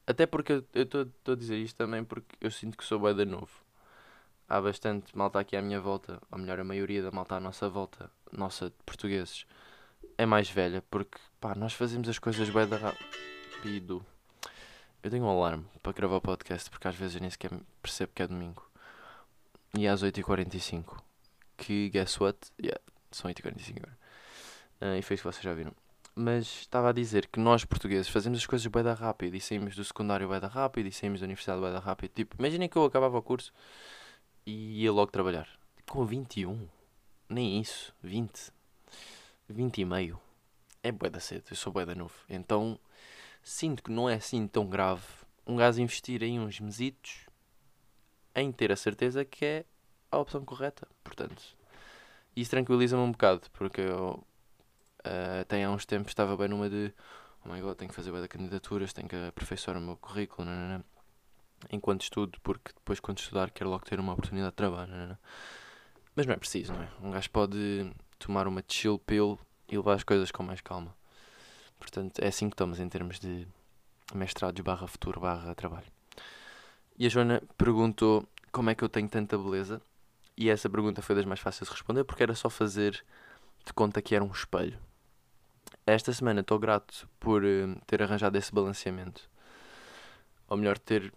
até 0.06 0.26
porque 0.26 0.62
eu 0.74 0.84
estou 0.84 1.34
a 1.34 1.36
dizer 1.36 1.56
isto 1.58 1.78
também 1.78 2.04
porque 2.04 2.36
eu 2.42 2.52
sinto 2.52 2.78
que 2.78 2.84
sou 2.84 3.00
bué 3.00 3.14
de 3.14 3.24
novo. 3.24 3.50
Há 4.50 4.60
bastante 4.60 5.18
malta 5.18 5.40
aqui 5.40 5.56
à 5.56 5.62
minha 5.62 5.80
volta, 5.80 6.22
ou 6.30 6.38
melhor, 6.38 6.60
a 6.60 6.66
maioria 6.66 7.02
da 7.02 7.12
malta 7.12 7.36
à 7.36 7.40
nossa 7.40 7.70
volta, 7.70 8.12
nossa 8.30 8.66
de 8.66 8.76
portugueses, 8.86 9.46
é 10.18 10.26
mais 10.26 10.50
velha, 10.50 10.84
porque 10.92 11.18
pá, 11.40 11.56
nós 11.56 11.72
fazemos 11.72 12.10
as 12.10 12.20
coisas 12.20 12.50
bué 12.50 12.66
de 12.66 12.76
rápido. 12.76 14.06
Eu 15.02 15.10
tenho 15.10 15.24
um 15.24 15.30
alarme 15.30 15.66
para 15.82 15.94
gravar 15.94 16.18
o 16.18 16.22
podcast 16.22 16.70
porque 16.70 16.90
às 16.90 16.96
vezes 16.96 17.16
eu 17.16 17.22
nem 17.22 17.30
sequer 17.30 17.52
percebo 17.82 18.12
que 18.14 18.22
é 18.22 18.28
domingo. 18.28 18.70
E 19.78 19.88
às 19.88 20.04
8h45 20.04 21.13
que, 21.58 21.90
guess 21.90 22.20
what? 22.20 22.38
Yeah, 22.62 22.80
são 23.12 23.30
8h45 23.32 23.78
agora. 23.78 23.98
Uh, 24.82 24.98
e 24.98 25.02
foi 25.02 25.16
isso 25.16 25.24
que 25.24 25.32
vocês 25.32 25.44
já 25.44 25.54
viram. 25.54 25.74
Mas 26.16 26.46
estava 26.46 26.90
a 26.90 26.92
dizer 26.92 27.28
que 27.28 27.40
nós 27.40 27.66
portugueses 27.66 28.08
fazemos 28.08 28.40
as 28.40 28.46
coisas 28.46 28.68
bem 28.68 28.84
da 28.84 28.94
rápido 28.94 29.36
e 29.36 29.42
saímos 29.42 29.76
do 29.76 29.84
secundário 29.84 30.30
bem 30.30 30.40
da 30.40 30.48
rápido 30.48 30.88
e 30.88 30.92
saímos 30.92 31.22
da 31.22 31.26
universidade 31.26 31.62
bem 31.62 31.72
da 31.72 31.80
rápido. 31.80 32.12
Tipo, 32.12 32.36
imaginem 32.38 32.70
que 32.70 32.78
eu 32.78 32.86
acabava 32.86 33.18
o 33.18 33.22
curso 33.22 33.52
e 34.46 34.84
ia 34.84 34.92
logo 34.92 35.12
trabalhar. 35.12 35.48
Tipo, 35.76 35.94
com 35.94 36.06
21. 36.06 36.68
Nem 37.30 37.60
isso. 37.60 37.94
20. 38.04 38.52
20 39.50 39.78
e 39.80 39.86
meio. 39.86 40.20
É 40.84 40.92
bué 40.92 41.10
da 41.10 41.20
cedo. 41.20 41.46
Eu 41.50 41.56
sou 41.56 41.74
bué 41.74 41.86
da 41.86 41.96
novo. 41.96 42.14
Então, 42.30 42.80
sinto 43.42 43.82
que 43.82 43.92
não 43.92 44.10
é 44.10 44.16
assim 44.16 44.48
tão 44.48 44.68
grave 44.68 45.04
um 45.46 45.56
gajo 45.56 45.82
investir 45.82 46.24
em 46.24 46.40
uns 46.40 46.60
mesitos 46.60 47.26
em 48.36 48.52
ter 48.52 48.72
a 48.72 48.76
certeza 48.76 49.26
que 49.26 49.46
é 49.46 49.66
a 50.14 50.20
opção 50.20 50.44
correta. 50.46 50.88
Portanto, 51.04 51.42
isso 52.36 52.52
tranquiliza-me 52.52 53.04
um 53.04 53.12
bocado, 53.12 53.42
porque 53.54 53.82
eu 53.82 54.24
uh, 55.06 55.42
até 55.42 55.64
há 55.64 55.70
uns 55.70 55.86
tempos 55.86 56.12
estava 56.12 56.36
bem 56.38 56.48
numa 56.48 56.70
de 56.70 56.94
oh 57.46 57.52
my 57.52 57.60
god, 57.62 57.78
tenho 57.78 57.90
que 57.90 57.96
fazer 57.96 58.12
bem 58.12 58.22
da 58.22 58.28
candidaturas, 58.28 58.94
tenho 58.94 59.08
que 59.08 59.16
aperfeiçoar 59.16 59.78
o 59.78 59.82
meu 59.82 59.98
currículo, 59.98 60.48
enquanto 61.72 62.02
estudo, 62.02 62.40
porque 62.42 62.72
depois 62.74 63.00
quando 63.00 63.20
estudar 63.20 63.52
quero 63.52 63.70
logo 63.70 63.86
ter 63.86 64.00
uma 64.00 64.14
oportunidade 64.14 64.52
de 64.52 64.56
trabalho. 64.56 65.18
Mas 66.16 66.26
não 66.26 66.34
é 66.34 66.38
preciso, 66.38 66.74
não 66.74 66.84
é? 66.84 66.90
Um 67.02 67.12
gajo 67.12 67.30
pode 67.32 67.92
tomar 68.20 68.48
uma 68.48 68.64
chill 68.68 69.00
pill 69.00 69.40
e 69.68 69.76
levar 69.76 69.96
as 69.96 70.04
coisas 70.04 70.32
com 70.32 70.44
mais 70.44 70.62
calma. 70.62 70.96
Portanto, 71.80 72.20
é 72.20 72.28
assim 72.28 72.50
que 72.50 72.54
estamos 72.54 72.80
em 72.80 72.88
termos 72.88 73.20
de 73.20 73.48
mestrados 74.14 74.62
barra 74.62 74.88
futuro 74.88 75.20
barra 75.20 75.56
trabalho. 75.56 75.88
E 76.98 77.06
a 77.06 77.10
Joana 77.10 77.42
perguntou 77.58 78.28
como 78.52 78.70
é 78.70 78.76
que 78.76 78.84
eu 78.84 78.90
tenho 78.90 79.10
tanta 79.10 79.38
beleza 79.38 79.82
e 80.38 80.50
essa 80.50 80.70
pergunta 80.70 81.02
foi 81.02 81.16
das 81.16 81.26
mais 81.26 81.40
fáceis 81.40 81.68
de 81.68 81.74
responder 81.74 82.04
porque 82.04 82.24
era 82.24 82.36
só 82.36 82.50
fazer 82.50 83.04
de 83.66 83.74
conta 83.74 84.02
que 84.02 84.16
era 84.16 84.24
um 84.24 84.32
espelho. 84.32 84.80
Esta 85.86 86.14
semana 86.14 86.42
estou 86.42 86.60
grato 86.60 87.08
por 87.20 87.44
uh, 87.44 87.80
ter 87.86 88.02
arranjado 88.02 88.38
esse 88.38 88.54
balanceamento. 88.54 89.30
Ou 90.48 90.58
melhor, 90.58 90.78
ter 90.78 91.14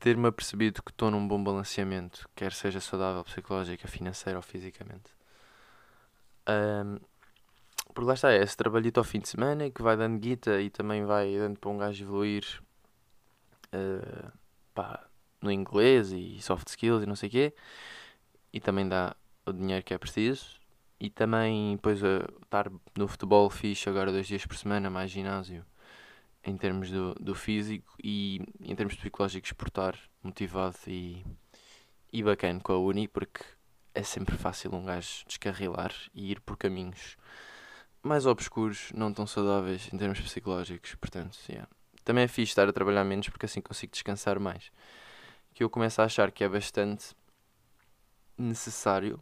ter-me 0.00 0.26
apercebido 0.28 0.82
que 0.82 0.90
estou 0.90 1.10
num 1.10 1.28
bom 1.28 1.42
balanceamento, 1.42 2.26
quer 2.34 2.52
seja 2.52 2.80
saudável, 2.80 3.22
psicológica, 3.22 3.86
financeira 3.86 4.38
ou 4.38 4.42
fisicamente. 4.42 5.12
Um, 6.48 6.98
porque 7.92 8.08
lá 8.08 8.14
está, 8.14 8.32
é 8.32 8.42
esse 8.42 8.56
trabalhito 8.56 8.98
ao 8.98 9.04
fim 9.04 9.20
de 9.20 9.28
semana 9.28 9.70
que 9.70 9.82
vai 9.82 9.96
dando 9.96 10.18
guita 10.18 10.60
e 10.60 10.70
também 10.70 11.04
vai 11.04 11.36
dando 11.36 11.58
para 11.58 11.70
um 11.70 11.76
gajo 11.76 12.02
evoluir 12.02 12.62
uh, 13.74 14.32
pá, 14.74 15.06
no 15.40 15.50
inglês 15.50 16.12
e 16.12 16.40
soft 16.40 16.68
skills 16.68 17.02
e 17.02 17.06
não 17.06 17.16
sei 17.16 17.28
o 17.28 17.32
quê. 17.32 17.54
E 18.52 18.60
também 18.60 18.88
dá 18.88 19.14
o 19.46 19.52
dinheiro 19.52 19.84
que 19.84 19.94
é 19.94 19.98
preciso. 19.98 20.60
E 20.98 21.08
também, 21.08 21.76
depois, 21.76 22.02
a 22.04 22.28
estar 22.42 22.70
no 22.96 23.08
futebol 23.08 23.48
fixe 23.48 23.88
agora 23.88 24.12
dois 24.12 24.26
dias 24.26 24.44
por 24.44 24.56
semana, 24.56 24.90
mais 24.90 25.10
ginásio, 25.10 25.64
em 26.44 26.56
termos 26.56 26.90
do, 26.90 27.14
do 27.14 27.34
físico 27.34 27.96
e 28.02 28.40
em 28.60 28.74
termos 28.76 28.94
psicológicos, 28.96 29.52
por 29.52 29.68
estar 29.68 29.98
motivado 30.22 30.76
e, 30.86 31.24
e 32.12 32.22
bacana 32.22 32.60
com 32.60 32.72
a 32.72 32.78
Uni, 32.78 33.08
porque 33.08 33.42
é 33.94 34.02
sempre 34.02 34.36
fácil 34.36 34.74
um 34.74 34.84
gajo 34.84 35.24
descarrilar 35.26 35.94
e 36.14 36.30
ir 36.30 36.40
por 36.40 36.58
caminhos 36.58 37.16
mais 38.02 38.26
obscuros, 38.26 38.90
não 38.94 39.12
tão 39.12 39.26
saudáveis 39.26 39.90
em 39.92 39.96
termos 39.96 40.20
psicológicos. 40.20 40.94
Portanto, 40.96 41.38
yeah. 41.48 41.68
também 42.04 42.24
é 42.24 42.28
fixe 42.28 42.52
estar 42.52 42.68
a 42.68 42.72
trabalhar 42.72 43.04
menos 43.04 43.28
porque 43.30 43.46
assim 43.46 43.62
consigo 43.62 43.92
descansar 43.92 44.38
mais 44.38 44.70
que 45.54 45.62
eu 45.64 45.70
começo 45.70 46.00
a 46.00 46.04
achar 46.04 46.30
que 46.30 46.44
é 46.44 46.48
bastante 46.48 47.14
necessário 48.36 49.20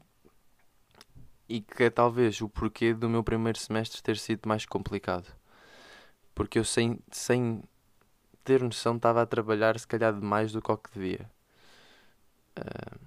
e 1.48 1.60
que 1.60 1.84
é 1.84 1.90
talvez 1.90 2.40
o 2.40 2.48
porquê 2.48 2.92
do 2.92 3.08
meu 3.08 3.24
primeiro 3.24 3.58
semestre 3.58 4.02
ter 4.02 4.18
sido 4.18 4.46
mais 4.46 4.66
complicado. 4.66 5.26
Porque 6.34 6.58
eu 6.58 6.64
sem, 6.64 6.98
sem 7.10 7.62
ter 8.44 8.62
noção 8.62 8.96
estava 8.96 9.22
a 9.22 9.26
trabalhar 9.26 9.78
se 9.78 9.86
calhar 9.86 10.12
demais 10.12 10.52
do 10.52 10.60
que 10.60 10.70
o 10.70 10.76
que 10.76 10.92
devia. 10.92 11.30
Uh, 12.58 12.98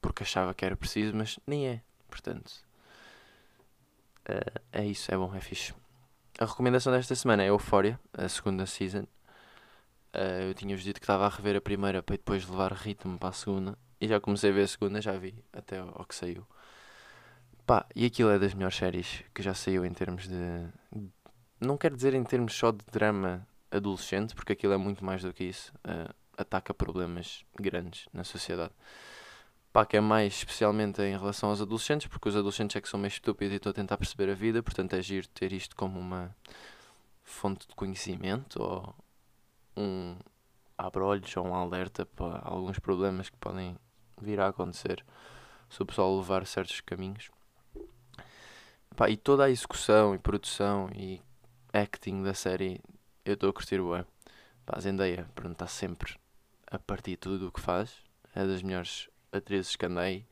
porque 0.00 0.22
achava 0.22 0.54
que 0.54 0.64
era 0.64 0.76
preciso, 0.76 1.14
mas 1.16 1.38
nem 1.46 1.66
é. 1.66 1.82
Portanto, 2.08 2.64
uh, 4.28 4.60
é 4.72 4.84
isso, 4.84 5.12
é 5.12 5.16
bom, 5.16 5.34
é 5.34 5.40
fixe. 5.40 5.74
A 6.38 6.44
recomendação 6.44 6.92
desta 6.92 7.14
semana 7.14 7.42
é 7.42 7.48
Euphoria, 7.48 7.98
a 8.12 8.28
segunda 8.28 8.66
season. 8.66 9.06
Uh, 10.16 10.48
eu 10.48 10.54
tinha-vos 10.54 10.82
dito 10.82 10.98
que 10.98 11.04
estava 11.04 11.26
a 11.26 11.28
rever 11.28 11.56
a 11.56 11.60
primeira 11.60 12.02
para 12.02 12.16
depois 12.16 12.48
levar 12.48 12.72
ritmo 12.72 13.18
para 13.18 13.28
a 13.28 13.32
segunda. 13.32 13.78
E 14.00 14.08
já 14.08 14.18
comecei 14.18 14.50
a 14.50 14.52
ver 14.54 14.62
a 14.62 14.68
segunda, 14.68 15.00
já 15.00 15.12
vi 15.12 15.44
até 15.52 15.78
ao 15.78 16.04
que 16.06 16.14
saiu. 16.14 16.46
Pá, 17.66 17.84
e 17.94 18.06
aquilo 18.06 18.30
é 18.30 18.38
das 18.38 18.54
melhores 18.54 18.76
séries 18.76 19.22
que 19.34 19.42
já 19.42 19.52
saiu 19.52 19.84
em 19.84 19.92
termos 19.92 20.26
de. 20.26 20.68
Não 21.60 21.76
quero 21.76 21.96
dizer 21.96 22.14
em 22.14 22.24
termos 22.24 22.54
só 22.54 22.70
de 22.70 22.84
drama 22.90 23.46
adolescente, 23.70 24.34
porque 24.34 24.52
aquilo 24.54 24.72
é 24.72 24.76
muito 24.78 25.04
mais 25.04 25.22
do 25.22 25.32
que 25.34 25.44
isso. 25.44 25.72
Uh, 25.78 26.14
ataca 26.38 26.72
problemas 26.72 27.44
grandes 27.58 28.06
na 28.12 28.24
sociedade. 28.24 28.72
Pá, 29.72 29.84
que 29.84 29.96
é 29.96 30.00
mais 30.00 30.34
especialmente 30.34 31.02
em 31.02 31.16
relação 31.16 31.50
aos 31.50 31.60
adolescentes, 31.60 32.06
porque 32.06 32.28
os 32.28 32.36
adolescentes 32.36 32.76
é 32.76 32.80
que 32.80 32.88
são 32.88 32.98
meio 32.98 33.08
estúpidos 33.08 33.52
e 33.52 33.56
estou 33.56 33.70
a 33.70 33.74
tentar 33.74 33.98
perceber 33.98 34.30
a 34.30 34.34
vida, 34.34 34.62
portanto 34.62 34.94
é 34.94 35.02
giro 35.02 35.28
ter 35.28 35.52
isto 35.52 35.76
como 35.76 36.00
uma 36.00 36.34
fonte 37.22 37.68
de 37.68 37.74
conhecimento 37.74 38.62
ou 38.62 38.94
um 39.76 40.16
abre-olhos 40.76 41.36
ou 41.36 41.46
um 41.46 41.54
alerta 41.54 42.04
para 42.06 42.40
alguns 42.44 42.78
problemas 42.78 43.28
que 43.28 43.36
podem 43.36 43.76
vir 44.20 44.40
a 44.40 44.48
acontecer 44.48 45.04
se 45.68 45.82
o 45.82 45.86
pessoal 45.86 46.16
levar 46.16 46.46
certos 46.46 46.80
caminhos. 46.80 47.30
Pá, 48.94 49.10
e 49.10 49.16
toda 49.16 49.44
a 49.44 49.50
execução 49.50 50.14
e 50.14 50.18
produção 50.18 50.88
e 50.94 51.20
acting 51.72 52.22
da 52.22 52.32
série 52.32 52.80
eu 53.24 53.34
estou 53.34 53.50
a 53.50 53.52
curtir 53.52 53.80
o 53.80 53.90
Pá, 54.64 54.76
a 54.76 54.80
Zendaya, 54.80 55.28
está 55.50 55.66
sempre 55.66 56.16
a 56.66 56.78
partir 56.78 57.16
tudo 57.16 57.48
o 57.48 57.52
que 57.52 57.60
faz. 57.60 57.94
É 58.34 58.46
das 58.46 58.62
melhores 58.62 59.08
atrizes 59.32 59.76
que 59.76 59.86
andei. 59.86 60.26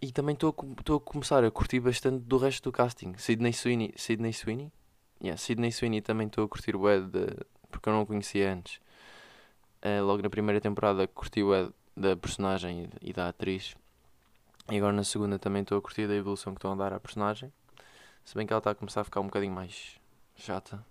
E 0.00 0.10
também 0.10 0.34
estou 0.34 0.50
a, 0.50 0.96
a 0.96 1.00
começar 1.00 1.44
a 1.44 1.50
curtir 1.50 1.80
bastante 1.80 2.24
do 2.24 2.36
resto 2.36 2.64
do 2.64 2.72
casting. 2.72 3.14
Sidney 3.16 3.52
Sweeney, 3.52 3.94
Sidney 3.96 4.32
Sweeney 4.32 4.72
Yeah, 5.22 5.38
Sidney 5.38 5.70
Sweeney 5.70 6.00
também 6.02 6.26
estou 6.26 6.44
a 6.44 6.48
curtir 6.48 6.74
o 6.74 6.82
de, 6.82 7.26
porque 7.70 7.88
eu 7.88 7.92
não 7.92 8.02
o 8.02 8.06
conhecia 8.06 8.52
antes. 8.52 8.80
eh, 9.82 10.00
logo 10.00 10.22
na 10.22 10.30
primeira 10.30 10.60
temporada 10.60 11.06
curti 11.06 11.42
o 11.42 11.72
da 11.96 12.16
personagem 12.16 12.88
e 13.00 13.12
da 13.12 13.28
atriz. 13.28 13.76
E 14.70 14.76
agora 14.76 14.92
na 14.92 15.04
segunda 15.04 15.38
também 15.38 15.62
estou 15.62 15.78
a 15.78 15.82
curtir 15.82 16.06
da 16.08 16.14
evolução 16.14 16.54
que 16.54 16.58
estão 16.58 16.72
a 16.72 16.76
dar 16.76 16.92
à 16.92 17.00
personagem. 17.00 17.52
Se 18.24 18.34
bem 18.34 18.46
que 18.46 18.52
ela 18.52 18.58
está 18.58 18.70
a 18.70 18.74
começar 18.74 19.00
a 19.02 19.04
ficar 19.04 19.20
um 19.20 19.26
bocadinho 19.26 19.52
mais 19.52 20.00
chata. 20.36 20.84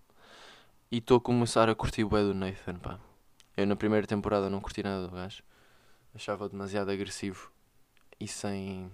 E 0.91 0.97
estou 0.97 1.17
a 1.17 1.21
começar 1.21 1.69
a 1.69 1.75
curtir 1.75 2.03
o 2.03 2.09
do 2.09 2.33
Nathan, 2.33 2.75
pá. 2.75 2.99
Eu 3.55 3.65
na 3.65 3.75
primeira 3.75 4.05
temporada 4.05 4.49
não 4.49 4.59
curti 4.61 4.83
nada 4.83 5.07
do 5.07 5.13
gajo. 5.13 5.43
Achava 6.13 6.49
demasiado 6.49 6.91
agressivo 6.91 7.51
e 8.19 8.27
sem 8.27 8.91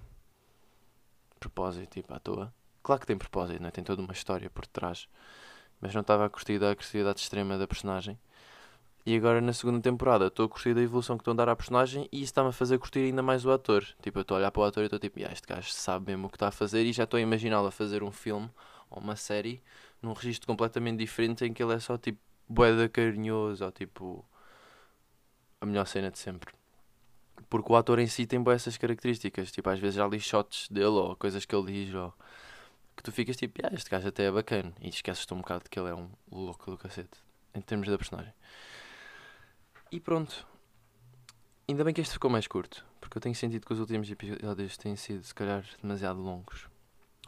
propósito, 1.40 1.90
tipo, 1.90 2.14
à 2.14 2.20
toa. 2.20 2.54
Claro 2.88 3.02
que 3.02 3.08
tem 3.08 3.18
propósito, 3.18 3.60
não 3.62 3.68
é? 3.68 3.72
Tem 3.72 3.84
toda 3.84 4.02
uma 4.02 4.14
história 4.14 4.50
por 4.50 4.66
trás. 4.66 5.10
Mas 5.82 5.94
não 5.94 6.00
estava 6.00 6.26
a 6.26 6.30
curtir 6.30 6.58
da 6.58 6.72
agressividade 6.72 7.20
extrema 7.20 7.58
da 7.58 7.68
personagem. 7.68 8.18
E 9.06 9.14
agora 9.14 9.42
na 9.42 9.52
segunda 9.52 9.82
temporada 9.82 10.28
estou 10.28 10.46
a 10.46 10.48
curtir 10.48 10.74
da 10.74 10.82
evolução 10.82 11.18
que 11.18 11.22
estão 11.22 11.34
a 11.34 11.36
dar 11.36 11.50
à 11.50 11.56
personagem 11.58 12.08
e 12.14 12.20
isso 12.20 12.28
está-me 12.28 12.48
a 12.48 12.54
fazer 12.54 12.78
curtir 12.78 13.00
ainda 13.00 13.22
mais 13.22 13.46
o 13.46 13.52
ator. 13.52 13.86
Tipo, 14.02 14.20
eu 14.20 14.22
estou 14.22 14.36
a 14.36 14.40
olhar 14.40 14.52
para 14.52 14.62
o 14.62 14.64
ator 14.64 14.84
e 14.84 14.86
estou 14.86 15.00
tipo, 15.00 15.20
ah, 15.20 15.30
este 15.34 15.46
gajo 15.46 15.70
sabe 15.70 16.12
mesmo 16.12 16.28
o 16.28 16.30
que 16.30 16.38
está 16.38 16.48
a 16.48 16.52
fazer 16.52 16.86
e 16.86 16.94
já 16.94 17.04
estou 17.04 17.18
a 17.18 17.22
imaginá-lo 17.22 17.68
a 17.68 17.72
fazer 17.72 18.04
um 18.04 18.12
filme 18.12 18.50
ou 18.90 19.02
uma 19.02 19.18
série 19.18 19.62
num 20.02 20.14
registro 20.14 20.48
completamente 20.48 20.98
diferente 20.98 21.44
em 21.44 21.52
que 21.52 21.62
ele 21.62 21.74
é 21.74 21.80
só 21.80 21.98
tipo 21.98 22.20
boeda 22.48 22.88
carinhoso 22.88 23.66
ou 23.66 23.72
tipo 23.74 24.26
a 25.60 25.66
melhor 25.66 25.86
cena 25.88 26.10
de 26.10 26.20
sempre. 26.20 26.54
Porque 27.50 27.70
o 27.70 27.76
ator 27.76 28.00
em 28.00 28.08
si 28.08 28.26
tem 28.26 28.42
boas 28.42 28.62
essas 28.62 28.78
características. 28.78 29.52
Tipo, 29.52 29.72
às 29.72 29.80
vezes 29.80 29.96
já 29.96 30.08
li 30.08 30.22
shots 30.22 30.70
dele 30.70 30.86
ou 30.86 31.18
coisas 31.18 31.44
que 31.44 31.54
ele 31.54 31.86
diz 31.86 31.94
ou 31.94 32.14
que 32.98 33.04
tu 33.04 33.12
ficas 33.12 33.38
tipo, 33.38 33.62
ah, 33.64 33.70
este 33.72 33.90
gajo 33.90 34.08
até 34.08 34.26
é 34.26 34.32
bacana 34.32 34.74
e 34.82 34.90
esqueces-te 34.90 35.32
um 35.34 35.38
bocado 35.38 35.70
que 35.70 35.80
ele 35.80 35.90
é 35.90 35.96
um 35.96 36.10
louco 36.32 36.72
do 36.72 36.78
cacete 36.78 37.20
em 37.54 37.62
termos 37.62 37.88
da 37.88 37.98
personagem. 37.98 38.34
E 39.92 40.00
pronto. 40.00 40.46
Ainda 41.70 41.84
bem 41.84 41.94
que 41.94 42.02
este 42.02 42.14
ficou 42.14 42.30
mais 42.30 42.48
curto, 42.48 42.86
porque 43.00 43.18
eu 43.18 43.22
tenho 43.22 43.36
sentido 43.36 43.66
que 43.66 43.74
os 43.74 43.80
últimos 43.80 44.10
episódios 44.10 44.78
têm 44.78 44.96
sido, 44.96 45.24
se 45.24 45.36
calhar, 45.36 45.64
demasiado 45.82 46.20
longos. 46.20 46.68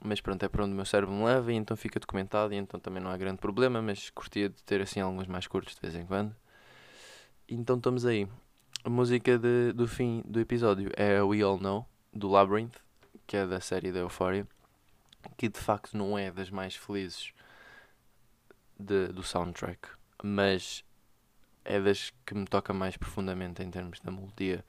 Mas 0.01 0.21
pronto, 0.21 0.43
é 0.43 0.49
para 0.49 0.63
onde 0.63 0.73
o 0.73 0.75
meu 0.75 0.85
cérebro 0.85 1.13
me 1.13 1.23
leva 1.25 1.51
e 1.51 1.55
então 1.55 1.75
fica 1.77 1.99
documentado 1.99 2.53
e 2.53 2.57
então 2.57 2.79
também 2.79 3.03
não 3.03 3.11
há 3.11 3.17
grande 3.17 3.37
problema, 3.37 3.81
mas 3.81 4.09
curtia 4.09 4.49
de 4.49 4.63
ter 4.63 4.81
assim 4.81 5.01
alguns 5.01 5.27
mais 5.27 5.45
curtos 5.45 5.75
de 5.75 5.81
vez 5.81 5.93
em 5.93 6.05
quando. 6.05 6.35
Então 7.47 7.75
estamos 7.77 8.05
aí. 8.05 8.27
A 8.83 8.89
música 8.89 9.37
de, 9.37 9.73
do 9.73 9.87
fim 9.87 10.23
do 10.25 10.39
episódio 10.39 10.89
é 10.95 11.21
We 11.21 11.41
All 11.41 11.59
Know, 11.59 11.85
do 12.13 12.29
Labyrinth, 12.29 12.75
que 13.27 13.35
é 13.35 13.45
da 13.45 13.59
série 13.59 13.91
da 13.91 13.99
Euphoria, 13.99 14.47
que 15.37 15.49
de 15.49 15.59
facto 15.59 15.97
não 15.97 16.17
é 16.17 16.31
das 16.31 16.49
mais 16.49 16.75
felizes 16.75 17.33
de, 18.79 19.07
do 19.07 19.23
soundtrack, 19.23 19.89
mas 20.23 20.83
é 21.65 21.79
das 21.79 22.11
que 22.25 22.33
me 22.33 22.45
toca 22.45 22.73
mais 22.73 22.97
profundamente 22.97 23.61
em 23.61 23.69
termos 23.69 23.99
da 23.99 24.11
melodia 24.11 24.63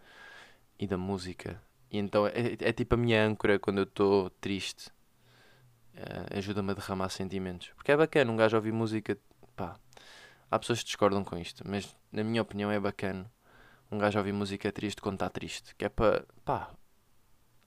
e 0.78 0.86
da 0.86 0.96
música. 0.96 1.60
E 1.90 1.98
então 1.98 2.26
é, 2.26 2.56
é 2.60 2.72
tipo 2.72 2.94
a 2.94 2.98
minha 2.98 3.24
âncora 3.24 3.58
quando 3.58 3.78
eu 3.78 3.84
estou 3.84 4.30
triste. 4.30 4.90
Uh, 5.94 6.38
Ajuda-me 6.38 6.70
a 6.70 6.74
derramar 6.74 7.08
sentimentos. 7.08 7.70
Porque 7.74 7.92
é 7.92 7.96
bacana 7.96 8.30
um 8.30 8.36
gajo 8.36 8.56
ouvir 8.56 8.72
música. 8.72 9.18
Pá, 9.56 9.76
há 10.50 10.58
pessoas 10.58 10.80
que 10.80 10.86
discordam 10.86 11.24
com 11.24 11.36
isto, 11.36 11.62
mas 11.66 11.96
na 12.12 12.22
minha 12.22 12.42
opinião 12.42 12.70
é 12.70 12.78
bacana 12.78 13.30
um 13.90 13.98
gajo 13.98 14.18
ouvir 14.18 14.32
música 14.32 14.70
triste 14.70 15.00
quando 15.00 15.16
está 15.16 15.28
triste. 15.28 15.74
Que 15.76 15.86
é 15.86 15.88
para, 15.88 16.24
pá, 16.44 16.70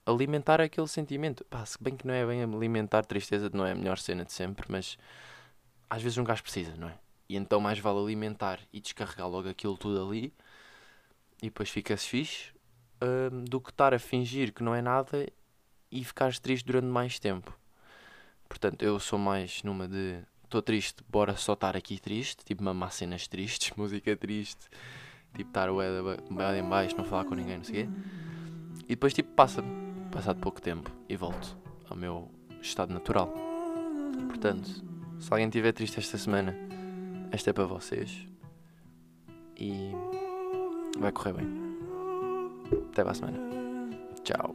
alimentar 0.06 0.62
aquele 0.62 0.88
sentimento. 0.88 1.45
Pá, 1.45 1.66
se 1.66 1.82
bem 1.82 1.95
que 1.95 2.06
não 2.06 2.14
é 2.14 2.26
bem 2.26 2.43
alimentar 2.43 3.04
tristeza, 3.06 3.49
não 3.54 3.66
é 3.66 3.72
a 3.72 3.76
melhor 3.76 3.97
cena 3.97 4.26
de 4.26 4.32
sempre, 4.32 4.66
mas 4.70 4.97
às 5.89 6.01
vezes 6.01 6.18
um 6.18 6.24
gajo 6.24 6.43
precisa, 6.43 6.76
não 6.76 6.89
é? 6.89 6.97
E 7.30 7.36
então 7.36 7.60
mais 7.60 7.80
vale 7.80 7.99
alimentar 7.99 8.60
e 8.72 8.80
descarregar 8.80 9.28
logo 9.28 9.49
aquilo 9.49 9.78
tudo 9.78 10.06
ali 10.06 10.34
e 11.41 11.47
depois 11.47 11.70
fica-se 11.70 12.08
fixe 12.08 12.51
uh, 13.01 13.30
do 13.49 13.60
que 13.60 13.70
estar 13.70 13.93
a 13.93 13.99
fingir 13.99 14.54
que 14.54 14.64
não 14.64 14.74
é 14.74 14.82
nada 14.82 15.28
e 15.91 16.04
ficares 16.04 16.39
triste 16.39 16.66
durante 16.66 16.88
mais 16.88 17.20
tempo. 17.20 17.58
Portanto, 18.47 18.84
eu 18.84 18.99
sou 18.99 19.20
mais 19.20 19.64
numa 19.64 19.88
de 19.88 20.24
estou 20.43 20.62
triste, 20.62 21.04
bora 21.10 21.36
só 21.36 21.54
estar 21.54 21.76
aqui 21.76 21.99
triste, 21.99 22.45
tipo 22.45 22.64
mamar 22.64 22.91
cenas 22.91 23.28
tristes, 23.28 23.72
música 23.78 24.16
triste, 24.16 24.70
tipo 25.36 25.49
estar 25.49 25.70
o 25.70 25.82
em 25.82 26.70
baixo, 26.70 26.95
não 26.95 27.04
falar 27.04 27.26
com 27.26 27.36
ninguém, 27.36 27.58
não 27.58 27.64
sei 27.64 27.84
o 27.84 27.88
quê. 27.88 27.93
E 28.86 28.89
depois 28.89 29.14
tipo 29.14 29.34
passa-me, 29.34 29.92
passado 30.14 30.39
pouco 30.39 30.61
tempo 30.61 30.91
e 31.09 31.18
volto 31.18 31.57
ao 31.89 31.97
meu 31.97 32.30
estado 32.61 32.93
natural. 32.93 33.34
Portanto, 34.28 34.70
se 35.20 35.28
alguém 35.32 35.47
estiver 35.47 35.72
triste 35.72 35.99
esta 35.99 36.18
semana, 36.18 36.55
esta 37.32 37.49
é 37.49 37.53
para 37.53 37.66
vocês. 37.66 38.28
E 39.57 39.91
vai 40.99 41.11
correr 41.11 41.34
bem. 41.34 41.47
Até 42.91 43.03
para 43.03 43.11
a 43.11 43.16
semana. 43.16 43.39
Tchau. 44.24 44.53